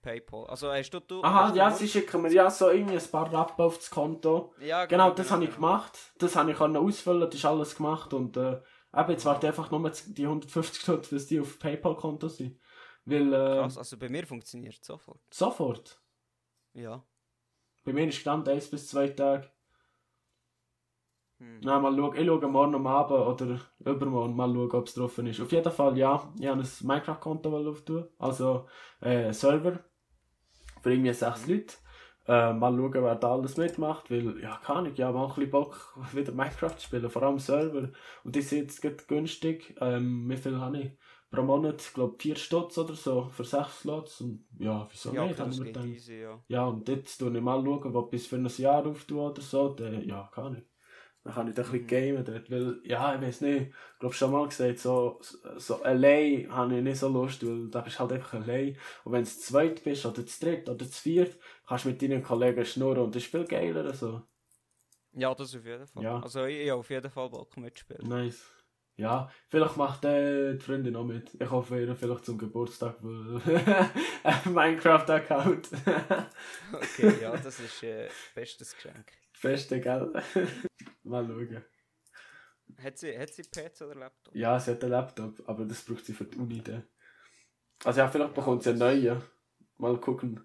PayPal. 0.00 0.46
Also 0.48 0.72
hast 0.72 0.90
du. 0.90 0.98
du 1.00 1.22
Aha, 1.22 1.44
hast 1.44 1.52
du 1.54 1.58
ja, 1.58 1.68
nur- 1.68 1.78
sie 1.78 1.88
schicken 1.88 2.22
mir 2.22 2.32
ja 2.32 2.50
so 2.50 2.70
irgendwie 2.70 2.96
ein 2.98 3.10
paar 3.10 3.32
Rappen 3.32 3.64
auf 3.64 3.76
das 3.78 3.88
Konto. 3.90 4.52
Ja, 4.58 4.84
Genau, 4.86 5.12
das 5.12 5.30
habe 5.30 5.44
ich 5.44 5.50
genau. 5.50 5.60
gemacht. 5.68 6.12
Das 6.18 6.34
habe 6.34 6.50
ich 6.50 6.58
ausfüllen, 6.60 7.20
das 7.20 7.34
ist 7.36 7.44
alles 7.44 7.76
gemacht. 7.76 8.12
Und 8.12 8.36
äh, 8.36 8.60
eben, 8.96 9.10
jetzt 9.10 9.24
warte 9.24 9.46
ich 9.46 9.50
einfach 9.50 9.70
nur 9.70 9.88
die 9.90 10.26
150 10.26 10.82
Stunden, 10.82 11.14
dass 11.14 11.26
die 11.26 11.38
auf 11.38 11.56
PayPal-Konto 11.60 12.26
sind. 12.28 12.58
Weil, 13.04 13.32
äh, 13.32 13.36
Krass, 13.60 13.78
also 13.78 13.96
bei 13.96 14.08
mir 14.08 14.26
funktioniert 14.26 14.74
es 14.80 14.84
sofort. 14.86 15.20
sofort. 15.32 16.02
Ja. 16.74 17.04
Bei 17.84 17.92
mir 17.92 18.08
ist 18.08 18.16
gestanden 18.16 18.52
1 18.52 18.70
bis 18.70 18.88
2 18.88 19.08
Tage. 19.10 19.52
Hm. 21.42 21.60
Na, 21.64 21.78
mal 21.80 21.96
schauen. 21.96 22.16
Ich 22.16 22.26
schaue 22.26 22.46
morgen 22.48 22.74
am 22.74 22.86
Abend 22.86 23.18
oder 23.42 23.60
übermorgen 23.84 24.36
mal 24.36 24.52
schauen, 24.52 24.70
ob 24.72 24.86
es 24.86 24.94
drauf 24.94 25.18
ist. 25.18 25.40
Auf 25.40 25.52
jeden 25.52 25.72
Fall, 25.72 25.98
ja. 25.98 26.32
Ich 26.38 26.46
habe 26.46 26.60
ein 26.62 26.68
Minecraft-Konto 26.82 27.68
auftun. 27.68 28.06
Also, 28.18 28.66
äh, 29.00 29.32
Server. 29.32 29.80
Für 30.82 30.92
irgendwie 30.92 31.12
sechs 31.12 31.46
Leute. 31.46 31.74
Äh, 32.26 32.52
mal 32.52 32.74
schauen, 32.76 32.94
wer 32.94 33.14
da 33.16 33.32
alles 33.32 33.56
mitmacht. 33.56 34.10
Weil, 34.10 34.40
ja, 34.40 34.56
kann 34.64 34.86
ich. 34.86 34.96
Ja, 34.98 35.10
mal 35.12 35.24
ein 35.24 35.28
bisschen 35.34 35.50
Bock, 35.50 35.96
wieder 36.12 36.32
Minecraft 36.32 36.76
zu 36.76 36.84
spielen. 36.86 37.10
Vor 37.10 37.22
allem 37.22 37.38
Server. 37.38 37.88
Und 38.24 38.36
die 38.36 38.42
sind 38.42 38.70
jetzt 38.82 39.08
günstig. 39.08 39.74
Ähm, 39.80 40.28
wie 40.28 40.36
viel 40.36 40.58
habe 40.60 40.78
ich? 40.78 40.90
Pro 41.30 41.42
Monat, 41.42 41.80
ich 41.80 41.94
glaube, 41.94 42.16
4 42.18 42.36
Stutz 42.36 42.76
oder 42.76 42.94
so. 42.94 43.28
Für 43.30 43.44
6 43.44 43.80
Slots. 43.80 44.20
Und 44.20 44.44
ja, 44.58 44.86
wieso 44.90 45.12
Ja, 45.14 45.22
nicht? 45.22 45.32
okay, 45.32 45.40
Haben 45.42 45.50
das 45.50 45.64
wir 45.64 45.84
easy, 45.84 46.20
ja. 46.20 46.38
Ja, 46.46 46.66
und 46.66 46.86
jetzt 46.88 47.18
tue 47.18 47.34
ich 47.34 47.42
mal 47.42 47.64
schauen, 47.64 47.96
ob 47.96 48.12
ich 48.12 48.20
es 48.22 48.26
für 48.26 48.36
ein 48.36 48.46
Jahr 48.58 48.86
auftue 48.86 49.20
oder 49.30 49.40
so. 49.40 49.70
Dann, 49.70 50.06
ja, 50.06 50.28
kann 50.34 50.56
ich. 50.56 50.71
Dann 51.24 51.34
kann 51.34 51.48
ich 51.48 51.54
da 51.54 51.62
ein 51.62 51.70
bisschen 51.70 51.84
Mhm. 51.84 52.14
gamen 52.16 52.24
dort, 52.24 52.50
weil, 52.50 52.80
ja, 52.84 53.14
ich 53.14 53.20
weiß 53.22 53.40
nicht, 53.42 53.68
ich 53.68 53.98
glaube 54.00 54.14
schon 54.14 54.32
mal 54.32 54.48
gesagt, 54.48 54.78
so, 54.80 55.20
so 55.56 55.82
allein 55.82 56.52
habe 56.52 56.76
ich 56.76 56.82
nicht 56.82 56.98
so 56.98 57.08
Lust, 57.08 57.46
weil 57.46 57.68
da 57.68 57.80
bist 57.80 57.96
du 57.96 58.00
halt 58.00 58.12
einfach 58.12 58.34
allein. 58.34 58.76
Und 59.04 59.12
wenn 59.12 59.22
du 59.24 59.30
zu 59.30 59.38
zweit 59.40 59.84
bist, 59.84 60.04
oder 60.04 60.26
zu 60.26 60.40
dritt, 60.44 60.68
oder 60.68 60.84
zu 60.84 61.00
viert, 61.00 61.38
kannst 61.66 61.84
du 61.84 61.90
mit 61.90 62.02
deinen 62.02 62.22
Kollegen 62.24 62.64
schnurren 62.64 63.04
und 63.04 63.14
das 63.14 63.22
ist 63.22 63.30
viel 63.30 63.44
geiler, 63.44 63.92
so. 63.94 64.22
Ja, 65.12 65.32
das 65.34 65.54
auf 65.54 65.64
jeden 65.64 65.86
Fall. 65.86 66.02
Ja. 66.02 66.20
Also 66.20 66.44
ich, 66.46 66.58
ich 66.60 66.70
habe 66.70 66.80
auf 66.80 66.90
jeden 66.90 67.10
Fall 67.10 67.30
Bock 67.30 67.56
mitspielen. 67.56 68.08
Nice. 68.08 68.50
Ja, 68.96 69.30
vielleicht 69.48 69.76
macht 69.76 70.04
äh, 70.04 70.54
die 70.54 70.58
Freundin 70.60 70.92
noch 70.92 71.04
mit. 71.04 71.34
Ich 71.40 71.50
hoffe 71.50 71.80
ihr 71.80 71.94
vielleicht 71.96 72.24
zum 72.26 72.36
Geburtstag, 72.36 72.96
Minecraft-Account. 74.44 75.68
Okay, 76.72 77.20
ja, 77.22 77.36
das 77.36 77.60
ist 77.60 77.82
äh, 77.82 78.08
bestes 78.34 78.74
Geschenk. 78.74 79.12
Beste, 79.42 79.80
gell? 79.80 80.12
Mal 81.02 81.26
schauen. 81.26 81.64
Hat 82.82 82.96
sie, 82.98 83.18
hat 83.18 83.28
sie 83.30 83.42
PC 83.42 83.82
oder 83.82 83.94
Laptop? 83.96 84.34
Ja, 84.34 84.58
sie 84.58 84.70
hat 84.70 84.82
einen 84.82 84.92
Laptop, 84.92 85.42
aber 85.48 85.64
das 85.64 85.84
braucht 85.84 86.04
sie 86.06 86.14
für 86.14 86.24
die 86.24 86.38
Uni 86.38 86.62
dann. 86.62 86.84
Also 87.84 88.00
ja, 88.00 88.08
vielleicht 88.08 88.34
bekommt 88.34 88.62
sie 88.62 88.70
einen 88.70 88.78
neuen. 88.78 89.22
Mal 89.76 89.98
gucken. 89.98 90.40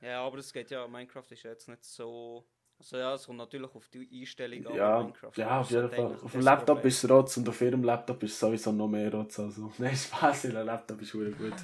Ja, 0.00 0.22
aber 0.24 0.38
es 0.38 0.52
geht 0.52 0.70
ja, 0.70 0.86
Minecraft 0.86 1.24
ist 1.30 1.42
ja 1.42 1.50
jetzt 1.50 1.68
nicht 1.68 1.84
so... 1.84 2.48
Also 2.78 2.96
ja, 2.96 3.14
es 3.14 3.26
kommt 3.26 3.38
natürlich 3.38 3.72
auf 3.74 3.88
die 3.88 4.08
Einstellung 4.20 4.66
an, 4.66 4.74
Ja, 4.74 4.98
Minecraft. 5.00 5.32
ja, 5.36 5.60
auf 5.60 5.70
jeden 5.70 5.90
Fall. 5.90 6.00
eigentlich 6.06 6.22
Auf 6.22 6.32
dem 6.32 6.38
das 6.40 6.44
Laptop 6.44 6.66
Problem. 6.76 6.88
ist 6.88 7.04
es 7.04 7.10
Rotz 7.10 7.36
und 7.36 7.48
auf 7.48 7.60
ihrem 7.60 7.84
Laptop 7.84 8.22
ist 8.22 8.32
es 8.32 8.40
sowieso 8.40 8.72
noch 8.72 8.88
mehr 8.88 9.12
Rotz. 9.12 9.38
Also, 9.38 9.72
nein, 9.78 9.96
Spaß, 9.96 10.44
ihr 10.46 10.64
Laptop 10.64 11.00
ist 11.00 11.14
wirklich 11.14 11.38
gut. 11.38 11.54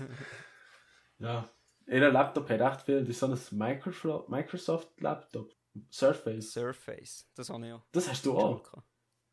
ja. 1.18 1.48
Ihr 1.86 2.10
Laptop 2.10 2.48
hat 2.48 2.60
echt 2.60 2.82
viel. 2.82 3.00
Das 3.00 3.08
ist 3.08 3.20
so 3.20 3.26
ein 3.26 3.34
Microsoft- 3.58 4.28
Microsoft-Laptop. 4.28 5.50
Surface. 5.90 6.52
Surface, 6.52 7.26
das 7.34 7.50
habe 7.50 7.66
ich 7.66 7.72
auch. 7.72 7.82
Das 7.92 8.08
hast 8.08 8.24
du 8.26 8.36
auch. 8.38 8.62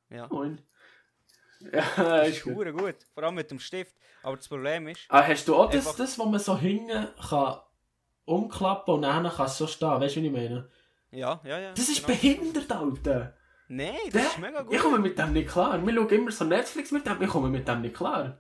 Ja. 0.10 0.28
Moin. 0.28 0.62
Ja, 1.60 1.84
Das 1.96 2.28
ist 2.30 2.38
ist 2.38 2.44
gut. 2.44 2.72
gut, 2.78 2.96
vor 3.14 3.24
allem 3.24 3.36
mit 3.36 3.50
dem 3.50 3.60
Stift. 3.60 3.96
Aber 4.22 4.36
das 4.38 4.48
Problem 4.48 4.88
ist, 4.90 5.02
Ah, 5.10 5.26
hast 5.26 5.48
du 5.48 5.56
auch 5.56 5.70
das, 5.72 5.96
das, 5.96 6.18
wo 6.20 6.26
man 6.26 6.40
so 6.40 6.58
hinten 6.58 7.08
kann 7.30 7.60
umklappen 8.26 8.94
und 8.96 9.02
dann 9.04 9.28
kann 9.30 9.46
es 9.46 9.58
so 9.58 9.66
stehen? 9.68 9.90
Weißt 10.00 10.16
du, 10.16 10.20
was 10.22 10.26
ich 10.28 10.32
meine? 10.32 10.70
ja, 11.12 11.42
ja, 11.44 11.60
ja. 11.60 11.74
Das 11.74 11.90
ist 11.90 12.06
genau. 12.06 12.08
behindert, 12.20 12.72
Alter. 12.72 13.36
Nein, 13.70 13.96
das 14.06 14.14
Der- 14.14 14.22
ist 14.24 14.38
mega 14.40 14.62
gut. 14.62 14.74
Ich 14.76 14.80
komme 14.82 15.00
mit 15.00 15.18
dem 15.18 15.34
nicht 15.34 15.50
klar. 15.50 15.84
Wir 15.86 15.94
schauen 15.94 16.10
immer 16.10 16.32
so 16.32 16.46
Netflix 16.46 16.92
mit 16.92 17.06
dem, 17.06 17.22
ich 17.22 17.30
komme 17.30 17.50
mit 17.50 17.68
dem 17.68 17.82
nicht 17.82 17.96
klar. 17.96 18.40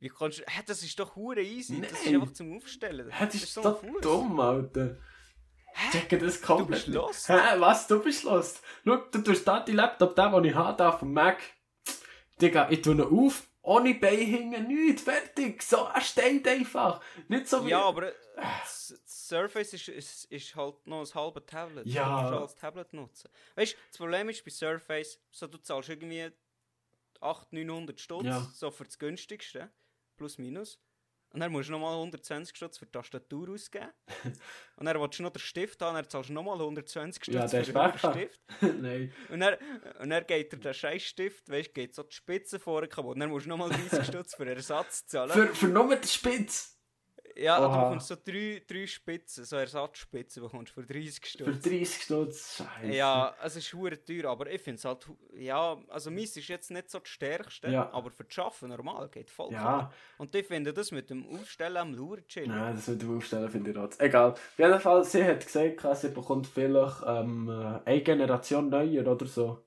Wie 0.00 0.08
kannst 0.08 0.40
du... 0.40 0.42
Hä, 0.46 0.62
das 0.66 0.82
ist 0.82 0.98
doch 0.98 1.16
hure 1.16 1.42
easy. 1.42 1.80
Das 1.80 1.92
ist 1.92 2.06
Nein. 2.06 2.20
einfach 2.20 2.32
zum 2.32 2.56
Aufstellen. 2.56 3.10
Hä, 3.10 3.24
Das 3.26 3.34
ist 3.34 3.52
so 3.54 3.62
so 3.62 3.80
dumm, 4.00 4.38
Alter. 4.40 4.96
Hä? 5.80 5.90
Checke 5.92 6.18
das 6.18 6.40
komplett. 6.42 6.84
bist 6.86 6.88
lost. 6.88 7.28
Hä, 7.28 7.58
was? 7.60 7.86
Du 7.86 8.02
bist 8.02 8.24
lost? 8.24 8.62
Schau, 8.84 8.96
du 8.96 9.22
tust 9.22 9.46
da 9.46 9.60
die 9.60 9.72
Laptop, 9.72 10.16
den, 10.16 10.32
den 10.32 10.44
ich 10.46 10.54
habe, 10.54 10.76
da 10.76 10.88
auf 10.88 10.98
dem 11.00 11.12
Mac. 11.12 11.38
Digga, 12.40 12.68
ich 12.70 12.82
tue 12.82 12.94
ihn 12.94 13.00
auf, 13.00 13.46
ohne 13.62 13.94
Bein 13.94 14.18
hängen, 14.18 14.66
nichts, 14.68 15.02
fertig. 15.02 15.62
So, 15.62 15.88
er 15.94 16.00
steht 16.00 16.46
einfach. 16.48 17.00
Nicht 17.28 17.48
so 17.48 17.64
wie... 17.64 17.70
Ja, 17.70 17.82
aber 17.82 18.08
äh, 18.08 18.14
das 18.36 18.94
Surface 19.06 19.72
ist, 19.74 19.88
ist, 19.88 20.24
ist 20.26 20.56
halt 20.56 20.86
noch 20.86 21.00
ein 21.00 21.14
halbes 21.14 21.44
Tablet. 21.46 21.86
Ja. 21.86 22.28
Du 22.30 22.36
es 22.36 22.42
als 22.42 22.56
Tablet 22.56 22.92
nutzen. 22.92 23.28
Weißt 23.56 23.72
du, 23.74 23.76
das 23.90 23.98
Problem 23.98 24.28
ist 24.30 24.44
bei 24.44 24.50
Surface, 24.50 25.20
so, 25.30 25.46
du 25.46 25.58
zahlst 25.58 25.88
irgendwie 25.90 26.30
800, 27.20 27.52
900 27.66 28.00
Stutz, 28.00 28.24
Ja. 28.24 28.40
so 28.54 28.70
für 28.70 28.84
das 28.84 28.98
günstigste, 28.98 29.70
plus 30.16 30.38
minus. 30.38 30.78
Und 31.30 31.40
dann 31.40 31.52
musst 31.52 31.68
du 31.68 31.72
nochmal 31.72 31.94
120 31.94 32.56
Stutz 32.56 32.78
für 32.78 32.86
die 32.86 32.92
Tastatur 32.92 33.50
ausgeben. 33.50 33.90
und 34.76 34.86
dann 34.86 35.00
willst 35.00 35.18
du 35.18 35.22
noch 35.22 35.30
den 35.30 35.40
Stift 35.40 35.82
haben, 35.82 35.94
dann 35.94 36.08
zahlst 36.08 36.30
du 36.30 36.32
nochmal 36.32 36.58
120 36.58 37.22
Stutz 37.22 37.34
Ja, 37.34 37.48
für 37.48 37.72
den. 37.72 37.98
Stift. 37.98 38.40
Nein. 38.80 39.12
Und 39.28 39.40
dann, 39.40 39.54
und 40.00 40.10
dann 40.10 40.26
geht 40.26 40.52
dir 40.52 40.56
der 40.56 40.72
scheiß 40.72 41.02
Stift, 41.02 41.48
weißt 41.50 41.68
du, 41.68 41.72
geht 41.72 41.94
so 41.94 42.02
die 42.02 42.14
Spitze 42.14 42.58
kaputt. 42.58 43.14
Und 43.14 43.20
dann 43.20 43.28
musst 43.28 43.46
du 43.46 43.50
nochmal 43.50 43.68
30 43.70 44.04
Stutz 44.06 44.34
für 44.34 44.46
Ersatz 44.46 45.06
zahlen. 45.06 45.30
Für, 45.30 45.54
für 45.54 45.68
nur 45.68 45.94
die 45.96 46.08
Spitze. 46.08 46.77
Ja, 47.40 47.58
du 47.60 47.66
Oha. 47.66 47.82
bekommst 47.84 48.08
so 48.08 48.16
drei, 48.16 48.62
drei 48.66 48.86
Spitzen, 48.86 49.44
so 49.44 49.56
Ersatzspitzen 49.56 50.42
bekommst 50.42 50.76
du 50.76 50.80
für 50.82 50.86
30 50.86 51.20
Für 51.20 51.28
Stutz. 51.28 51.62
30 51.62 52.02
Stutz. 52.02 52.56
Scheiße. 52.56 52.92
Ja, 52.96 53.34
es 53.44 53.54
ist 53.56 53.72
hure 53.74 54.02
teuer, 54.04 54.24
aber 54.30 54.50
ich 54.50 54.60
finde 54.60 54.78
es 54.78 54.84
halt, 54.84 55.06
ja, 55.36 55.76
also 55.88 56.10
meins 56.10 56.36
ist 56.36 56.48
jetzt 56.48 56.70
nicht 56.72 56.90
so 56.90 56.98
das 56.98 57.08
Stärkste, 57.08 57.68
Ja. 57.70 57.92
aber 57.92 58.10
für 58.10 58.24
das 58.24 58.38
Arbeiten 58.38 58.68
normal 58.68 59.08
geht 59.08 59.30
voll 59.30 59.50
klar. 59.50 59.80
Ja, 59.80 59.92
Und 60.18 60.34
ich 60.34 60.46
finde 60.46 60.72
das 60.72 60.90
mit 60.90 61.10
dem 61.10 61.26
Aufstellen 61.28 61.76
am 61.76 61.94
Lauren 61.94 62.26
chillen. 62.26 62.48
nein, 62.50 62.74
das 62.74 62.88
mit 62.88 63.02
dem 63.02 63.16
Aufstellen 63.16 63.48
finde 63.48 63.70
ich 63.70 63.76
rot. 63.76 63.94
Egal. 64.00 64.32
Auf 64.32 64.54
jeden 64.58 64.80
Fall, 64.80 65.04
sie 65.04 65.24
hat 65.24 65.44
gesagt, 65.46 65.96
sie 65.98 66.08
bekommt 66.08 66.46
vielleicht 66.48 67.02
ähm, 67.06 67.48
äh, 67.48 67.80
eine 67.88 68.02
Generation 68.02 68.68
neuer 68.68 69.06
oder 69.06 69.26
so. 69.26 69.64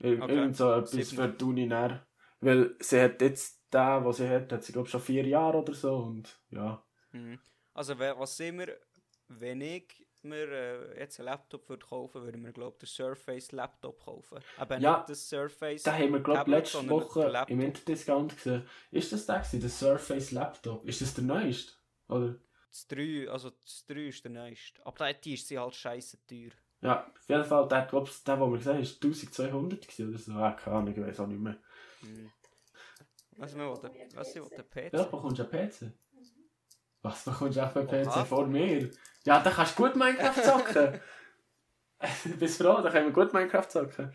Ir 0.00 0.22
Okay. 0.22 0.34
Irgend 0.36 0.56
so 0.56 0.72
etwas 0.72 0.90
Sieben. 0.90 1.06
für 1.22 1.28
die 1.28 1.44
Uni 1.44 1.66
näher. 1.66 2.06
Weil 2.40 2.76
sie 2.80 3.00
hat 3.00 3.20
jetzt 3.22 3.62
den, 3.72 4.04
was 4.04 4.18
sie 4.18 4.28
hat, 4.28 4.52
hat 4.52 4.62
sie 4.62 4.72
glaube 4.72 4.88
schon 4.88 5.00
vier 5.00 5.26
Jahre 5.26 5.58
oder 5.58 5.72
so 5.74 5.96
und 5.96 6.38
ja. 6.50 6.84
Mhm. 7.18 7.38
Also 7.74 7.98
was 7.98 8.36
sehen 8.36 8.58
wir, 8.58 8.78
wenn 9.28 9.60
ich 9.60 10.06
mir 10.22 10.48
äh, 10.50 11.00
jetzt 11.00 11.20
einen 11.20 11.26
Laptop 11.26 11.68
würde 11.68 11.86
kaufen, 11.86 12.22
würde 12.22 12.38
mir 12.38 12.52
glaube 12.52 12.76
ich 12.76 12.80
den 12.80 12.86
Surface 12.88 13.52
Laptop 13.52 14.02
kaufen. 14.04 14.38
Aber 14.56 14.78
Ja, 14.78 14.98
nicht 14.98 15.10
das 15.10 15.28
Surface 15.28 15.82
Da 15.84 15.92
haben 15.92 16.12
wir 16.12 16.20
glaube 16.20 16.50
letzte 16.50 16.88
Woche 16.88 17.44
im 17.48 17.60
Interdiscount 17.60 18.36
gesehen. 18.36 18.66
Ist 18.90 19.12
das 19.12 19.26
der 19.26 19.38
gewesen, 19.38 19.60
der 19.60 19.70
Surface 19.70 20.32
Laptop? 20.32 20.84
Ist 20.88 21.00
das 21.00 21.14
der 21.14 21.24
neueste? 21.24 21.72
Oder? 22.08 22.36
Das 22.70 22.86
3, 22.88 23.28
also 23.30 23.50
das 23.50 23.84
3 23.86 24.08
ist 24.08 24.24
der 24.24 24.32
neueste. 24.32 24.84
Aber 24.84 24.98
der- 25.04 25.14
die 25.14 25.34
ist 25.34 25.46
sie 25.48 25.58
halt 25.58 25.74
scheiße 25.74 26.26
teuer. 26.26 26.50
Ja, 26.80 27.06
auf 27.06 27.28
jeden 27.28 27.44
Fall, 27.44 27.66
der, 27.68 27.86
glaub, 27.86 28.08
der, 28.24 28.36
den 28.36 28.50
wir 28.50 28.58
gesehen 28.58 28.74
haben, 28.74 28.82
ist 28.82 29.00
1200 29.02 29.82
gewesen 29.88 30.08
oder 30.10 30.18
so. 30.18 30.32
Ah, 30.32 30.52
keine 30.52 30.76
Ahnung, 30.76 30.94
ich 30.94 31.00
weiß 31.00 31.20
auch 31.20 31.26
nicht 31.26 31.40
mehr. 31.40 31.58
Mhm. 32.02 32.30
Was 33.36 33.56
wir 33.56 33.66
was 34.14 34.32
sie 34.32 34.40
wollen, 34.42 34.68
PC? 34.68 34.92
Ja, 34.92 35.04
bekommst 35.04 35.38
du 35.38 35.48
einen 35.48 35.70
PC? 35.70 35.82
Was, 35.82 36.07
bekommst 37.02 37.56
du 37.56 37.62
auch 37.62 37.76
einen 37.76 37.86
PC 37.86 38.26
vor 38.26 38.46
mir? 38.46 38.90
Ja, 39.24 39.40
dann 39.40 39.52
kannst 39.52 39.78
du 39.78 39.82
gut 39.82 39.96
Minecraft 39.96 40.42
zocken. 40.42 41.00
Bist 42.38 42.60
froh, 42.60 42.80
dann 42.80 42.92
können 42.92 43.06
wir 43.06 43.12
gut 43.12 43.32
Minecraft 43.32 43.68
zocken. 43.68 44.12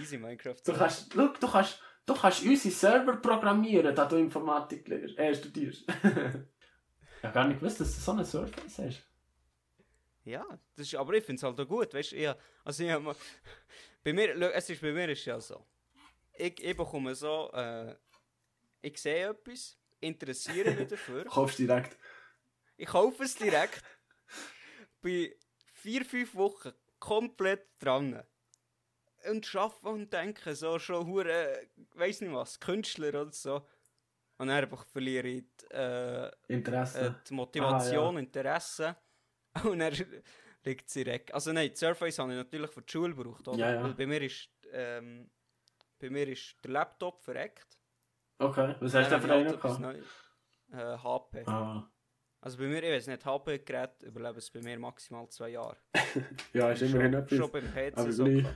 Easy 0.00 0.18
Minecraft. 0.18 0.56
Du 0.64 0.72
kannst, 0.72 1.12
schau, 1.12 1.28
du 1.28 1.48
kannst, 1.48 1.80
du 2.06 2.14
kannst 2.14 2.42
unsere 2.42 2.74
Server 2.74 3.16
programmieren, 3.16 3.94
da 3.94 4.06
du 4.06 4.16
Informatik 4.16 4.88
lernst, 4.88 5.18
äh, 5.18 5.34
studierst. 5.34 5.84
ich 5.88 7.24
habe 7.24 7.34
gar 7.34 7.46
nicht 7.46 7.60
gewusst, 7.60 7.80
dass 7.80 7.94
du 7.94 8.00
so 8.00 8.12
einen 8.12 8.24
Surface 8.24 8.78
hast. 8.78 9.08
Ja, 10.24 10.46
das 10.74 10.86
ist, 10.86 10.94
aber 10.94 11.12
ich 11.12 11.24
finde 11.24 11.38
es 11.38 11.42
halt 11.42 11.60
auch 11.60 11.68
gut, 11.68 11.92
weißt 11.92 12.12
du, 12.12 12.16
ja, 12.16 12.36
also 12.64 12.82
ich 12.82 12.90
hab 12.90 13.02
mal, 13.02 13.14
bei 14.02 14.12
mir, 14.12 14.34
es 14.54 14.70
ist, 14.70 14.80
bei 14.80 14.92
mir 14.92 15.08
ist 15.10 15.24
ja 15.26 15.38
so, 15.38 15.66
ich, 16.32 16.64
ich 16.64 16.76
bekomme 16.76 17.14
so, 17.14 17.50
äh, 17.52 17.94
ich 18.80 18.96
sehe 18.96 19.28
etwas, 19.28 19.76
interessiere 20.04 20.70
mich 20.72 20.88
dafür, 20.88 21.24
Kaufst 21.24 21.58
direkt. 21.58 21.96
ich 22.76 22.86
kaufe 22.86 23.24
es 23.24 23.34
direkt, 23.36 23.82
bin 25.00 25.32
vier, 25.72 26.04
fünf 26.04 26.34
Wochen 26.34 26.72
komplett 26.98 27.66
dran 27.78 28.22
und 29.30 29.46
schaffe 29.46 29.88
und 29.88 30.12
denke 30.12 30.54
so 30.54 30.78
schon 30.78 31.06
hure, 31.06 31.68
weiß 31.94 32.20
nicht 32.22 32.32
was, 32.32 32.58
Künstler 32.60 33.08
oder 33.08 33.32
so 33.32 33.56
und 34.38 34.48
dann 34.48 34.50
einfach 34.50 34.84
verliere 34.86 35.28
ich 35.28 35.44
die, 35.60 35.74
äh, 35.74 36.30
Interesse. 36.48 37.06
äh, 37.22 37.26
die 37.28 37.34
Motivation, 37.34 38.16
Ah, 38.16 38.20
Interesse. 38.20 38.96
Und 39.62 39.80
er 39.80 39.92
liegt 40.64 40.90
sie 40.90 41.06
weg. 41.06 41.30
Also 41.32 41.52
nein, 41.52 41.70
die 41.70 41.76
Surface 41.76 42.18
habe 42.18 42.32
ich 42.32 42.36
natürlich 42.38 42.72
für 42.72 42.82
die 42.82 42.90
Schule 42.90 43.14
gebraucht, 43.14 43.46
oder? 43.46 43.56
Ja, 43.58 43.72
ja. 43.74 43.84
Weil 43.84 43.94
bei 43.94 44.04
mir 44.06 44.20
ist, 44.20 44.48
ähm, 44.72 45.30
bei 46.00 46.10
mir 46.10 46.26
ist 46.26 46.56
der 46.64 46.72
Laptop 46.72 47.22
verreckt. 47.22 47.78
Okay, 48.38 48.74
was 48.80 48.94
hast 48.94 49.10
du 49.12 49.20
für 49.20 49.32
einen 49.32 49.48
gehabt? 49.60 49.80
Neu- 49.80 50.00
Äh, 50.72 50.98
HP. 50.98 51.44
Ah. 51.46 51.88
Also 52.40 52.58
bei 52.58 52.64
mir, 52.64 52.82
ich 52.82 52.90
weiß 52.90 53.06
nicht, 53.06 53.24
HP-Gerät 53.24 54.02
überleben 54.02 54.38
es 54.38 54.50
bei 54.50 54.60
mir 54.60 54.78
maximal 54.78 55.28
zwei 55.30 55.50
Jahre. 55.50 55.76
Ja, 56.52 56.70
ist 56.72 56.82
immerhin 56.82 57.12
schon, 57.12 57.22
etwas. 57.22 57.38
schon 57.38 57.50
beim 57.52 57.72
PC 57.72 57.98
Aber 57.98 58.12
so. 58.12 58.24
gleich. 58.24 58.46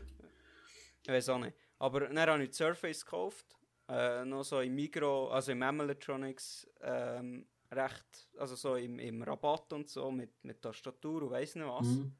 Ich 1.05 1.09
weiß 1.09 1.28
auch 1.30 1.38
nicht. 1.38 1.57
Aber 1.78 2.00
dann 2.00 2.18
habe 2.18 2.42
ich 2.42 2.50
die 2.50 2.55
Surface 2.57 3.05
gekauft. 3.05 3.57
Äh, 3.88 4.24
noch 4.26 4.42
so 4.44 4.61
im 4.61 4.74
Migro, 4.74 5.28
also 5.30 5.52
im 5.52 5.62
Electronics, 5.62 6.68
ähm, 6.82 7.48
recht, 7.70 8.28
also 8.36 8.55
so 8.57 8.74
im, 8.76 8.98
im 8.98 9.22
Rabatt 9.22 9.72
und 9.72 9.88
so, 9.88 10.11
mit, 10.11 10.44
mit 10.44 10.61
Tastatur 10.61 11.22
und 11.22 11.30
weiss 11.30 11.55
nicht 11.55 11.66
was. 11.66 11.86
Mhm. 11.86 12.14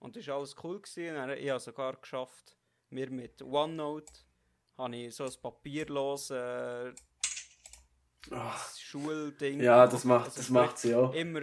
Und 0.00 0.16
das 0.16 0.26
war 0.26 0.36
alles 0.38 0.56
cool. 0.64 0.80
Gewesen. 0.80 1.14
Dann, 1.14 1.30
ich 1.30 1.48
habe 1.50 1.60
sogar 1.60 1.94
geschafft, 1.96 2.56
mir 2.90 3.08
mit 3.10 3.40
OneNote 3.42 4.12
habe 4.76 4.96
ich 4.96 5.14
so 5.14 5.24
ein 5.24 5.32
papierloses 5.40 6.94
Ah. 8.30 8.54
Schulding. 8.78 9.60
Ja, 9.60 9.86
das 9.86 10.04
macht, 10.04 10.26
Also 10.26 10.36
das 10.36 10.50
macht 10.50 10.78
sie 10.78 10.94
auch. 10.94 11.12
Immer, 11.14 11.40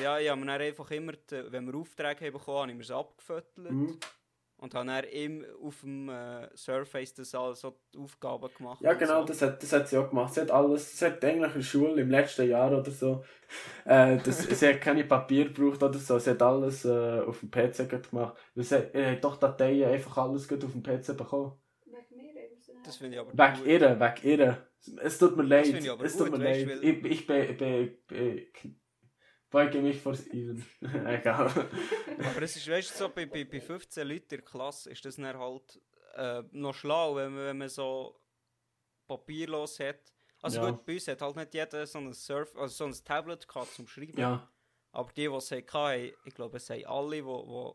ja, 0.00 0.18
ich 0.18 0.28
habe 0.28 0.40
mir 0.40 0.52
einfach 0.52 0.90
immer, 0.90 1.12
die, 1.12 1.44
wenn 1.50 1.66
wir 1.66 1.74
Aufträge 1.74 2.26
haben 2.26 2.32
bekommen, 2.32 2.58
habe 2.58 2.70
ich 2.70 2.76
mir 2.76 2.84
sie 2.84 2.94
abgefüttert. 2.94 3.70
Mhm. 3.70 3.98
Und 4.58 4.74
habe 4.74 4.86
dann 4.86 5.04
ihm 5.10 5.46
auf 5.64 5.80
dem 5.80 6.10
äh, 6.10 6.54
Surface 6.54 7.14
das 7.14 7.34
also 7.34 7.78
die 7.94 7.98
Aufgaben 7.98 8.46
gemacht. 8.54 8.82
Ja, 8.82 8.92
genau, 8.92 9.20
so. 9.20 9.28
das 9.28 9.40
hat, 9.40 9.62
das 9.62 9.72
hat 9.72 9.88
sie 9.88 9.96
auch 9.96 10.10
gemacht. 10.10 10.34
Sie 10.34 10.42
hat 10.42 10.50
alles, 10.50 10.98
sie 10.98 11.06
hat 11.06 11.24
eigentlich 11.24 11.54
in 11.54 11.60
der 11.60 11.66
Schule 11.66 12.02
im 12.02 12.10
letzten 12.10 12.46
Jahr 12.46 12.70
oder 12.70 12.90
so, 12.90 13.24
äh, 13.86 14.18
das, 14.18 14.42
sie 14.60 14.68
hat 14.68 14.82
keine 14.82 15.04
Papier 15.04 15.46
gebraucht 15.46 15.82
oder 15.82 15.98
so, 15.98 16.18
sie 16.18 16.30
hat 16.30 16.42
alles 16.42 16.84
äh, 16.84 17.20
auf 17.20 17.40
dem 17.40 17.50
PC 17.50 17.88
gemacht. 18.10 18.36
Weil 18.54 18.64
sie 18.64 18.74
hat 18.76 18.94
äh, 18.94 19.18
doch 19.18 19.38
Dateien 19.38 19.90
einfach 19.90 20.18
alles 20.18 20.46
gerade 20.46 20.66
auf 20.66 20.72
dem 20.72 20.82
PC 20.82 21.16
bekommen. 21.16 21.52
Wegen 21.86 22.16
mir 22.16 22.44
eben 22.44 22.60
so. 22.60 22.69
Das 22.84 22.96
finde 22.96 23.16
ich 23.16 23.20
aber 23.20 23.30
gut. 23.30 23.66
ihr, 23.66 24.00
wegen 24.00 24.28
ihr. 24.40 24.66
Es 25.02 25.18
tut 25.18 25.36
mir 25.36 25.42
leid, 25.42 25.66
finde 25.66 25.80
ich 25.80 25.90
aber 25.90 26.04
es 26.04 26.16
tut 26.16 26.30
mir 26.30 26.38
weißt, 26.42 26.66
leid. 26.66 26.82
weil- 26.82 26.84
Ich, 26.84 27.04
ich 27.20 27.26
be, 27.26 27.52
be, 27.52 27.98
be, 28.06 28.46
beuge 29.50 29.82
mich 29.82 30.00
vor 30.00 30.14
Steven. 30.14 30.64
Egal. 31.06 31.46
Aber 32.18 32.42
es 32.42 32.56
ist, 32.56 32.68
weißt 32.68 32.90
du, 32.94 32.98
so 32.98 33.08
bei, 33.10 33.26
bei, 33.26 33.44
bei 33.44 33.60
15 33.60 34.06
Leuten 34.08 34.22
in 34.22 34.28
der 34.28 34.42
Klasse 34.42 34.90
ist 34.90 35.04
das 35.04 35.16
dann 35.16 35.38
halt 35.38 35.80
äh, 36.14 36.42
noch 36.52 36.74
schlau, 36.74 37.16
wenn 37.16 37.34
man, 37.34 37.44
wenn 37.44 37.58
man 37.58 37.68
so 37.68 38.20
papierlos 39.06 39.78
hat. 39.80 40.12
Also 40.42 40.62
Ja. 40.62 40.70
gut, 40.70 40.86
bei 40.86 40.94
uns 40.94 41.06
hat 41.08 41.20
halt 41.20 41.36
nicht 41.36 41.54
jeder 41.54 41.86
so 41.86 41.98
ein 41.98 42.12
Surf, 42.14 42.56
also 42.56 42.74
so 42.74 42.84
ein 42.86 43.04
Tablet 43.04 43.46
gehabt 43.46 43.74
zum 43.74 43.86
Schreiben. 43.86 44.18
ja, 44.18 44.50
Aber 44.92 45.12
die, 45.12 45.26
die 45.28 45.34
es 45.34 45.50
hatten, 45.50 46.12
ich 46.24 46.34
glaube, 46.34 46.56
es 46.56 46.70
haben 46.70 46.84
alle, 46.86 47.16
die, 47.16 47.22
die 47.22 47.72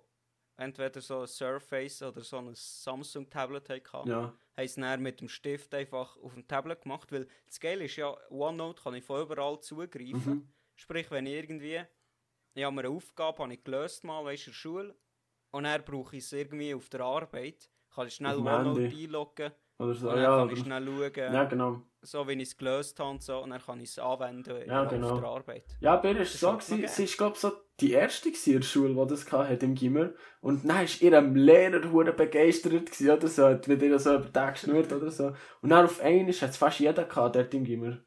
entweder 0.58 1.02
so 1.02 1.22
ein 1.22 1.28
Surface 1.28 2.02
oder 2.02 2.22
so 2.22 2.38
ein 2.40 2.50
Samsung-Tablet 2.56 3.70
hatten, 3.70 4.10
ja, 4.10 4.36
haben 4.58 4.66
es 4.66 4.76
dann 4.76 5.02
mit 5.02 5.22
dem 5.22 5.30
Stift 5.30 5.74
einfach 5.74 6.18
auf 6.18 6.34
dem 6.34 6.48
Tablet 6.48 6.82
gemacht, 6.82 7.12
weil 7.12 7.28
das 7.46 7.60
Geile 7.60 7.86
ist 7.86 7.96
ja, 7.96 8.16
OneNote 8.30 8.82
kann 8.82 8.96
ich 8.96 9.04
von 9.04 9.22
überall 9.22 9.60
zugreifen. 9.60 10.34
Mhm. 10.34 10.54
Sprich, 10.76 11.10
wenn 11.12 11.26
ich 11.26 11.34
irgendwie, 11.34 11.82
ich 12.54 12.64
habe 12.64 12.76
mir 12.76 12.86
eine 12.86 12.90
Aufgabe 12.90 13.44
habe 13.44 13.54
ich 13.54 13.64
gelöst 13.64 14.04
mal, 14.04 14.24
weißt, 14.24 14.48
in 14.48 14.52
der 14.52 14.58
Schule, 14.58 14.96
und 15.52 15.64
dann 15.64 15.84
brauche 15.84 16.18
ich 16.18 16.24
es 16.24 16.34
irgendwie 16.34 16.74
auf 16.74 16.90
der 16.90 17.02
Arbeit, 17.02 17.70
kann 17.94 18.08
ich 18.08 18.16
schnell 18.16 18.38
OneNote 18.38 18.88
einloggen 18.88 19.52
oder 19.78 19.94
so, 19.94 20.10
und 20.10 20.16
dann 20.16 20.24
ja, 20.24 20.38
kann 20.38 20.50
ich 20.50 20.60
schnell 20.60 20.86
schauen, 20.86 21.34
ja, 21.34 21.44
genau. 21.44 21.82
so 22.02 22.28
wie 22.28 22.34
ich 22.34 22.44
es 22.44 22.58
gelöst 22.58 23.00
habe 23.00 23.10
und 23.10 23.22
so, 23.22 23.40
und 23.40 23.50
dann 23.50 23.62
kann 23.62 23.80
ich 23.82 23.90
es 23.90 24.00
anwenden 24.00 24.68
Ja, 24.68 24.84
auf 24.84 24.90
genau. 24.90 25.20
der 25.20 25.28
Arbeit. 25.28 25.66
Ja, 25.82 25.98
bei 25.98 26.12
ihr 26.12 26.22
ist 26.22 26.40
so, 26.40 26.58
sie 26.60 26.84
ist 26.84 27.18
glaube 27.18 27.38
so 27.38 27.52
die 27.82 27.92
erste 27.92 28.30
in 28.30 28.54
der 28.54 28.62
Schule, 28.62 28.94
die 28.94 29.10
das 29.10 29.30
hatte 29.32 29.66
im 29.66 29.76
Gimmer. 29.76 30.12
Und 30.40 30.64
dann 30.64 30.78
war 30.78 31.02
ihrem 31.02 31.36
Lehrer 31.36 31.92
hure 31.92 32.14
begeistert 32.14 32.86
gewesen, 32.86 33.10
oder 33.10 33.28
so, 33.28 33.48
hat 33.48 33.68
mit 33.68 33.82
ihr 33.82 34.00
so 34.00 34.16
über 34.16 34.24
den 34.24 34.34
Tag 34.34 34.54
geschnurrt 34.54 34.94
oder 34.94 35.12
so. 35.12 35.34
Und 35.62 35.70
dann 35.70 35.86
auf 35.86 36.00
einmal 36.00 36.32
hat 36.32 36.50
es 36.50 36.58
fast 36.58 36.80
jeder 36.80 37.04
gehabt 37.04 37.36
dort 37.36 37.54
im 37.54 37.66
Gimmer. 37.66 37.98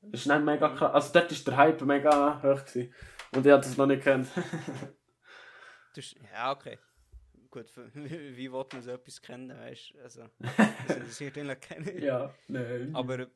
Das 0.00 0.20
ist 0.20 0.30
dann 0.30 0.44
mega 0.44 0.68
krass. 0.70 0.92
Also 0.94 1.12
dort 1.12 1.30
war 1.30 1.38
der 1.44 1.56
Hype 1.56 1.82
mega 1.82 2.42
hoch 2.42 2.64
gewesen. 2.64 2.94
Und 3.34 3.46
ich 3.46 3.52
habe 3.52 3.62
das 3.62 3.76
noch 3.76 3.86
nicht 3.86 4.04
gekannt. 4.04 4.28
Ja, 6.32 6.52
okay. 6.52 6.78
Gut, 7.52 7.66
wie, 7.94 8.50
will 8.50 8.64
man 8.72 8.82
so 8.82 8.90
etwas 8.90 9.20
kennen, 9.20 9.50
weißt 9.56 9.92
du? 9.94 9.98
Also, 10.02 10.22
das 10.38 10.96
interessiert 10.96 11.36
ihn 11.36 11.60
kennen. 11.60 12.02
ja, 12.02 12.34
nein. 12.48 12.94
Aber 12.96 13.26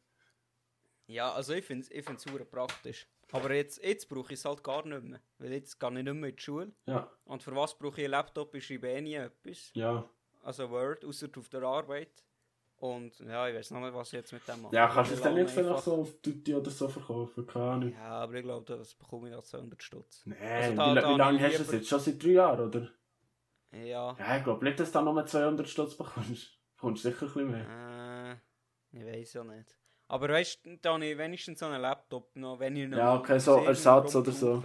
ja, 1.06 1.32
also 1.32 1.52
ich 1.52 1.64
finde 1.64 1.86
es 1.94 2.22
super 2.22 2.44
praktisch. 2.44 3.06
Aber 3.30 3.52
jetzt, 3.54 3.82
jetzt 3.84 4.08
brauche 4.08 4.32
ich 4.32 4.38
es 4.38 4.44
halt 4.46 4.64
gar 4.64 4.86
nicht 4.86 5.02
mehr. 5.04 5.20
Weil 5.38 5.52
jetzt 5.52 5.78
gehe 5.78 5.88
ich 5.90 5.94
nicht 5.94 6.04
mehr 6.14 6.30
in 6.30 6.36
die 6.36 6.42
Schule. 6.42 6.72
Ja, 6.86 7.10
Und 7.26 7.42
für 7.42 7.54
was 7.54 7.76
brauche 7.78 7.98
ich 8.00 8.04
einen 8.06 8.12
Laptop? 8.12 8.54
Ich 8.54 8.66
schreibe 8.66 8.88
eh 8.88 9.00
nie 9.00 9.14
etwas. 9.14 9.70
ja. 9.74 10.08
Also 10.42 10.70
Word, 10.70 11.04
außer 11.04 11.26
auf 11.36 11.48
der 11.48 11.62
Arbeit. 11.64 12.24
Und 12.76 13.18
ja, 13.18 13.48
ich 13.48 13.54
weiß 13.56 13.72
noch 13.72 13.80
nicht, 13.80 13.94
was 13.94 14.08
ich 14.08 14.12
jetzt 14.14 14.32
mit 14.32 14.46
dem 14.46 14.62
mache. 14.62 14.76
Ja, 14.76 14.86
kannst 14.86 15.10
du 15.10 15.16
es 15.16 15.22
dann 15.22 15.34
nicht 15.34 15.50
vielleicht 15.50 15.82
so 15.82 15.94
auf 15.96 16.20
Tutti 16.22 16.54
oder 16.54 16.70
so 16.70 16.88
verkaufen? 16.88 17.44
Keine 17.46 17.64
Ahnung. 17.64 17.92
Ja, 17.92 18.08
aber 18.22 18.34
ich 18.34 18.42
glaube, 18.44 18.64
das 18.64 18.94
bekomme 18.94 19.28
ich 19.28 19.34
da 19.34 19.42
200 19.42 19.82
Stutz. 19.82 20.22
Nein, 20.24 20.38
Also 20.40 20.74
da- 20.76 20.90
wie, 20.90 20.94
da 21.00 21.08
wie 21.14 21.16
lange 21.18 21.42
hast 21.42 21.58
du 21.58 21.62
es 21.62 21.72
jetzt? 21.72 21.88
Schon 21.88 21.98
seit 22.00 22.22
drei 22.22 22.28
Jahren, 22.28 22.68
oder? 22.68 22.90
Ja, 23.72 24.16
Ja, 24.18 24.36
ich 24.38 24.44
glaube 24.44 24.64
nicht, 24.64 24.80
dass 24.80 24.90
du 24.92 24.98
da 24.98 25.04
nur 25.04 25.26
200 25.26 25.68
Stutz 25.68 25.96
bekommst. 25.96 26.52
Du 26.52 26.74
bekommst 26.76 27.02
sicher 27.02 27.22
ein 27.26 27.32
bisschen 27.32 27.50
mehr. 27.50 28.40
äh, 28.92 28.98
ich 28.98 29.04
weiß 29.04 29.32
ja 29.34 29.44
nicht. 29.44 29.76
Aber 30.08 30.28
weißt 30.28 30.64
du, 30.64 30.76
da 30.78 30.94
habe 30.94 31.04
ich 31.04 31.18
wenigstens 31.18 31.58
so 31.58 31.66
einen 31.66 31.80
Laptop 31.82 32.34
noch, 32.36 32.58
wenn 32.60 32.76
ich 32.76 32.88
noch 32.88 32.98
Ja, 32.98 33.14
okay, 33.16 33.38
so 33.38 33.56
Ersatz 33.58 34.14
oder 34.14 34.32
so. 34.32 34.64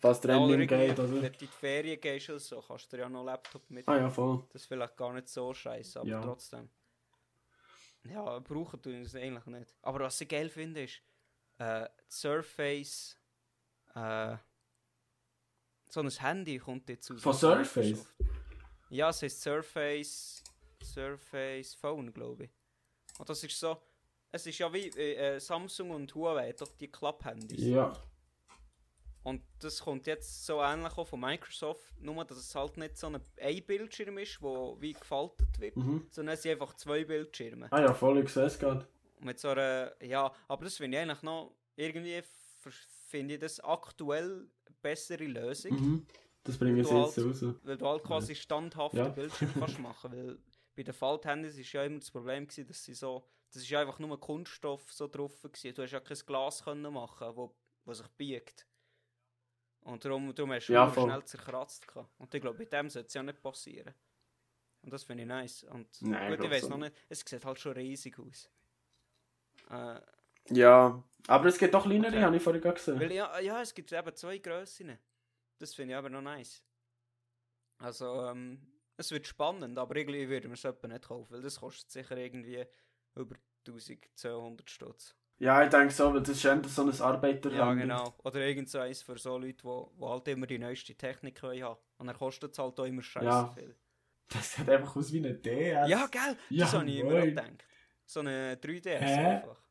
Was 0.00 0.20
der 0.20 0.36
Ja, 0.36 0.56
geht, 0.66 0.98
oder? 0.98 1.10
Wenn 1.10 1.20
du 1.22 1.26
in 1.26 1.32
die 1.40 1.46
Ferien 1.46 2.00
gehst 2.00 2.30
oder 2.30 2.38
so, 2.38 2.60
kannst 2.60 2.92
du 2.92 2.96
dir 2.96 3.02
ja 3.04 3.08
noch 3.08 3.20
einen 3.20 3.26
Laptop 3.26 3.68
mit. 3.70 3.88
Ah 3.88 3.96
ja, 3.96 4.10
voll. 4.10 4.44
Das 4.52 4.62
ist 4.62 4.68
vielleicht 4.68 4.96
gar 4.96 5.12
nicht 5.12 5.28
so 5.28 5.52
scheiße, 5.52 5.98
aber 5.98 6.08
Ja. 6.08 6.20
trotzdem. 6.20 6.68
Ja, 8.04 8.38
brauchen 8.40 8.82
tun 8.82 8.92
wir 8.92 9.02
es 9.02 9.14
eigentlich 9.14 9.46
nicht. 9.46 9.74
Aber 9.82 10.00
was 10.00 10.20
ich 10.20 10.28
geil 10.28 10.48
finde, 10.50 10.84
ist 10.84 11.02
äh, 11.58 11.88
Surface. 12.08 13.18
Äh, 13.94 14.36
so 15.88 16.00
ein 16.00 16.08
Handy 16.10 16.58
kommt 16.58 16.88
jetzt 16.88 17.10
aus. 17.10 17.22
Von 17.22 17.32
Surface? 17.34 17.76
Microsoft. 17.76 18.14
Ja, 18.92 19.08
es 19.08 19.22
heißt 19.22 19.40
Surface. 19.42 20.42
Surface 20.82 21.74
Phone, 21.74 22.12
glaube 22.12 22.44
ich. 22.44 22.50
Und 23.18 23.28
das 23.28 23.42
ist 23.42 23.58
so. 23.58 23.76
Es 24.30 24.46
ist 24.46 24.58
ja 24.58 24.72
wie 24.72 24.88
äh, 24.88 25.36
äh, 25.36 25.40
Samsung 25.40 25.90
und 25.90 26.14
Huawei, 26.14 26.52
doch 26.52 26.68
die 26.78 26.88
Klapphandys. 26.90 27.60
Ja. 27.64 27.92
Und 29.22 29.42
das 29.60 29.80
kommt 29.80 30.06
jetzt 30.06 30.44
so 30.46 30.60
ähnlich 30.60 30.96
auch 30.98 31.06
von 31.06 31.20
Microsoft, 31.20 31.94
nur 32.00 32.24
dass 32.24 32.38
es 32.38 32.54
halt 32.54 32.76
nicht 32.76 32.98
so 32.98 33.06
ein, 33.06 33.20
ein 33.40 33.62
Bildschirm 33.66 34.18
ist, 34.18 34.42
wo 34.42 34.76
wie 34.80 34.94
gefaltet 34.94 35.60
wird, 35.60 35.76
Mhm. 35.76 36.06
sondern 36.10 36.34
es 36.34 36.42
sind 36.42 36.52
einfach 36.52 36.74
zwei 36.74 37.04
Bildschirme. 37.04 37.68
Ah 37.70 37.80
ja, 37.80 37.94
voll, 37.94 38.18
es 38.18 38.58
gerade. 38.58 38.86
Mit 39.20 39.38
so 39.38 39.48
einer, 39.50 39.92
ja, 40.02 40.32
aber 40.48 40.64
das 40.64 40.76
finde 40.76 40.96
ich 40.98 41.02
eigentlich 41.02 41.22
noch, 41.22 41.54
irgendwie 41.76 42.20
finde 43.08 43.34
ich 43.34 43.40
das 43.40 43.60
aktuell 43.60 44.48
eine 44.66 44.76
bessere 44.82 45.24
Lösung, 45.24 45.72
Mhm. 45.72 46.06
Das 46.44 46.58
bringen 46.58 46.82
sie 46.84 46.94
jetzt 46.94 47.18
raus. 47.18 47.44
weil 47.62 47.76
du 47.76 47.86
halt 47.86 48.02
quasi 48.02 48.34
standhafte 48.34 48.98
Ja. 48.98 49.08
Bildschirme 49.08 49.52
kannst 49.58 49.78
machen, 49.78 50.12
weil 50.12 50.38
bei 50.74 50.82
den 50.82 50.94
Falthandys 50.94 51.56
ist 51.58 51.72
ja 51.72 51.84
immer 51.84 52.00
das 52.00 52.10
Problem 52.10 52.46
gewesen, 52.46 52.66
dass 52.66 52.82
sie 52.84 52.94
so, 52.94 53.24
das 53.52 53.62
ist 53.62 53.68
ja 53.70 53.80
einfach 53.80 53.98
nur 53.98 54.18
Kunststoff 54.18 54.92
so 54.92 55.06
drauf 55.06 55.42
gewesen. 55.42 55.74
Du 55.74 55.82
hast 55.82 55.90
ja 55.92 56.00
kein 56.00 56.16
Glas 56.26 56.64
können 56.64 56.92
machen, 56.92 57.28
wo, 57.36 57.54
wo 57.84 57.92
sich 57.94 58.08
biegt. 58.16 58.66
Und 59.82 60.04
darum, 60.04 60.34
darum 60.34 60.52
hast 60.52 60.68
du 60.68 60.72
Ja, 60.72 60.92
schnell 60.92 61.24
zerkratzt. 61.24 61.86
gehabt. 61.86 62.08
Und 62.18 62.32
ich 62.34 62.40
glaube, 62.40 62.58
bei 62.58 62.64
dem 62.64 62.88
sollte 62.88 63.08
es 63.08 63.14
ja 63.14 63.22
nicht 63.22 63.42
passieren. 63.42 63.94
Und 64.82 64.92
das 64.92 65.04
finde 65.04 65.22
ich 65.24 65.28
nice. 65.28 65.64
Und 65.64 65.86
Nein, 66.02 66.24
gut, 66.30 66.34
ich 66.34 66.40
glaub 66.40 66.50
weiß 66.52 66.62
so 66.62 66.68
noch 66.70 66.78
nicht. 66.78 66.94
es 67.08 67.20
sieht 67.20 67.44
halt 67.44 67.58
schon 67.58 67.72
riesig 67.72 68.18
aus. 68.18 68.48
Äh, 69.70 70.00
Ja, 70.50 71.02
aber 71.28 71.46
es 71.46 71.58
gibt 71.58 71.74
auch 71.74 71.84
kleinere, 71.84 72.08
Okay. 72.16 72.22
habe 72.22 72.36
ich 72.36 72.42
vorhin 72.42 72.62
gesehen. 72.62 72.98
Weil 73.00 73.12
ja, 73.12 73.38
ja, 73.40 73.60
es 73.62 73.74
gibt 73.74 73.92
eben 73.92 74.14
zwei 74.16 74.38
Grössen. 74.38 74.98
Das 75.62 75.74
finde 75.74 75.94
ich 75.94 75.96
aber 75.96 76.10
noch 76.10 76.22
nice. 76.22 76.60
Also, 77.78 78.26
ähm, 78.26 78.66
es 78.96 79.12
wird 79.12 79.28
spannend, 79.28 79.78
aber 79.78 79.94
irgendwie 79.94 80.28
würde 80.28 80.48
man 80.48 80.54
es 80.54 80.64
etwa 80.64 80.88
nicht 80.88 81.06
kaufen, 81.06 81.32
weil 81.32 81.40
das 81.40 81.60
kostet 81.60 81.88
sicher 81.88 82.16
irgendwie 82.16 82.64
über 83.14 83.36
1200 83.64 84.68
Stutz. 84.68 85.14
Ja, 85.38 85.62
ich 85.62 85.70
denke 85.70 85.94
so, 85.94 86.12
weil 86.12 86.20
das 86.20 86.30
ist 86.30 86.44
eher 86.44 86.60
so 86.64 86.82
ein 86.82 87.00
Arbeiter. 87.00 87.52
Ja, 87.52 87.72
genau. 87.74 88.12
Oder 88.24 88.40
irgend 88.44 88.70
so 88.70 88.80
eins 88.80 89.02
für 89.02 89.16
so 89.18 89.38
Leute, 89.38 89.62
die 89.62 90.04
halt 90.04 90.26
immer 90.28 90.48
die 90.48 90.58
neueste 90.58 90.96
Technik 90.96 91.40
wollen 91.44 91.62
haben. 91.62 91.80
Und 91.98 92.08
dann 92.08 92.16
kostet 92.16 92.50
es 92.50 92.58
halt 92.58 92.80
auch 92.80 92.84
immer 92.84 93.02
scheiße 93.02 93.26
Ja. 93.26 93.48
viel. 93.52 93.76
Das 94.30 94.54
sieht 94.54 94.68
einfach 94.68 94.96
aus 94.96 95.12
wie 95.12 95.18
eine 95.18 95.34
DS. 95.34 95.88
Ja, 95.88 96.06
gell? 96.08 96.36
Ja, 96.50 96.64
das 96.64 96.74
habe 96.74 96.90
ich 96.90 96.98
immer 96.98 97.20
gedacht. 97.24 97.64
So 98.04 98.18
eine 98.18 98.56
3DS 98.56 98.98
Hä? 98.98 99.26
einfach. 99.36 99.61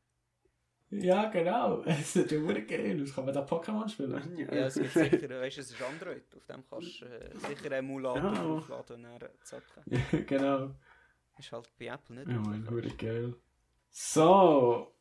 Ja, 0.92 1.30
genau. 1.30 1.82
Es 1.86 2.12
sieht 2.12 2.30
ja 2.32 2.40
wirklich 2.46 2.68
geil 2.68 3.02
aus. 3.02 3.14
Kann 3.14 3.24
man 3.24 3.34
da 3.34 3.42
Pokémon 3.44 3.88
spielen? 3.88 4.36
Ja, 4.36 4.66
es 4.66 4.74
gibt 4.74 4.92
sicher, 4.92 5.28
weißt 5.28 5.56
du, 5.56 5.60
es 5.62 5.70
ist 5.70 5.82
Android. 5.82 6.24
Auf 6.36 6.44
dem 6.46 6.64
kannst 6.68 7.00
du 7.00 7.06
äh, 7.06 7.30
sicher 7.38 7.64
einen 7.66 7.72
Emulator 7.86 8.22
Ja. 8.22 8.32
draufladen 8.32 9.06
und 9.06 9.22
dann 9.22 9.30
zocken. 9.42 9.82
Ja, 9.86 10.00
genau. 10.26 10.70
Ist 11.38 11.50
halt 11.50 11.70
bei 11.78 11.86
Apple 11.86 12.16
nicht 12.16 12.28
Ja, 12.28 12.38
man, 12.40 12.70
wirklich 12.70 12.98
geil. 12.98 13.34
So. 13.90 14.94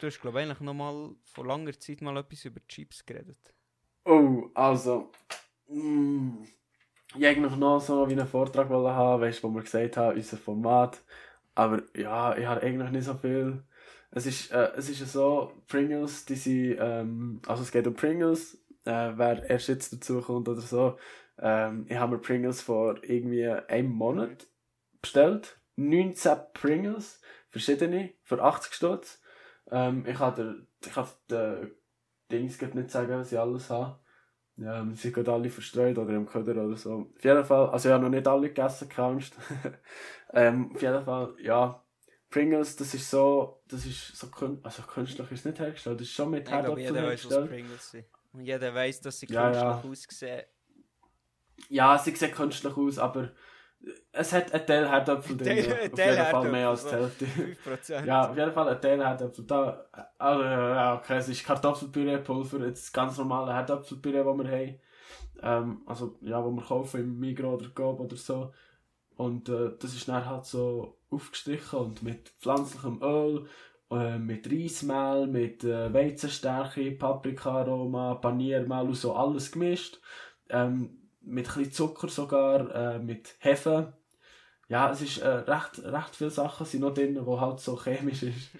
Du 0.00 0.06
hast, 0.06 0.20
glaube 0.20 0.40
ich, 0.40 0.46
eigentlich 0.46 0.60
noch 0.60 0.74
mal 0.74 1.14
vor 1.22 1.46
langer 1.46 1.78
Zeit 1.78 2.00
mal 2.02 2.16
etwas 2.16 2.44
über 2.44 2.60
Chips 2.66 3.06
geredet. 3.06 3.38
Oh, 4.04 4.50
also. 4.54 5.12
Mm, 5.68 6.42
ich 7.10 7.14
wollte 7.14 7.28
eigentlich 7.28 7.56
noch 7.56 7.80
so 7.80 8.08
wie 8.08 8.12
einen 8.12 8.26
Vortrag 8.26 8.68
haben, 8.68 9.22
weißt 9.22 9.42
du, 9.42 9.48
wo 9.48 9.54
wir 9.54 9.62
gesagt 9.62 9.96
haben, 9.96 10.16
unser 10.16 10.36
Format. 10.36 11.00
Aber 11.54 11.82
ja, 11.96 12.36
ich 12.36 12.46
habe 12.46 12.62
eigentlich 12.62 12.90
nicht 12.90 13.04
so 13.04 13.14
viel. 13.14 13.64
Es 14.10 14.26
ist, 14.26 14.50
äh, 14.52 14.72
es 14.76 14.88
ist 14.88 15.00
ja 15.00 15.06
so, 15.06 15.52
Pringles, 15.68 16.24
die 16.24 16.36
sind, 16.36 16.76
ähm, 16.80 17.40
also 17.46 17.62
es 17.62 17.70
geht 17.70 17.86
um 17.86 17.94
Pringles, 17.94 18.54
äh, 18.84 19.12
wer 19.16 19.48
erst 19.50 19.68
jetzt 19.68 19.92
dazu 19.92 20.20
kommt 20.22 20.48
oder 20.48 20.60
so. 20.60 20.98
Ähm, 21.38 21.86
ich 21.88 21.96
habe 21.96 22.16
mir 22.16 22.22
Pringles 22.22 22.62
vor 22.62 23.02
irgendwie 23.02 23.46
einem 23.46 23.90
Monat 23.90 24.46
bestellt. 25.00 25.60
19 25.76 26.36
Pringles, 26.54 27.20
verschiedene, 27.50 28.14
für 28.22 28.42
80 28.42 28.74
Stutz. 28.74 29.22
Ähm, 29.70 30.04
ich 30.06 30.16
dir, 30.16 30.66
ich 30.84 30.92
kann 30.92 31.06
dir 31.30 31.70
Dings 32.32 32.60
nicht 32.60 32.90
sagen, 32.90 33.12
was 33.12 33.32
ich 33.32 33.38
alles 33.38 33.70
habe. 33.70 33.98
Ja, 34.56 34.84
sie 34.84 34.96
sind 34.96 35.14
gerade 35.14 35.32
alle 35.32 35.50
verstreut 35.50 35.98
oder 35.98 36.14
im 36.14 36.26
Köder 36.26 36.64
oder 36.64 36.76
so. 36.76 37.08
Auf 37.16 37.24
jeden 37.24 37.44
Fall, 37.44 37.70
also 37.70 37.88
ich 37.88 37.92
habe 37.92 38.02
noch 38.02 38.10
nicht 38.10 38.26
alle 38.26 38.48
gegessen, 38.48 38.88
keine 38.88 39.08
Angst. 39.08 39.36
ähm, 40.32 40.72
auf 40.74 40.82
jeden 40.82 41.04
Fall, 41.04 41.34
ja. 41.40 41.84
Pringles, 42.30 42.76
das 42.76 42.92
ist 42.94 43.08
so, 43.10 43.62
das 43.68 43.86
ist 43.86 44.16
so, 44.16 44.28
also 44.62 44.82
künstlich 44.82 45.30
ist 45.32 45.46
nicht 45.46 45.58
hergestellt, 45.58 46.00
das 46.00 46.06
ist 46.06 46.14
schon 46.14 46.30
mit 46.30 46.50
was 46.50 46.76
hergestellt. 46.78 47.48
Pringles 47.48 47.90
sind. 47.90 48.04
Und 48.32 48.40
jeder 48.44 48.74
weiß, 48.74 49.00
dass 49.00 49.18
sie 49.20 49.26
Ja, 49.30 49.44
künstlich 49.50 49.64
ja. 49.64 49.90
aussehen. 49.90 50.42
Ja, 51.70 51.98
sie 51.98 52.14
sieht 52.14 52.34
künstlich 52.34 52.76
aus, 52.76 52.98
aber 52.98 53.30
Es 54.12 54.32
hat 54.32 54.52
einen 54.52 54.66
Teil 54.66 54.88
Herdöpfel 54.88 55.36
drin. 55.36 55.46
Teil- 55.46 55.64
ja. 55.68 55.72
Auf 55.86 55.94
Teil 55.94 56.16
jeden 56.16 56.26
Fall 56.26 56.50
mehr 56.50 56.68
als 56.68 56.84
die 56.84 56.90
Hälfte. 56.96 57.26
5%. 57.26 58.06
Ja, 58.06 58.28
auf 58.30 58.36
jeden 58.36 58.52
Fall 58.52 58.68
ein 58.68 58.80
Teil 58.80 59.04
Herdöpfel. 59.06 59.44
Da, 59.46 59.86
also, 60.18 60.42
ja, 60.42 60.94
okay, 60.96 61.16
es 61.18 61.28
ist 61.28 61.44
Kartoffelpüree-Pulver, 61.46 62.66
jetzt 62.66 62.92
ganz 62.92 63.16
normale 63.18 63.54
Herdöpfelpüree, 63.54 64.24
das 64.24 64.36
wir 64.36 64.50
haben. 64.50 64.80
Ähm, 65.40 65.82
also, 65.86 66.18
ja, 66.22 66.44
wo 66.44 66.50
wir 66.50 66.62
kaufen 66.64 67.00
im 67.00 67.20
Migros 67.20 67.60
oder 67.62 67.70
Coop 67.70 68.00
oder 68.00 68.16
so. 68.16 68.52
Und 69.18 69.48
äh, 69.48 69.72
das 69.80 69.94
ist 69.94 70.08
dann 70.08 70.24
halt 70.26 70.44
so 70.46 70.96
aufgestrichen 71.10 71.80
und 71.80 72.02
mit 72.04 72.28
pflanzlichem 72.38 73.02
Öl, 73.02 73.46
äh, 73.90 74.16
mit 74.16 74.48
Reismehl, 74.50 75.26
mit 75.26 75.64
äh, 75.64 75.92
Weizenstärke, 75.92 76.92
Paprika-Aroma, 76.92 78.14
Paniermehl 78.14 78.86
und 78.86 78.94
so 78.94 79.14
alles 79.14 79.50
gemischt. 79.50 80.00
Ähm, 80.48 81.10
mit 81.20 81.56
ein 81.56 81.72
Zucker 81.72 82.08
sogar, 82.08 82.72
äh, 82.74 82.98
mit 83.00 83.34
Hefe. 83.40 83.94
Ja, 84.68 84.92
es 84.92 85.02
ist 85.02 85.18
äh, 85.18 85.28
recht, 85.28 85.80
recht 85.82 86.14
viele 86.14 86.30
Sachen 86.30 86.64
sind 86.64 86.82
noch 86.82 86.94
drin, 86.94 87.18
wo 87.26 87.40
halt 87.40 87.58
so 87.58 87.76
chemisch 87.82 88.22
ist. 88.22 88.50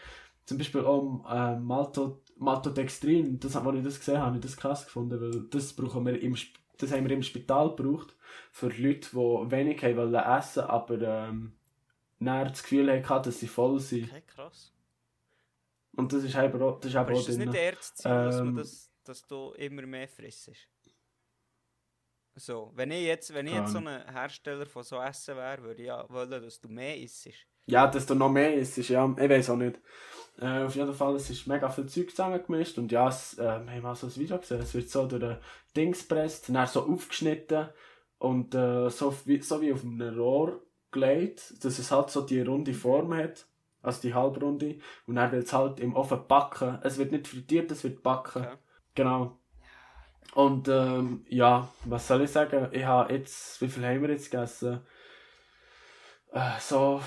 Zum 0.44 0.58
Beispiel 0.58 0.84
auch 0.84 1.24
äh, 1.30 1.56
Malto, 1.56 2.22
Maltodextrin, 2.36 3.38
das, 3.38 3.54
als 3.54 3.76
ich 3.76 3.84
das 3.84 3.98
gesehen 4.00 4.16
habe, 4.16 4.26
habe 4.26 4.36
ich 4.38 4.42
das 4.42 4.56
krass 4.56 4.86
gefunden, 4.86 5.20
weil 5.20 5.42
das 5.50 5.72
brauchen 5.72 6.04
wir 6.04 6.20
im, 6.20 6.34
Sp- 6.34 6.58
das 6.78 6.92
haben 6.92 7.04
wir 7.08 7.14
im 7.14 7.22
Spital 7.22 7.74
gebraucht 7.74 8.16
für 8.50 8.68
Leute, 8.68 9.10
die 9.10 9.50
wenig 9.50 9.82
haben 9.82 9.96
wollen 9.96 10.14
essen, 10.14 10.62
aber 10.62 11.00
ähm, 11.00 11.52
dann 12.20 12.48
das 12.48 12.62
Gefühl 12.62 12.90
hatten, 12.90 13.24
dass 13.24 13.40
sie 13.40 13.48
voll 13.48 13.78
sind. 13.80 14.10
Okay, 14.10 14.22
krass. 14.26 14.72
Und 15.92 16.12
das 16.12 16.22
ist 16.24 16.36
aber 16.36 16.64
auch, 16.64 16.80
das 16.80 16.90
ist 16.90 16.96
aber 16.96 17.12
auch 17.12 17.18
ist 17.18 17.28
das 17.28 17.36
drin. 17.36 17.50
nicht 17.50 17.96
Ziel, 17.96 18.10
dass, 18.10 18.36
man 18.38 18.48
Ähm, 18.48 18.56
das, 18.56 18.90
dass 19.04 19.26
du 19.26 19.52
immer 19.52 19.82
mehr 19.82 20.08
frisst? 20.08 20.52
So, 22.36 22.70
wenn 22.74 22.92
ich 22.92 23.02
jetzt, 23.02 23.34
wenn 23.34 23.48
ich 23.48 23.54
jetzt 23.54 23.72
so 23.72 23.78
ein 23.78 24.12
Hersteller 24.12 24.66
von 24.66 24.84
so 24.84 25.00
Essen 25.00 25.36
wäre, 25.36 25.62
würde 25.62 25.82
ich 25.82 25.88
ja 25.88 26.08
wollen, 26.08 26.30
dass 26.30 26.60
du 26.60 26.68
mehr 26.68 26.96
isst. 26.96 27.28
Ja, 27.68 27.86
dass 27.86 28.06
da 28.06 28.14
noch 28.14 28.30
mehr 28.30 28.54
ist, 28.54 28.78
ist 28.78 28.88
ja, 28.88 29.04
ich 29.06 29.28
weiß 29.28 29.50
auch 29.50 29.56
nicht. 29.56 29.78
Äh, 30.40 30.64
auf 30.64 30.74
jeden 30.74 30.94
Fall, 30.94 31.16
es 31.16 31.28
ist 31.28 31.46
mega 31.46 31.68
viel 31.68 31.86
Zeug 31.86 32.10
zusammengemischt 32.10 32.78
und 32.78 32.90
ja, 32.90 33.08
es, 33.08 33.36
äh, 33.38 33.42
wir 33.42 33.72
haben 33.72 33.82
mal 33.82 33.94
so 33.94 34.06
ein 34.06 34.16
Video 34.16 34.38
gesehen, 34.38 34.60
es 34.60 34.72
wird 34.72 34.88
so 34.88 35.06
durch 35.06 35.22
ein 35.22 35.38
Dings 35.76 36.08
gepresst, 36.08 36.48
dann 36.48 36.66
so 36.66 36.86
aufgeschnitten 36.86 37.68
und 38.18 38.54
äh, 38.54 38.88
so, 38.88 39.14
wie, 39.26 39.42
so 39.42 39.60
wie 39.60 39.72
auf 39.72 39.84
einem 39.84 40.18
Rohr 40.18 40.62
gelegt, 40.92 41.62
dass 41.62 41.78
es 41.78 41.90
halt 41.90 42.08
so 42.08 42.22
die 42.22 42.40
runde 42.40 42.72
Form 42.72 43.12
hat, 43.14 43.46
also 43.82 44.00
die 44.00 44.14
halbrunde 44.14 44.78
und 45.06 45.16
dann 45.16 45.30
wird 45.32 45.44
es 45.44 45.52
halt 45.52 45.78
im 45.80 45.94
Ofen 45.94 46.20
backen. 46.26 46.78
Es 46.82 46.96
wird 46.96 47.12
nicht 47.12 47.28
frittiert, 47.28 47.70
es 47.70 47.84
wird 47.84 48.02
backen. 48.02 48.44
Okay. 48.44 48.56
Genau. 48.94 49.38
Und 50.34 50.68
ähm, 50.68 51.26
ja, 51.28 51.68
was 51.84 52.08
soll 52.08 52.22
ich 52.22 52.30
sagen? 52.30 52.68
Ich 52.72 52.84
habe 52.84 53.12
jetzt, 53.12 53.60
wie 53.60 53.68
viel 53.68 53.84
haben 53.84 54.02
wir 54.02 54.10
jetzt 54.10 54.30
gegessen? 54.30 54.80
Äh, 56.32 56.58
so 56.60 57.00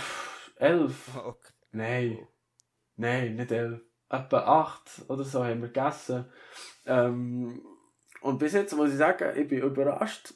elf. 0.62 1.16
Okay. 1.16 1.54
Nein. 1.72 2.28
Nein, 2.98 3.36
nicht 3.36 3.52
elf. 3.52 3.82
Etwa 4.10 4.40
acht 4.40 5.04
oder 5.08 5.24
so 5.24 5.44
haben 5.44 5.62
wir 5.62 5.70
gegessen. 5.70 6.26
Ähm, 6.86 7.62
und 8.22 8.40
bis 8.40 8.54
jetzt 8.54 8.76
muss 8.76 8.92
ich 8.92 8.98
sagen, 8.98 9.38
ich 9.40 9.48
bin 9.48 9.62
überrascht. 9.62 10.34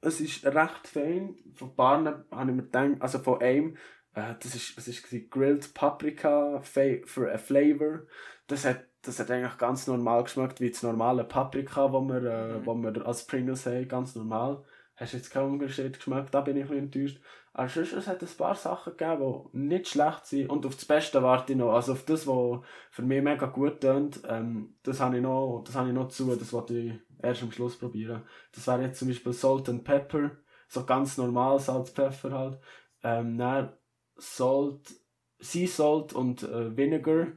Es 0.00 0.20
ist 0.20 0.44
recht 0.46 0.86
fein. 0.86 1.36
Von 1.54 1.74
Barnen 1.74 2.24
habe 2.30 2.50
ich 2.50 2.56
mir 2.56 2.62
gedacht, 2.62 3.00
also 3.00 3.18
von 3.18 3.40
einem, 3.42 3.76
äh, 4.14 4.34
das 4.42 4.54
ist, 4.54 4.76
das 4.76 4.88
ist 4.88 5.04
Grilled 5.30 5.74
Paprika 5.74 6.60
für 6.62 7.30
ein 7.30 7.38
Flavor. 7.38 8.00
Das 8.46 8.64
hat, 8.64 8.84
das 9.02 9.18
hat 9.18 9.30
eigentlich 9.30 9.58
ganz 9.58 9.86
normal 9.86 10.24
geschmeckt, 10.24 10.60
wie 10.60 10.70
das 10.70 10.82
normale 10.82 11.24
Paprika, 11.24 11.92
wo 11.92 12.00
wir, 12.00 12.22
äh, 12.24 12.58
Mhm. 12.58 12.66
wo 12.66 12.74
wir 12.76 13.06
als 13.06 13.26
Pringles 13.26 13.66
haben, 13.66 13.86
ganz 13.88 14.14
normal. 14.14 14.64
Hast 14.96 15.12
jetzt 15.12 15.30
keinen 15.30 15.52
Unterschied 15.52 15.96
geschmeckt, 15.96 16.32
da 16.34 16.40
bin 16.40 16.56
ich 16.56 16.64
ein 16.64 16.68
bisschen 16.68 16.84
enttäuscht. 16.84 17.20
Aber 17.52 17.68
sonst, 17.68 17.92
es 17.92 18.06
hat 18.06 18.22
ein 18.22 18.28
paar 18.36 18.54
Sachen 18.54 18.96
gegeben, 18.96 19.50
die 19.52 19.58
nicht 19.58 19.88
schlecht 19.88 20.26
sind. 20.26 20.50
Und 20.50 20.64
auf 20.66 20.74
das 20.74 20.84
Beste 20.84 21.22
warte 21.22 21.52
ich 21.52 21.58
noch. 21.58 21.72
Also 21.72 21.92
auf 21.92 22.04
das, 22.04 22.26
was 22.26 22.60
für 22.90 23.02
mich 23.02 23.22
mega 23.22 23.46
gut 23.46 23.80
tönt, 23.80 24.20
ähm, 24.28 24.76
das 24.82 25.00
habe 25.00 25.16
ich 25.16 25.22
noch, 25.22 25.62
das 25.64 25.74
habe 25.74 25.88
ich 25.88 25.94
noch 25.94 26.08
zu, 26.08 26.34
das 26.36 26.52
wollte 26.52 26.78
ich 26.78 26.92
erst 27.22 27.42
am 27.42 27.52
Schluss 27.52 27.78
probieren. 27.78 28.22
Das 28.52 28.66
wäre 28.66 28.82
jetzt 28.82 28.98
zum 28.98 29.08
Beispiel 29.08 29.32
Salt 29.32 29.68
and 29.68 29.84
Pepper, 29.84 30.30
so 30.68 30.84
ganz 30.84 31.16
normal 31.16 31.58
Salz, 31.58 31.90
Pfeffer 31.90 32.32
halt. 32.32 32.60
Ähm, 33.02 33.38
dann 33.38 33.72
Salt, 34.16 34.94
Sea 35.38 35.66
Salt 35.66 36.12
und 36.12 36.42
äh, 36.42 36.76
Vinegar. 36.76 37.28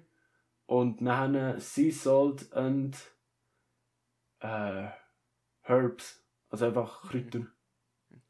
Und 0.65 1.01
dann 1.01 1.59
Sea 1.59 1.91
Salt 1.91 2.51
and 2.53 2.95
äh, 4.39 4.87
Herbs. 5.61 6.23
Also 6.49 6.65
einfach 6.65 7.09
Kräuter. 7.09 7.47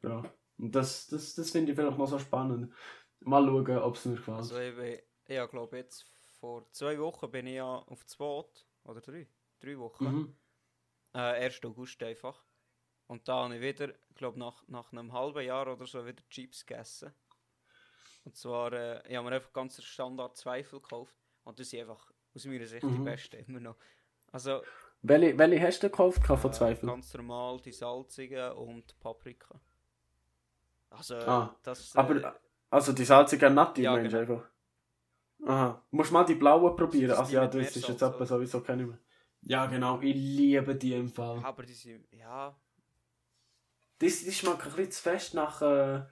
Ja. 0.02 0.22
Und 0.62 0.76
das, 0.76 1.08
das, 1.08 1.34
das 1.34 1.50
finde 1.50 1.72
ich 1.72 1.76
vielleicht 1.76 1.98
noch 1.98 2.06
so 2.06 2.20
spannend. 2.20 2.72
Mal 3.18 3.44
schauen, 3.44 3.78
ob 3.78 3.96
es 3.96 4.04
mir 4.04 4.14
gefällt. 4.14 4.36
Also 4.38 4.58
ich, 4.60 5.02
ich 5.26 5.50
glaube 5.50 5.76
jetzt 5.76 6.04
vor 6.38 6.70
zwei 6.70 6.96
Wochen 7.00 7.30
bin 7.32 7.48
ich 7.48 7.56
ja 7.56 7.66
auf 7.66 8.04
das 8.04 8.16
Boot, 8.16 8.64
oder 8.84 9.00
drei, 9.00 9.26
drei 9.58 9.76
Wochen, 9.76 10.04
mhm. 10.04 10.36
äh, 11.14 11.18
1. 11.18 11.64
August 11.64 12.00
einfach. 12.04 12.44
Und 13.08 13.26
da 13.26 13.42
habe 13.42 13.56
ich 13.56 13.60
wieder, 13.60 13.92
glaube 14.14 14.38
nach, 14.38 14.66
nach 14.68 14.92
einem 14.92 15.12
halben 15.12 15.44
Jahr 15.44 15.66
oder 15.66 15.84
so 15.84 16.06
wieder 16.06 16.22
Chips 16.30 16.64
gegessen. 16.64 17.12
Und 18.24 18.36
zwar, 18.36 18.72
äh, 18.72 19.02
ich 19.08 19.16
habe 19.16 19.28
mir 19.28 19.34
einfach 19.34 19.52
ganz 19.52 19.82
Standard 19.82 20.36
Zweifel 20.36 20.80
gekauft. 20.80 21.16
Und 21.42 21.58
das 21.58 21.70
sind 21.70 21.80
einfach 21.80 22.12
aus 22.36 22.44
meiner 22.44 22.66
Sicht 22.66 22.84
die 22.84 22.86
Mhm. 22.86 23.04
besten 23.04 23.44
immer 23.48 23.58
noch. 23.60 23.76
Also, 24.30 24.62
Welche, 25.02 25.36
welche 25.36 25.60
hast 25.66 25.82
du 25.82 25.90
gekauft 25.90 26.22
gehabt 26.22 26.40
von 26.42 26.52
äh, 26.52 26.54
Zweifel? 26.54 26.86
ganz 26.88 27.12
normal 27.14 27.60
die 27.60 27.72
salzigen 27.72 28.52
und 28.52 28.98
Paprika. 29.00 29.60
Also, 30.96 31.16
Ah, 31.16 31.56
das... 31.62 31.96
Aber, 31.96 32.36
also 32.70 32.92
die 32.92 33.04
salzigen 33.04 33.54
Natti, 33.54 33.82
Ja, 33.82 33.92
meinst 33.92 34.12
du 34.12 34.18
genau. 34.26 34.32
einfach? 34.34 34.50
Aha. 35.46 35.82
Musst 35.90 36.12
mal 36.12 36.24
die 36.24 36.34
blauen 36.34 36.76
probieren. 36.76 37.12
Also 37.12 37.30
die 37.30 37.34
ja, 37.34 37.46
das 37.46 37.76
ist 37.76 37.88
jetzt 37.88 38.02
etwa 38.02 38.24
sowieso 38.24 38.60
keine 38.60 38.86
mehr. 38.86 38.98
Ja, 39.42 39.66
genau. 39.66 40.00
Ich 40.00 40.14
liebe 40.14 40.76
die 40.76 40.94
im 40.94 41.08
Fall. 41.08 41.40
aber 41.44 41.62
die 41.64 41.74
sind, 41.74 42.06
ja... 42.12 42.56
Das, 43.98 44.24
das 44.24 44.36
schmeckt 44.36 44.62
ein 44.62 44.72
bisschen 44.72 44.90
zu 44.90 45.02
fest 45.02 45.34
nach, 45.34 45.62
äh, 45.62 46.02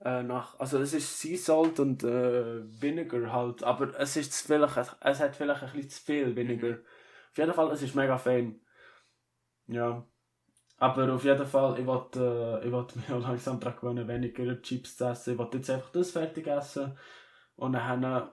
äh, 0.00 0.22
nach, 0.22 0.58
also 0.58 0.78
es 0.78 0.94
ist 0.94 1.20
Sea 1.20 1.36
Salt 1.36 1.78
und 1.80 2.02
äh, 2.02 2.62
Vinegar 2.80 3.30
halt, 3.32 3.62
aber 3.62 3.98
es 3.98 4.16
ist 4.16 4.34
vielleicht, 4.46 4.76
es 4.76 5.20
hat 5.20 5.36
vielleicht 5.36 5.62
ein 5.62 5.72
bisschen 5.72 5.90
zu 5.90 6.02
viel 6.02 6.36
Vinegar. 6.36 6.70
Mhm. 6.70 6.84
Auf 7.32 7.38
jeden 7.38 7.52
Fall, 7.52 7.70
es 7.72 7.82
ist 7.82 7.94
mega 7.94 8.16
fein. 8.16 8.60
Ja. 9.66 10.06
Aber 10.78 11.14
auf 11.14 11.24
jeden 11.24 11.46
Fall, 11.46 11.78
ich 11.80 11.86
wollte 11.86 12.60
äh, 12.62 12.66
ich 12.66 12.72
wollt 12.72 12.92
auch 13.10 13.20
langsam 13.22 13.58
daran 13.60 13.76
gewöhnen, 13.78 14.08
weniger 14.08 14.60
Chips 14.60 14.96
zu 14.96 15.06
essen. 15.06 15.32
Ich 15.32 15.38
wollte 15.38 15.56
jetzt 15.58 15.70
einfach 15.70 15.90
das 15.90 16.10
fertig 16.10 16.46
essen. 16.46 16.98
Und 17.56 17.72
dann, 17.72 18.30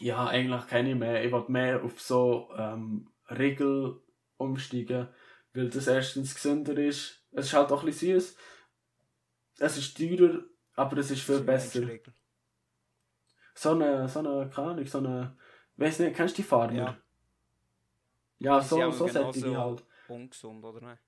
ja, 0.00 0.26
eigentlich 0.26 0.66
keine 0.66 0.94
mehr. 0.94 1.24
Ich 1.24 1.32
wollte 1.32 1.50
mehr 1.50 1.82
auf 1.82 2.00
so 2.00 2.50
ähm, 2.56 3.08
Riegel 3.30 4.00
umsteigen, 4.36 5.08
weil 5.54 5.70
das 5.70 5.86
erstens 5.86 6.34
gesünder 6.34 6.76
ist. 6.76 7.24
Es 7.32 7.46
ist 7.46 7.54
halt 7.54 7.72
auch 7.72 7.80
ein 7.80 7.86
bisschen 7.86 8.20
süß. 8.20 8.36
Es 9.60 9.76
ist 9.78 9.96
teurer, 9.96 10.40
aber 10.76 10.98
es 10.98 11.10
ist 11.10 11.22
viel 11.22 11.40
besser. 11.40 11.88
So 13.54 13.70
eine, 13.70 14.06
so 14.08 14.20
eine, 14.20 14.50
keine 14.50 14.68
Ahnung, 14.68 14.86
so 14.86 14.98
eine, 14.98 15.36
weiss 15.76 15.98
nicht, 15.98 16.14
kennst 16.14 16.36
du 16.38 16.42
die 16.42 16.48
Farmer? 16.48 16.72
Ja. 16.74 16.96
Ja, 18.38 18.60
so, 18.60 18.76
so 18.92 19.06
genauso- 19.06 19.32
sättige 19.32 19.58
halt. 19.58 19.84
Ungesund, 20.06 20.64
oder 20.64 20.80
nicht? 20.88 21.02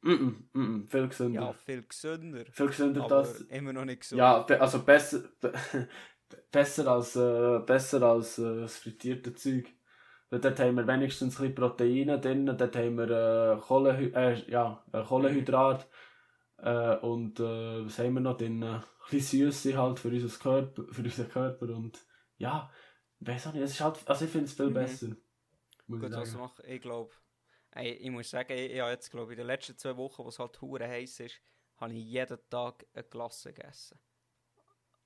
Mm 0.00 0.10
-mm, 0.12 0.58
mm, 0.58 0.86
viel 0.86 1.08
gesünder. 1.08 1.40
Ja, 1.42 1.52
viel 1.52 1.82
gesünder. 1.82 2.44
Viel 2.50 2.66
gesünder 2.68 3.04
Aber 3.04 3.22
das. 3.22 3.40
immer 3.42 3.72
noch 3.72 3.84
nicht 3.84 4.00
gesund. 4.00 4.18
Ja, 4.18 4.44
also 4.44 4.82
besser, 4.84 5.24
be 5.40 5.52
besser 6.52 6.86
als, 6.86 7.16
äh, 7.16 7.58
besser 7.66 8.02
als 8.02 8.38
äh, 8.38 8.60
das 8.60 8.76
frittierte 8.78 9.34
Zeug. 9.34 9.66
Weil 10.30 10.40
dort 10.40 10.60
haben 10.60 10.76
wir 10.76 10.86
wenigstens 10.86 11.36
ein 11.36 11.40
bisschen 11.48 11.54
Proteine 11.54 12.20
drin, 12.20 12.46
dort 12.46 12.76
haben 12.76 12.98
wir 12.98 13.10
äh, 13.10 13.60
Kohlenhy 13.60 14.12
äh, 14.14 14.50
ja, 14.50 14.84
äh, 14.92 15.02
Kohlenhydrat 15.02 15.88
äh, 16.58 16.96
und 16.96 17.40
äh, 17.40 17.86
was 17.86 17.98
haben 17.98 18.14
wir 18.14 18.20
noch 18.20 18.36
drin? 18.36 18.62
Ein 18.62 18.82
bisschen 19.10 19.50
Süße 19.50 19.76
halt 19.78 19.98
für, 19.98 20.08
unser 20.08 20.38
Körper, 20.38 20.84
für 20.92 21.02
unseren 21.02 21.28
Körper 21.30 21.68
und 21.74 21.98
ja, 22.36 22.70
weiß 23.20 23.46
auch 23.46 23.52
nicht, 23.54 23.62
es 23.62 23.70
ist 23.72 23.80
halt, 23.80 23.98
also 24.06 24.24
ich 24.26 24.30
finde 24.30 24.46
es 24.46 24.52
viel 24.52 24.66
Mhm. 24.66 24.74
besser. 24.74 25.06
Gut, 25.86 26.02
ich 26.02 26.12
was 26.12 26.30
sagen. 26.32 26.42
mache 26.42 26.62
ich? 26.66 26.82
glaube, 26.82 27.10
ich 27.86 28.10
muss 28.10 28.30
sagen, 28.30 28.52
ich, 28.52 28.72
ich 28.72 28.80
habe 28.80 28.90
jetzt, 28.92 29.10
glaube 29.10 29.32
in 29.32 29.38
den 29.38 29.46
letzten 29.46 29.76
zwei 29.76 29.96
Wochen, 29.96 30.24
wo 30.24 30.28
es 30.28 30.38
halt 30.38 30.60
hure 30.60 30.86
heiß 30.88 31.20
ist, 31.20 31.40
habe 31.76 31.92
ich 31.92 32.04
jeden 32.04 32.38
Tag 32.50 32.86
eine 32.92 33.04
Glasse 33.04 33.52
gegessen. 33.52 33.98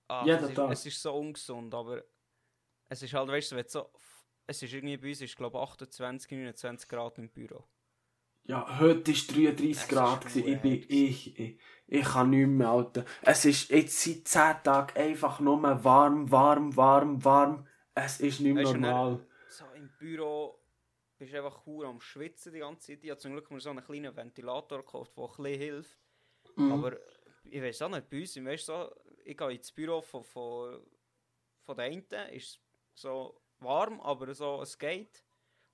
Ah, 0.09 0.25
Jeden 0.27 0.45
es 0.45 0.51
ist, 0.51 0.57
Tag? 0.57 0.71
Es 0.73 0.87
ist 0.87 1.03
so 1.03 1.15
ungesund, 1.15 1.75
aber 1.75 2.03
es 2.89 3.03
ist 3.03 3.15
halt, 3.15 3.29
weißt 3.29 3.53
du, 3.53 3.57
wenn 3.57 3.69
so, 3.69 3.91
es 4.47 4.63
ist 4.63 4.73
irgendwie 4.73 4.97
bei 4.97 5.09
uns, 5.09 5.21
ist 5.21 5.37
glaube 5.37 5.59
28, 5.61 6.31
29 6.31 6.89
Grad 6.89 7.19
im 7.19 7.31
Büro. 7.31 7.65
Ja, 8.45 8.81
heute 8.81 9.13
war 9.13 9.53
33 9.55 9.71
Es 9.71 9.89
Grad. 9.89 10.25
ist 10.25 10.35
gewesen. 10.35 10.49
Ich, 10.49 10.61
bin, 10.61 10.73
ich, 10.89 11.39
ich, 11.39 11.61
ich 11.87 12.05
kann 12.05 12.31
nicht 12.31 12.49
mehr, 12.49 12.69
Alter. 12.69 13.05
Es 13.23 13.45
ist 13.45 13.71
jetzt 13.71 14.01
seit 14.01 14.27
10 14.27 14.63
Tagen 14.65 14.97
einfach 14.97 15.39
nur 15.41 15.63
warm, 15.63 16.31
warm, 16.31 16.77
warm, 16.77 17.25
warm. 17.25 17.67
Es 17.95 18.21
ist 18.21 18.41
nicht 18.41 18.55
mehr 18.55 18.65
normal. 18.65 19.25
So 19.49 19.65
im 19.77 19.89
Büro 19.99 20.62
bist 21.25 21.35
einfach 21.35 21.65
hure 21.67 21.87
am 21.87 22.01
Schwitzen 22.01 22.53
die 22.53 22.61
ganze 22.61 22.89
Zeit. 22.89 23.05
Ich 23.05 23.11
habe 23.11 23.21
zum 23.21 23.33
Glück 23.33 23.51
mir 23.51 23.61
so 23.61 23.71
einen 23.71 23.85
kleinen 23.85 24.15
Ventilator 24.15 24.79
gekauft, 24.79 25.17
der 25.17 25.25
ein 25.25 25.31
bisschen 25.31 25.59
hilft. 25.61 25.99
Mhm. 26.57 26.73
Aber 26.73 26.97
ich 27.45 27.63
weiß 27.63 27.83
auch 27.83 27.89
nicht, 27.89 28.11
bei 28.11 28.21
uns, 28.21 28.37
weißt, 28.37 28.67
so, 28.67 28.95
ich 29.25 29.37
gehe 29.37 29.53
ins 29.53 29.73
Büro 29.73 30.01
von, 30.03 30.25
von, 30.25 30.81
von 31.61 31.77
der 31.77 31.87
einen, 31.87 32.05
ist 32.31 32.61
so 32.95 33.41
warm, 33.61 34.01
aber 34.01 34.35
so, 34.35 34.63
es 34.63 34.79
geht. 34.79 35.25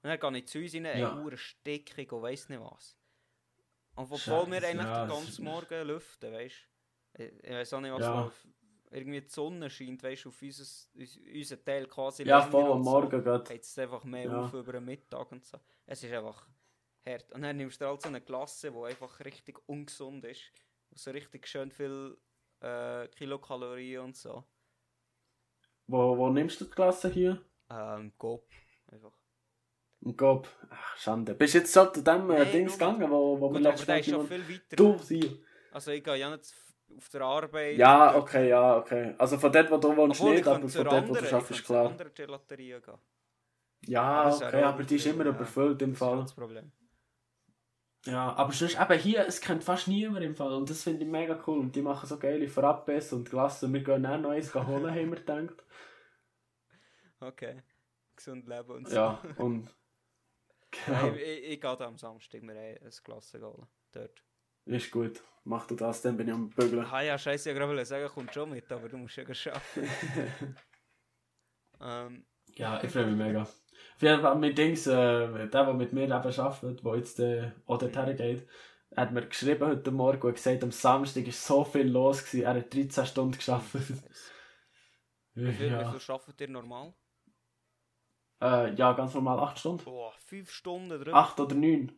Und 0.02 0.10
dann 0.10 0.20
gehe 0.20 0.38
ich 0.38 0.46
zu 0.48 0.58
uns 0.58 0.74
rein, 0.74 0.84
Ja. 0.84 1.12
eine 1.12 1.22
Uhr 1.22 1.36
stickig 1.36 2.12
und 2.12 2.22
weiss 2.22 2.48
nicht 2.48 2.60
was. 2.60 2.96
Und 3.96 4.04
obwohl 4.04 4.18
Scheiße, 4.18 4.50
wir 4.50 4.68
eigentlich 4.68 4.86
ja, 4.86 5.06
den 5.06 5.08
ganzen 5.10 5.44
Morgen 5.44 5.86
lüften, 5.86 6.32
weißt 6.32 6.68
du. 7.14 7.24
Ich, 7.24 7.32
ich 7.42 7.50
weiß 7.50 7.72
auch 7.72 7.80
nicht, 7.80 7.92
was 7.92 8.00
Ja. 8.00 8.32
Irgendwie 8.90 9.20
die 9.20 9.28
Sonne 9.28 9.68
scheint, 9.70 10.02
weißt 10.02 10.24
du, 10.24 10.28
auf 10.30 10.40
unser, 10.42 10.62
uns- 10.62 11.20
unseren 11.34 11.64
Teil 11.64 11.86
quasi. 11.86 12.22
Ja, 12.24 12.42
voll 12.42 12.64
und 12.64 12.72
am 12.78 12.84
so. 12.84 12.90
Morgen 12.90 13.24
geht. 13.24 13.48
geht 13.48 13.62
es 13.62 13.78
einfach 13.78 14.04
mehr 14.04 14.24
Ja. 14.24 14.42
auf 14.44 14.52
über 14.54 14.72
den 14.72 14.84
Mittag 14.84 15.30
und 15.32 15.44
so. 15.44 15.58
Es 15.86 16.02
ist 16.02 16.12
einfach 16.12 16.46
hart. 17.06 17.30
Und 17.32 17.42
dann 17.42 17.56
nimmst 17.56 17.80
du 17.80 17.86
halt 17.86 18.02
so 18.02 18.08
eine 18.08 18.20
Klasse, 18.20 18.70
die 18.70 18.78
einfach 18.84 19.20
richtig 19.20 19.58
ungesund 19.66 20.24
ist. 20.24 20.52
wo 20.90 20.96
So 20.96 21.10
richtig 21.10 21.46
schön 21.46 21.70
viel 21.70 22.16
äh, 22.60 23.08
Kilokalorien 23.08 24.02
und 24.04 24.16
so. 24.16 24.44
Wo, 25.86 26.16
wo 26.18 26.28
nimmst 26.30 26.60
du 26.60 26.64
die 26.66 26.70
Klasse 26.70 27.08
hier? 27.10 27.42
Ähm, 27.70 28.12
Gop. 28.18 28.46
Einfach. 28.90 29.12
Gob. 30.16 30.48
Ach, 30.70 30.96
Schande. 30.96 31.34
Bist 31.34 31.54
du 31.54 31.58
jetzt 31.58 31.72
schon 31.74 31.92
zu 31.92 32.02
dem 32.02 32.30
äh, 32.30 32.38
Nein, 32.38 32.52
Dings 32.52 32.72
gegangen, 32.74 33.10
wo, 33.10 33.40
wo 33.40 33.52
wir 33.52 33.60
letztes 33.60 33.86
Mal 33.88 33.98
ist 34.00 34.06
schon 34.10 34.26
gemacht- 34.28 34.46
viel 34.46 34.54
weiter. 34.56 34.76
Du, 34.76 34.98
sie. 34.98 35.44
Also 35.72 35.90
ich 35.90 36.02
gehe 36.04 36.16
ja 36.16 36.30
nicht 36.30 36.54
auf 36.96 37.08
der 37.08 37.20
Arbeit. 37.22 37.76
Ja, 37.76 38.16
okay, 38.16 38.48
ja, 38.48 38.76
okay. 38.76 39.14
Also 39.18 39.38
von 39.38 39.52
dort, 39.52 39.70
wo 39.70 39.76
du 39.76 39.96
wohnst, 39.96 40.20
Obwohl, 40.20 40.34
nicht, 40.34 40.46
aber 40.46 40.68
von 40.68 40.84
dort, 40.84 41.08
wo 41.08 41.14
du 41.14 41.20
kann 41.20 41.44
ist 41.48 41.64
klar. 41.64 41.86
anderen 41.86 42.14
Gelaterie 42.14 42.80
gehen. 42.80 42.98
Ja, 43.86 44.34
okay, 44.34 44.62
aber 44.62 44.82
die 44.82 44.96
ist 44.96 45.06
immer 45.06 45.24
ja. 45.24 45.30
überfüllt 45.30 45.80
im 45.82 45.90
Das 45.90 46.00
ist 46.00 46.06
Fall. 46.06 46.20
das 46.20 46.34
Problem. 46.34 46.72
Ja, 48.04 48.32
aber 48.34 48.52
sonst, 48.52 48.80
eben 48.80 48.98
hier, 48.98 49.26
es 49.26 49.40
kennt 49.40 49.64
fast 49.64 49.88
niemand 49.88 50.24
im 50.24 50.34
Fall. 50.34 50.52
Und 50.52 50.70
das 50.70 50.82
finde 50.82 51.04
ich 51.04 51.10
mega 51.10 51.42
cool. 51.46 51.58
Und 51.58 51.74
die 51.76 51.82
machen 51.82 52.06
so 52.06 52.18
geile 52.18 52.48
Frappes 52.48 53.12
und 53.12 53.28
Glassen. 53.28 53.72
Wir 53.72 53.82
gehen 53.82 54.06
auch 54.06 54.18
noch 54.18 54.30
eins 54.30 54.54
holen, 54.54 54.66
haben 54.94 55.10
wir 55.10 55.16
gedacht. 55.16 55.64
Okay. 57.20 57.62
Gesund 58.16 58.46
leben 58.46 58.70
und 58.70 58.88
so. 58.88 58.96
Ja, 58.96 59.22
und... 59.38 59.74
Genau, 60.70 61.02
Nein, 61.02 61.14
ich, 61.14 61.22
ich, 61.22 61.44
ich 61.44 61.60
gehe 61.60 61.76
da 61.76 61.86
am 61.86 61.96
Samstag 61.96 62.42
mir 62.42 62.52
ein 62.52 62.78
ein 62.82 62.90
Glas 63.02 63.32
holen. 63.34 63.66
Dort. 63.92 64.22
Ist 64.68 64.90
gut. 64.90 65.22
Mach 65.44 65.66
du 65.66 65.74
das, 65.74 66.02
dann 66.02 66.16
bin 66.16 66.28
ich 66.28 66.34
am 66.34 66.50
Bügeln. 66.50 66.84
Ah 66.84 67.00
ja, 67.00 67.16
scheiße, 67.16 67.50
ich 67.50 67.56
wollte 67.56 67.68
gerade 67.68 67.86
sagen, 67.86 68.08
kommt 68.08 68.34
schon 68.34 68.50
mit, 68.50 68.70
aber 68.70 68.88
du 68.88 68.98
musst 68.98 69.16
ja 69.16 69.24
arbeiten. 69.24 69.88
ähm, 71.80 72.26
Ja, 72.54 72.82
ich 72.82 72.90
freue 72.90 73.06
mich 73.06 73.16
mega. 73.16 73.42
Auf 73.42 74.02
jeden 74.02 74.20
Fall 74.20 74.36
mit 74.36 74.58
Dings, 74.58 74.86
äh, 74.86 74.92
der, 74.92 75.46
der 75.46 75.74
mit 75.74 75.92
mir 75.92 76.04
eben 76.04 76.12
arbeitet, 76.12 76.84
der 76.84 76.96
jetzt 76.96 77.18
äh, 77.20 77.50
auch 77.66 77.78
dorthin 77.78 78.16
geht, 78.16 78.46
hat 78.94 79.12
mir 79.12 79.26
geschrieben 79.26 79.68
heute 79.68 79.90
Morgen 79.90 80.26
und 80.26 80.34
gesagt, 80.34 80.62
am 80.62 80.70
Samstag 80.70 81.24
war 81.24 81.32
so 81.32 81.64
viel 81.64 81.88
los, 81.88 82.24
gewesen. 82.24 82.44
er 82.44 82.54
hat 82.54 82.74
13 82.74 83.06
Stunden 83.06 83.36
geschafft. 83.36 83.74
wie, 85.34 85.52
viel, 85.52 85.68
ja. 85.68 85.94
wie 85.94 85.98
viel 85.98 86.14
arbeitet 86.14 86.40
ihr 86.42 86.48
normal? 86.48 86.94
Äh, 88.40 88.74
ja, 88.74 88.92
ganz 88.92 89.14
normal 89.14 89.40
8 89.40 89.58
Stunden. 89.58 89.84
Boah, 89.84 90.12
5 90.26 90.50
Stunden 90.50 90.90
drüber. 90.90 91.14
8 91.14 91.40
oder 91.40 91.54
9. 91.54 91.92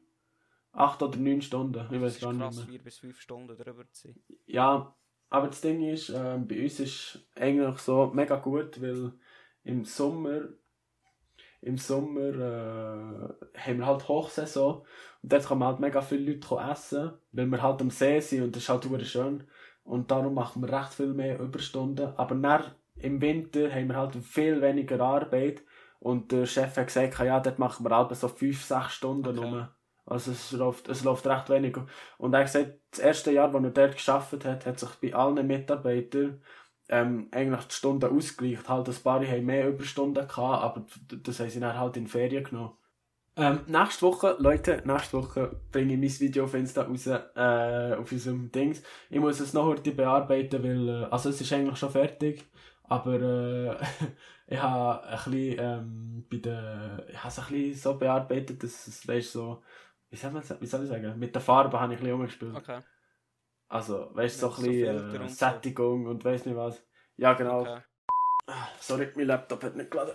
8 0.73 1.03
oder 1.03 1.19
9 1.19 1.43
Stunden, 1.43 1.87
ich 1.93 2.01
weiß 2.01 2.21
gar 2.21 2.33
nicht 2.33 2.57
mehr. 2.57 2.67
4 2.67 2.83
bis 2.83 2.99
5 2.99 3.21
Stunden 3.21 3.57
drüber 3.57 3.85
zu 3.91 4.09
sein. 4.09 4.17
Ja, 4.47 4.95
aber 5.29 5.49
das 5.49 5.61
Ding 5.61 5.83
ist, 5.83 6.11
äh, 6.11 6.39
bei 6.39 6.63
uns 6.63 6.81
ist 6.81 7.27
eigentlich 7.35 7.79
so 7.79 8.11
mega 8.15 8.37
gut, 8.37 8.81
weil 8.81 9.13
im 9.65 9.85
Sommer, 9.85 10.43
im 11.61 11.77
Sommer 11.77 12.21
äh, 12.21 13.59
haben 13.59 13.79
wir 13.79 13.87
halt 13.87 14.09
Hochsaison 14.09 14.83
und 15.23 15.33
dort 15.33 15.45
kommen 15.45 15.65
halt 15.65 15.81
mega 15.81 16.01
viele 16.03 16.33
Leute 16.33 16.57
essen, 16.71 17.13
weil 17.33 17.47
wir 17.47 17.63
halt 17.63 17.81
am 17.81 17.91
See 17.91 18.21
sind 18.21 18.43
und 18.43 18.57
das 18.57 18.63
ist 18.63 18.69
halt 18.69 18.85
super 18.85 19.05
schön 19.05 19.45
und 19.85 20.11
darum 20.11 20.35
machen 20.35 20.63
wir 20.63 20.73
recht 20.73 20.95
viel 20.95 21.15
mehr 21.15 21.39
Überstunden, 21.39 22.15
aber 22.17 22.35
dann, 22.35 22.75
im 22.97 23.21
Winter 23.21 23.73
haben 23.73 23.89
wir 23.89 23.97
halt 23.97 24.17
viel 24.17 24.61
weniger 24.61 25.01
Arbeit 25.01 25.63
und 26.01 26.33
der 26.33 26.47
Chef 26.47 26.77
hat 26.77 26.87
gesagt, 26.87 27.19
ja, 27.19 27.41
dort 27.41 27.59
machen 27.59 27.85
wir 27.85 27.97
halt 27.97 28.15
so 28.17 28.29
5-6 28.29 28.89
Stunden 28.91 29.39
Okay. 29.39 29.51
nur. 29.51 29.75
Also 30.11 30.33
es 30.33 30.53
läuft, 30.53 30.89
es 30.89 31.05
läuft 31.05 31.27
recht 31.27 31.49
wenig. 31.51 31.77
Und 32.19 32.35
hat 32.35 32.47
gesagt, 32.47 32.73
das 32.91 33.01
erste 33.01 33.33
Jahr, 33.33 33.55
als 33.55 33.65
er 33.65 33.71
dort 33.71 34.05
gearbeitet 34.05 34.45
hat, 34.45 34.67
hat 34.67 34.79
sich 34.79 34.91
bei 35.01 35.15
allen 35.15 35.47
Mitarbeitern 35.47 36.43
ähm, 36.89 37.29
eigentlich 37.31 37.65
die 37.67 37.75
Stunden 37.75 38.17
ausgegleicht. 38.17 38.69
Halt, 38.69 38.89
ein 38.89 38.95
paar 39.03 39.25
haben 39.25 39.47
mehr 39.47 39.69
Überstunden 39.69 40.27
gehabt, 40.27 40.63
aber 40.63 40.85
das 41.23 41.41
haben 41.41 41.51
sie 41.51 41.61
dann 41.61 41.79
halt 41.79 41.97
in 41.97 42.07
Ferien 42.07 42.45
genommen. 42.45 42.73
Ähm, 43.37 43.61
nächste 43.69 44.03
Woche, 44.03 44.37
Leute, 44.39 44.83
nächste 44.85 45.17
Woche 45.17 45.61
bringe 45.71 45.95
ich 45.95 46.01
mein 46.01 46.21
Video 46.21 46.45
auf 46.45 46.55
Insta 46.55 46.83
raus, 46.83 47.07
äh, 47.07 47.95
auf 47.95 48.11
unserem 48.11 48.51
Dings. 48.51 48.83
Ich 49.09 49.21
muss 49.21 49.41
es 49.41 49.55
noch 49.55 49.67
heute 49.67 49.93
bearbeiten, 49.93 50.63
weil, 50.63 50.89
äh, 50.89 51.05
also 51.05 51.31
es 51.31 51.41
ist 51.41 51.53
eigentlich 51.53 51.79
schon 51.79 51.91
fertig, 51.91 52.45
aber 52.83 53.21
äh, 53.21 53.77
ich 54.49 54.61
habe 54.61 55.05
ein 55.05 55.17
bisschen, 55.17 55.57
ähm, 55.59 56.25
bei 56.29 56.37
der, 56.39 57.07
ich 57.09 57.19
habe 57.19 57.29
es 57.29 57.39
ein 57.39 57.45
bisschen 57.47 57.75
so 57.75 57.99
bearbeitet, 57.99 58.63
dass 58.63 58.89
es, 58.89 59.07
weißt, 59.07 59.33
so, 59.33 59.63
wie 60.11 60.17
soll, 60.17 60.33
man, 60.33 60.43
wie 60.43 60.67
soll 60.67 60.83
ich 60.83 60.89
sagen, 60.89 61.19
mit 61.19 61.35
der 61.35 61.43
Farbe 61.43 61.81
habe 61.81 61.95
ich 61.95 62.01
ein 62.01 62.03
bisschen 62.03 62.17
umgespielt. 62.17 62.57
Okay. 62.57 62.81
Also, 63.69 64.11
weißt 64.15 64.37
du, 64.37 64.41
so 64.41 64.47
ein 64.49 64.53
so 64.53 64.63
bisschen 64.63 64.99
Filter 64.99 65.25
äh, 65.25 65.29
so. 65.29 65.35
Sättigung 65.35 66.07
und 66.07 66.25
weiss 66.25 66.45
nicht 66.45 66.57
was. 66.57 66.83
Ja, 67.17 67.35
genau. 67.35 67.61
okay. 67.61 67.81
Sorry, 68.81 69.09
mein 69.15 69.27
Laptop 69.27 69.63
hat 69.63 69.77
nicht 69.77 69.93
geladen. 69.93 70.13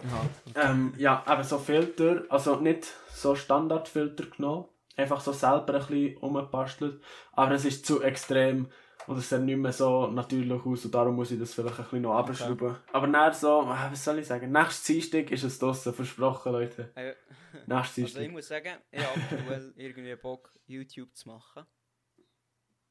Ähm, 0.56 0.94
ja, 0.98 1.24
eben 1.30 1.44
so 1.44 1.58
Filter, 1.58 2.24
also 2.28 2.58
nicht 2.58 2.86
so 3.10 3.34
Standardfilter 3.34 4.26
genommen, 4.26 4.66
einfach 4.98 5.22
so 5.22 5.32
selber 5.32 5.76
ein 5.76 5.80
bisschen 5.80 6.18
umgebastelt, 6.18 7.02
aber 7.32 7.54
es 7.54 7.64
ist 7.64 7.86
zu 7.86 8.02
extrem 8.02 8.68
und 9.08 9.18
es 9.18 9.30
sieht 9.30 9.42
nicht 9.42 9.58
mehr 9.58 9.72
so 9.74 10.08
natürlich 10.08 10.52
aus 10.52 10.86
und 10.86 10.94
darum 10.96 11.16
muss 11.16 11.32
ich 11.32 11.40
das 11.40 11.54
vielleicht 11.54 11.78
ein 11.80 11.84
bisschen 11.84 12.02
noch 12.02 12.16
abschrauben. 12.16 12.76
Aber 12.94 13.08
dann 13.08 13.34
so, 13.34 13.62
äh, 13.64 13.92
was 13.92 14.04
soll 14.04 14.20
ich 14.20 14.28
sagen, 14.28 14.52
nächstes 14.52 14.84
Dienstag 14.84 15.32
ist 15.32 15.44
es 15.44 15.60
draussen, 15.60 15.94
versprochen 15.94 16.52
Leute. 16.52 16.92
Äh, 16.96 17.14
Nächstes 17.68 17.70
also 17.76 18.02
ich 18.02 18.14
Dienstag. 18.14 18.32
muss 18.32 18.48
sagen, 18.48 18.70
ich 18.92 19.04
habe 19.06 19.22
aktuell 19.22 19.74
irgendwie 19.78 20.16
Bock, 20.16 20.52
YouTube 20.66 21.16
zu 21.16 21.30
machen. 21.30 21.66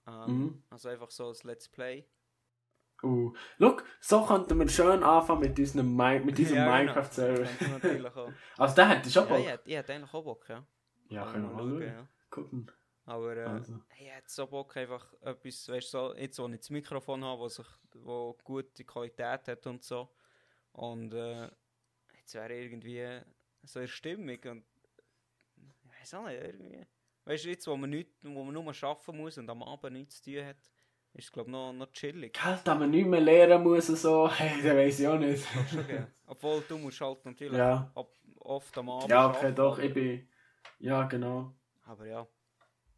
Ähm, 0.06 0.24
Mhm. 0.26 0.62
Also 0.70 0.88
einfach 0.88 1.10
so 1.10 1.28
ein 1.30 1.34
Let's 1.44 1.68
Play. 1.68 2.06
Uh, 3.02 3.34
look, 3.58 3.84
so 4.00 4.24
könnten 4.24 4.58
wir 4.58 4.68
schön 4.68 5.02
anfangen 5.02 5.40
mit 5.40 5.58
unserem, 5.58 5.94
Mi 5.94 6.20
mit 6.20 6.38
unserem 6.38 6.56
Ja, 6.64 6.78
genau. 6.78 6.92
Minecraft-Server. 6.94 7.48
Auch. 8.14 8.32
Also 8.58 8.74
der 8.76 8.88
hätte 8.88 9.10
schon 9.10 9.24
Ja, 9.24 9.28
Bock. 9.28 9.38
ich, 9.40 9.46
hätte- 9.48 9.68
ich 9.68 9.76
hätte 9.76 9.92
eigentlich 9.94 10.14
auch 10.14 10.24
Bock, 10.24 10.48
ja. 10.48 10.66
Ja, 11.08 11.30
können 11.30 11.48
wir 11.48 11.52
mal 11.54 11.58
schauen. 11.68 11.82
ja. 11.82 12.08
Gucken. 12.30 12.70
Aber 13.06 13.36
äh, 13.36 13.44
Also. 13.44 13.80
ich 13.98 14.06
hätte 14.10 14.28
so 14.30 14.46
Bock, 14.46 14.76
einfach 14.76 15.12
etwas, 15.20 15.68
weißt 15.68 15.92
du, 15.94 15.98
so, 15.98 16.16
jetzt 16.16 16.38
wo 16.38 16.48
ich 16.48 16.58
das 16.58 16.70
Mikrofon 16.70 17.22
habe, 17.24 17.40
wo, 17.42 17.48
sich, 17.48 17.66
wo 17.94 18.36
gute 18.42 18.84
Qualität 18.84 19.46
hat 19.48 19.66
und 19.66 19.82
so. 19.82 20.08
Und 20.72 21.12
äh, 21.12 21.48
jetzt 22.18 22.34
wäre 22.34 22.54
irgendwie 22.54 23.20
so 23.62 23.78
eine 23.80 23.88
Stimmung 23.88 24.38
und 24.44 24.64
ich 25.56 26.00
weiß 26.00 26.14
auch 26.14 26.26
nicht, 26.26 26.42
irgendwie. 26.42 26.86
Weißt 27.26 27.44
du, 27.44 27.48
jetzt 27.48 27.66
wo 27.66 27.76
man, 27.76 27.90
nicht, 27.90 28.10
wo 28.22 28.44
man 28.44 28.52
nur 28.54 28.66
arbeiten 28.68 29.16
muss 29.16 29.38
und 29.38 29.48
am 29.48 29.62
Abend 29.62 29.92
nichts 29.94 30.20
zu 30.22 30.30
tun 30.32 30.44
hat, 30.44 30.56
ist 31.14 31.24
es 31.26 31.32
glaube 31.32 31.48
ich 31.48 31.52
noch, 31.52 31.72
noch 31.72 31.90
chillig. 31.92 32.32
Geld, 32.34 32.66
dass 32.66 32.78
man 32.78 32.90
nicht 32.90 33.06
mehr 33.06 33.20
lernen 33.20 33.62
muss 33.62 33.88
und 33.88 33.96
so, 33.96 34.30
hey, 34.32 34.62
das 34.62 34.74
weiss 34.76 35.00
ich 35.00 35.06
auch 35.08 35.18
nicht. 35.18 35.46
Gern. 35.86 36.12
Obwohl 36.26 36.62
du 36.68 36.78
musst 36.78 37.00
halt 37.00 37.24
natürlich 37.24 37.58
Ja. 37.58 37.90
ab, 37.94 38.10
oft 38.40 38.76
am 38.78 38.90
Abend 38.90 39.10
Ja, 39.10 39.26
okay, 39.28 39.36
arbeiten, 39.38 39.56
doch, 39.56 39.78
ich 39.78 39.94
bin. 39.94 40.28
Ja, 40.80 41.04
genau. 41.04 41.54
Aber 41.86 42.06
ja. 42.06 42.26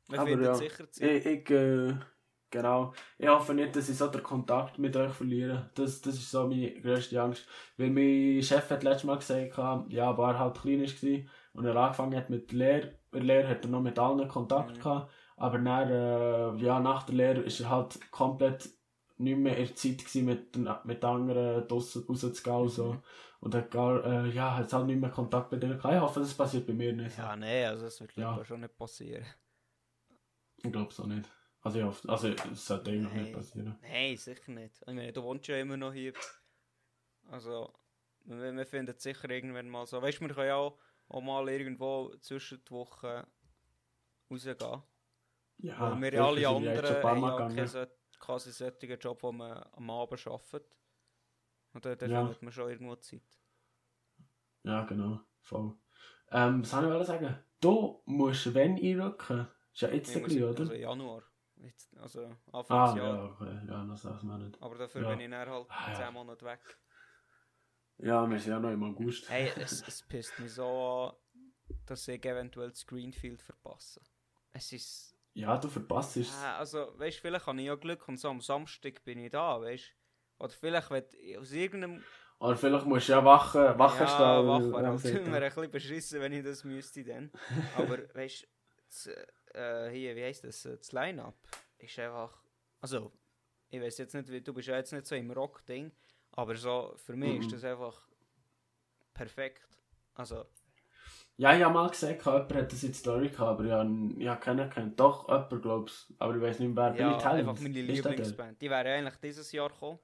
Wir 0.09 0.19
Aber 0.21 0.29
finden 0.29 0.45
ja. 0.45 0.55
sicher 0.55 0.91
Zeit. 0.91 1.11
Ich, 1.11 1.27
ich 1.27 1.51
äh, 1.51 1.95
genau. 2.51 2.93
Ich 3.19 3.29
hoffe 3.29 3.55
nicht, 3.55 3.75
dass 3.75 3.89
ich 3.89 3.97
so 3.97 4.07
den 4.09 4.23
Kontakt 4.23 4.79
mit 4.79 4.97
euch 4.97 5.13
verliere. 5.13 5.71
Das, 5.75 6.01
das 6.01 6.15
ist 6.15 6.31
so 6.31 6.47
meine 6.47 6.81
grösste 6.81 7.21
Angst. 7.21 7.47
Weil 7.77 7.91
mein 7.91 8.43
Chef 8.43 8.71
hat 8.71 8.83
letztes 8.83 9.05
Mal 9.05 9.17
gesagt, 9.19 9.57
ja, 9.93 10.17
war 10.17 10.39
halt 10.39 10.61
klein 10.61 10.87
war 10.87 11.29
und 11.55 11.65
er 11.67 11.77
angefangen 11.77 12.17
hat 12.17 12.31
mit 12.31 12.51
der 12.53 12.59
Lehre. 12.59 12.99
Der 13.13 13.23
Lehre 13.23 13.49
hat 13.49 13.65
er 13.65 13.71
noch 13.71 13.81
mit 13.83 13.99
allen 13.99 14.29
Kontakt 14.29 14.77
Mhm. 14.77 14.81
gehabt. 14.81 15.11
Aber 15.39 15.59
dann, 15.59 15.91
äh, 15.91 16.63
ja, 16.65 16.81
nach 16.81 17.03
der 17.05 17.15
Lehre 17.15 17.41
ist 17.41 17.61
er 17.61 17.71
halt 17.71 18.11
komplett 18.11 18.69
nicht 19.19 19.39
mehr 19.39 19.57
in 19.57 19.67
der 19.67 19.75
Zeit 19.75 19.99
gewesen, 19.99 20.25
mit, 20.27 20.55
den- 20.55 20.69
mit 20.85 21.03
anderen 21.05 21.67
draussen 21.67 22.05
rauszugehen 22.09 22.57
und 22.57 22.69
so. 22.69 22.93
Mhm. 22.93 23.03
Und 23.41 23.55
hat 23.55 23.71
gar, 23.71 24.05
äh, 24.05 24.29
ja, 24.31 24.57
hat 24.57 24.73
halt 24.73 24.87
nicht 24.87 25.01
mehr 25.01 25.11
Kontakt 25.11 25.53
mit 25.53 25.63
denen 25.63 25.77
gehabt. 25.79 25.95
Ich 25.95 26.01
hoffe, 26.01 26.21
das 26.21 26.35
passiert 26.35 26.67
bei 26.67 26.73
mir 26.75 26.93
nicht. 26.93 27.17
Ja, 27.19 27.35
nee, 27.37 27.65
also 27.65 27.85
das 27.85 28.01
wird 28.01 28.13
Ja. 28.17 28.43
schon 28.45 28.61
nicht 28.61 28.77
passieren. 28.77 29.25
Ich 30.63 30.73
glaube 30.73 30.91
es 30.91 31.01
auch 31.01 31.07
nicht. 31.07 31.29
Also, 31.63 31.83
hoffe, 31.83 32.09
also 32.09 32.29
es 32.29 32.67
sollte 32.67 32.91
eigentlich 32.91 33.13
nicht 33.13 33.25
Nein. 33.25 33.33
passieren. 33.33 33.79
Nein, 33.83 34.17
sicher 34.17 34.53
nicht. 34.53 34.81
Ich 34.81 34.87
meine, 34.87 35.13
du 35.13 35.23
wohnst 35.23 35.47
ja 35.49 35.57
immer 35.59 35.77
noch 35.77 35.93
hier. 35.93 36.13
Also, 37.29 37.73
wir, 38.25 38.53
wir 38.55 38.67
finden 38.67 38.95
es 38.97 39.03
sicher 39.03 39.29
irgendwann 39.31 39.69
mal 39.69 39.87
so. 39.87 40.01
Weißt 40.01 40.21
du, 40.21 40.27
wir 40.27 40.35
können 40.35 40.47
ja 40.49 40.57
auch, 40.57 40.79
auch 41.09 41.21
mal 41.21 41.49
irgendwo 41.49 42.15
zwischen 42.21 42.63
die 42.65 42.71
Wochen 42.71 43.23
rausgehen. 44.31 44.83
Ja, 45.59 45.81
Weil 45.93 46.01
wir 46.03 46.13
ja 46.15 46.25
alle 46.27 46.35
sind 46.37 46.43
ja 46.43 46.51
anderen 46.51 47.03
haben 47.03 47.23
ja 47.23 47.37
keinen 47.49 47.67
so- 47.67 47.87
quasi 48.19 48.53
solchen 48.53 48.99
Job, 49.01 49.23
wo 49.23 49.33
man 49.33 49.63
am 49.73 49.91
Abend 49.91 50.27
arbeitet. 50.27 50.77
Und 51.73 51.85
dann, 51.85 51.99
dann 51.99 52.11
Ja. 52.11 52.21
findet 52.21 52.43
man 52.43 52.53
schon 52.53 52.71
irgendwo 52.71 52.97
Zeit. 52.97 53.23
Ja, 54.63 54.85
genau. 54.85 55.21
Voll. 55.41 55.77
Ähm, 56.31 56.63
was 56.63 56.71
soll 56.71 57.01
ich 57.01 57.07
sagen? 57.07 57.39
Du 57.61 58.03
musst 58.07 58.53
wenn 58.55 58.77
einrücken? 58.77 59.49
Ist 59.77 59.83
ja 59.83 59.89
jetzt 59.91 60.11
gleich, 60.11 60.43
oder? 60.43 60.61
Also 60.61 60.73
Januar. 60.73 61.23
Jetzt, 61.57 61.95
also 61.99 62.23
Ah, 62.51 62.59
Anfangsjahr. 62.61 63.15
ja, 63.15 63.25
okay. 63.25 63.61
Ja, 63.69 63.85
das 63.85 64.05
weiß 64.07 64.23
man 64.23 64.43
nicht. 64.45 64.63
Aber 64.63 64.75
dafür 64.79 65.03
Ja. 65.03 65.11
bin 65.11 65.21
ich 65.21 65.31
dann 65.31 65.49
halt 65.51 65.67
Ah, 65.69 65.91
ja. 65.93 65.95
10 66.07 66.15
Monate 66.15 66.47
weg. 66.47 66.61
Ja, 67.99 68.29
wir 68.29 68.39
sind 68.39 68.53
ja 68.53 68.59
noch 68.59 68.71
im 68.71 68.83
August. 68.85 69.29
Hey, 69.29 69.51
es, 69.59 69.83
es 69.87 70.03
pisst 70.03 70.39
mich 70.39 70.53
so 70.55 71.15
an, 71.35 71.53
dass 71.85 72.09
ich 72.09 72.25
eventuell 72.25 72.71
das 72.71 72.87
Greenfield 72.87 73.43
verpasse. 73.43 74.01
Es 74.53 74.73
ist. 74.73 75.15
Ja, 75.35 75.59
du 75.59 75.69
verpasst 75.69 76.17
es. 76.17 76.33
Äh, 76.43 76.47
also, 76.47 76.99
weißt 76.99 77.19
du, 77.19 77.21
vielleicht 77.21 77.47
habe 77.47 77.61
ich 77.61 77.67
ja 77.67 77.75
Glück 77.75 78.09
und 78.09 78.17
so 78.19 78.29
am 78.31 78.41
Samstag 78.41 79.05
bin 79.05 79.19
ich 79.19 79.31
da, 79.31 79.61
weißt 79.61 79.85
du? 80.39 80.45
Oder 80.45 80.53
vielleicht, 80.55 80.91
ich 81.15 81.37
aus 81.39 81.53
irgendeinem. 81.53 82.03
Oder 82.39 82.57
vielleicht 82.57 82.87
musst 82.87 83.09
du 83.09 83.13
ja 83.13 83.25
wachen, 83.25 83.79
wachen 83.79 83.99
ja, 84.01 84.09
stehen. 84.09 84.47
wach 84.47 84.61
weil- 84.61 84.73
wäre 84.73 84.83
ja, 84.83 84.89
halt 84.91 85.27
immer 85.27 85.37
ein 85.37 85.43
bisschen 85.51 85.71
beschissen, 85.71 86.21
wenn 86.21 86.33
ich 86.33 86.45
das 86.45 86.65
müsste 86.65 87.05
dann. 87.05 87.31
Aber 87.77 87.99
weißt 88.15 88.43
du, 88.43 88.47
das, 88.89 89.07
äh, 89.55 89.91
hier, 89.91 90.17
wie 90.17 90.25
heisst 90.25 90.45
das? 90.45 90.63
Das 90.63 90.93
Line-Up 90.93 91.37
ist 91.79 91.99
einfach. 91.99 92.43
Also, 92.81 93.13
ich 93.71 93.81
weiß 93.81 93.99
jetzt 93.99 94.15
nicht, 94.15 94.47
du 94.47 94.55
bist 94.55 94.69
ja 94.69 94.77
jetzt 94.77 94.93
nicht 94.93 95.07
so 95.07 95.15
im 95.15 95.31
Rock-Ding, 95.31 95.93
aber 96.33 96.55
so 96.57 96.95
für 96.97 97.17
mich 97.17 97.35
Mhm. 97.37 97.41
ist 97.43 97.53
das 97.53 97.65
einfach 97.65 98.07
perfekt. 99.15 99.67
Also, 100.15 100.47
Ja, 101.39 101.55
ich 101.55 101.63
habe 101.63 101.75
mal 101.75 101.91
gesagt, 101.91 102.25
jemand 102.25 102.55
hat 102.55 102.73
das 102.73 102.83
in 102.83 102.89
die 102.93 102.95
Story 102.99 103.29
gehabt, 103.29 103.61
aber 103.61 103.65
ich 103.65 103.71
habe, 103.73 104.15
ich 104.19 104.27
habe 104.29 104.41
keinen 104.41 104.71
kennt. 104.71 104.99
Doch, 104.99 105.29
jemand, 105.29 105.61
glaube 105.61 105.91
ich. 105.91 106.15
Aber 106.19 106.35
ich 106.35 106.41
weiß 106.41 106.61
nicht 106.61 106.75
mehr, 106.75 106.95
wer. 106.95 106.97
ja, 106.97 107.09
Billy 107.11 107.23
Talent. 107.23 107.49
einfach 107.49 107.63
meine? 108.03 108.13
Lieblingsband. 108.13 108.63
Die 108.63 108.71
wären 108.71 108.87
eigentlich 108.87 109.17
dieses 109.17 109.53
Jahr 109.53 109.69
gekommen. 109.69 109.99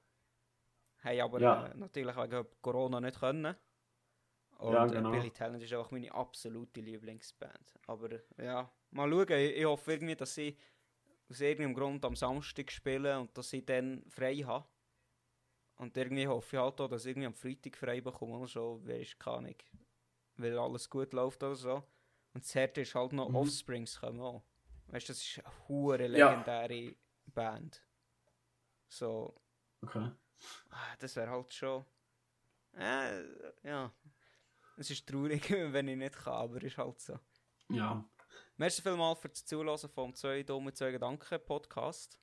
Haben 1.03 1.21
aber 1.21 1.41
Ja. 1.41 1.67
äh, 1.69 1.75
natürlich 1.77 2.15
wegen 2.17 2.47
Corona 2.61 3.01
nicht 3.01 3.19
können. 3.19 3.57
Und 4.63 4.73
Ja, 4.73 4.87
äh, 4.87 4.91
genau. 4.91 5.11
Billy 5.11 5.31
Talent 5.31 5.63
ist 5.63 5.73
einfach 5.73 5.91
meine 5.91 6.13
absolute 6.13 6.81
Lieblingsband. 6.81 7.75
Aber 7.89 8.13
äh, 8.13 8.21
ja, 8.39 8.71
mal 8.91 9.11
schauen. 9.11 9.27
Ich, 9.31 9.57
ich 9.57 9.65
hoffe 9.65 9.93
irgendwie, 9.93 10.15
dass 10.15 10.35
sie 10.35 10.57
aus 11.29 11.41
irgendeinem 11.41 11.75
Grund 11.75 12.05
am 12.05 12.15
Samstag 12.15 12.71
spielen 12.71 13.19
und 13.23 13.37
dass 13.37 13.53
ich 13.53 13.65
dann 13.67 14.05
frei 14.09 14.37
habe. 14.37 14.69
Und 15.79 15.97
irgendwie 15.97 16.29
hoffe 16.29 16.57
ich 16.57 16.63
halt 16.63 16.81
auch, 16.81 16.89
dass 16.89 17.05
ich 17.05 17.11
irgendwie 17.11 17.27
am 17.27 17.35
Freitag 17.35 17.77
frei 17.77 18.01
bekomme 18.01 18.37
oder 18.37 18.47
so, 18.47 18.81
weisst 18.87 19.19
keine 19.19 19.39
Ahnung. 19.39 19.57
Weil 20.37 20.57
alles 20.59 20.89
gut 20.89 21.13
läuft 21.13 21.43
oder 21.43 21.57
so. 21.57 21.75
Und 22.35 22.45
das 22.45 22.55
Härte 22.55 22.83
ist 22.83 22.95
halt 22.95 23.13
noch 23.15 23.29
Mhm. 23.31 23.35
Offsprings 23.37 23.99
kommen 24.01 24.21
auch. 24.21 24.45
Weißt 24.89 25.09
du, 25.09 25.13
das 25.13 25.23
ist 25.23 25.39
eine 25.45 25.69
hure 25.69 26.07
Ja. 26.07 26.31
legendäre 26.31 26.95
Band. 27.27 27.83
So, 28.89 29.35
Okay. 29.83 30.11
ah, 30.71 30.97
das 31.01 31.17
wäre 31.17 31.31
halt 31.31 31.53
schon. 31.53 31.85
Äh, 32.75 33.23
ja. 33.65 33.93
Es 34.77 34.91
ist 34.91 35.07
traurig, 35.07 35.51
wenn 35.51 35.89
ich 35.89 35.97
nicht 35.97 36.17
kann, 36.17 36.35
aber 36.35 36.63
ist 36.63 36.79
halt 36.79 37.01
so. 37.01 37.19
Ja. 37.69 38.05
Merci 38.57 38.83
vielmals 38.83 39.21
für 39.21 39.29
das 39.29 39.45
Zuhören 39.45 39.89
vom 39.89 40.13
2 40.15 40.43
Dumme 40.45 40.73
2 40.73 40.93
Gedanken 40.93 41.45
Podcast. 41.45 42.19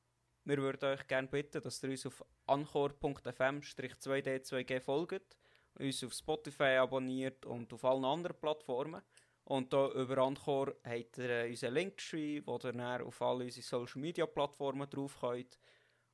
Wir 0.45 0.57
würden 0.57 0.89
euch 0.89 1.05
gerne 1.07 1.27
bitten, 1.27 1.61
dass 1.61 1.83
ihr 1.83 1.89
uns 1.89 2.05
auf 2.05 2.23
anchor.fm-2d2g 2.47 4.79
folgt, 4.79 5.35
uns 5.77 6.01
auf 6.03 6.13
Spotify 6.13 6.77
abonniert 6.77 7.45
und 7.45 7.73
auf 7.73 7.83
allen 7.85 8.05
anderen 8.05 8.39
Plattformen. 8.39 9.01
Und 9.43 9.73
da 9.73 9.91
über 9.91 10.19
Anchor 10.19 10.75
habt 10.83 11.17
ihr 11.17 11.29
äh, 11.29 11.49
unseren 11.49 11.73
Linktree, 11.73 12.41
wo 12.45 12.55
ihr 12.55 12.71
dann 12.71 13.01
auf 13.01 13.21
alle 13.21 13.43
unsere 13.45 13.65
Social 13.65 13.99
Media 13.99 14.25
Plattformen 14.27 14.89
drauf 14.89 15.17
könnt 15.19 15.59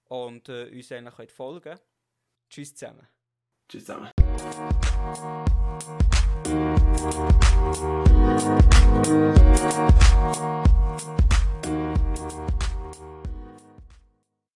und 0.05 0.49
äh, 0.49 0.71
uns 0.71 0.91
eigentlich 0.91 1.15
könnt 1.15 1.31
folgen. 1.31 1.79
Tschüss 2.49 2.75
zusammen. 2.75 3.07
Tschüss 3.67 3.85
zusammen. 3.85 4.24
Thank 4.45 4.69
you. 4.69 4.85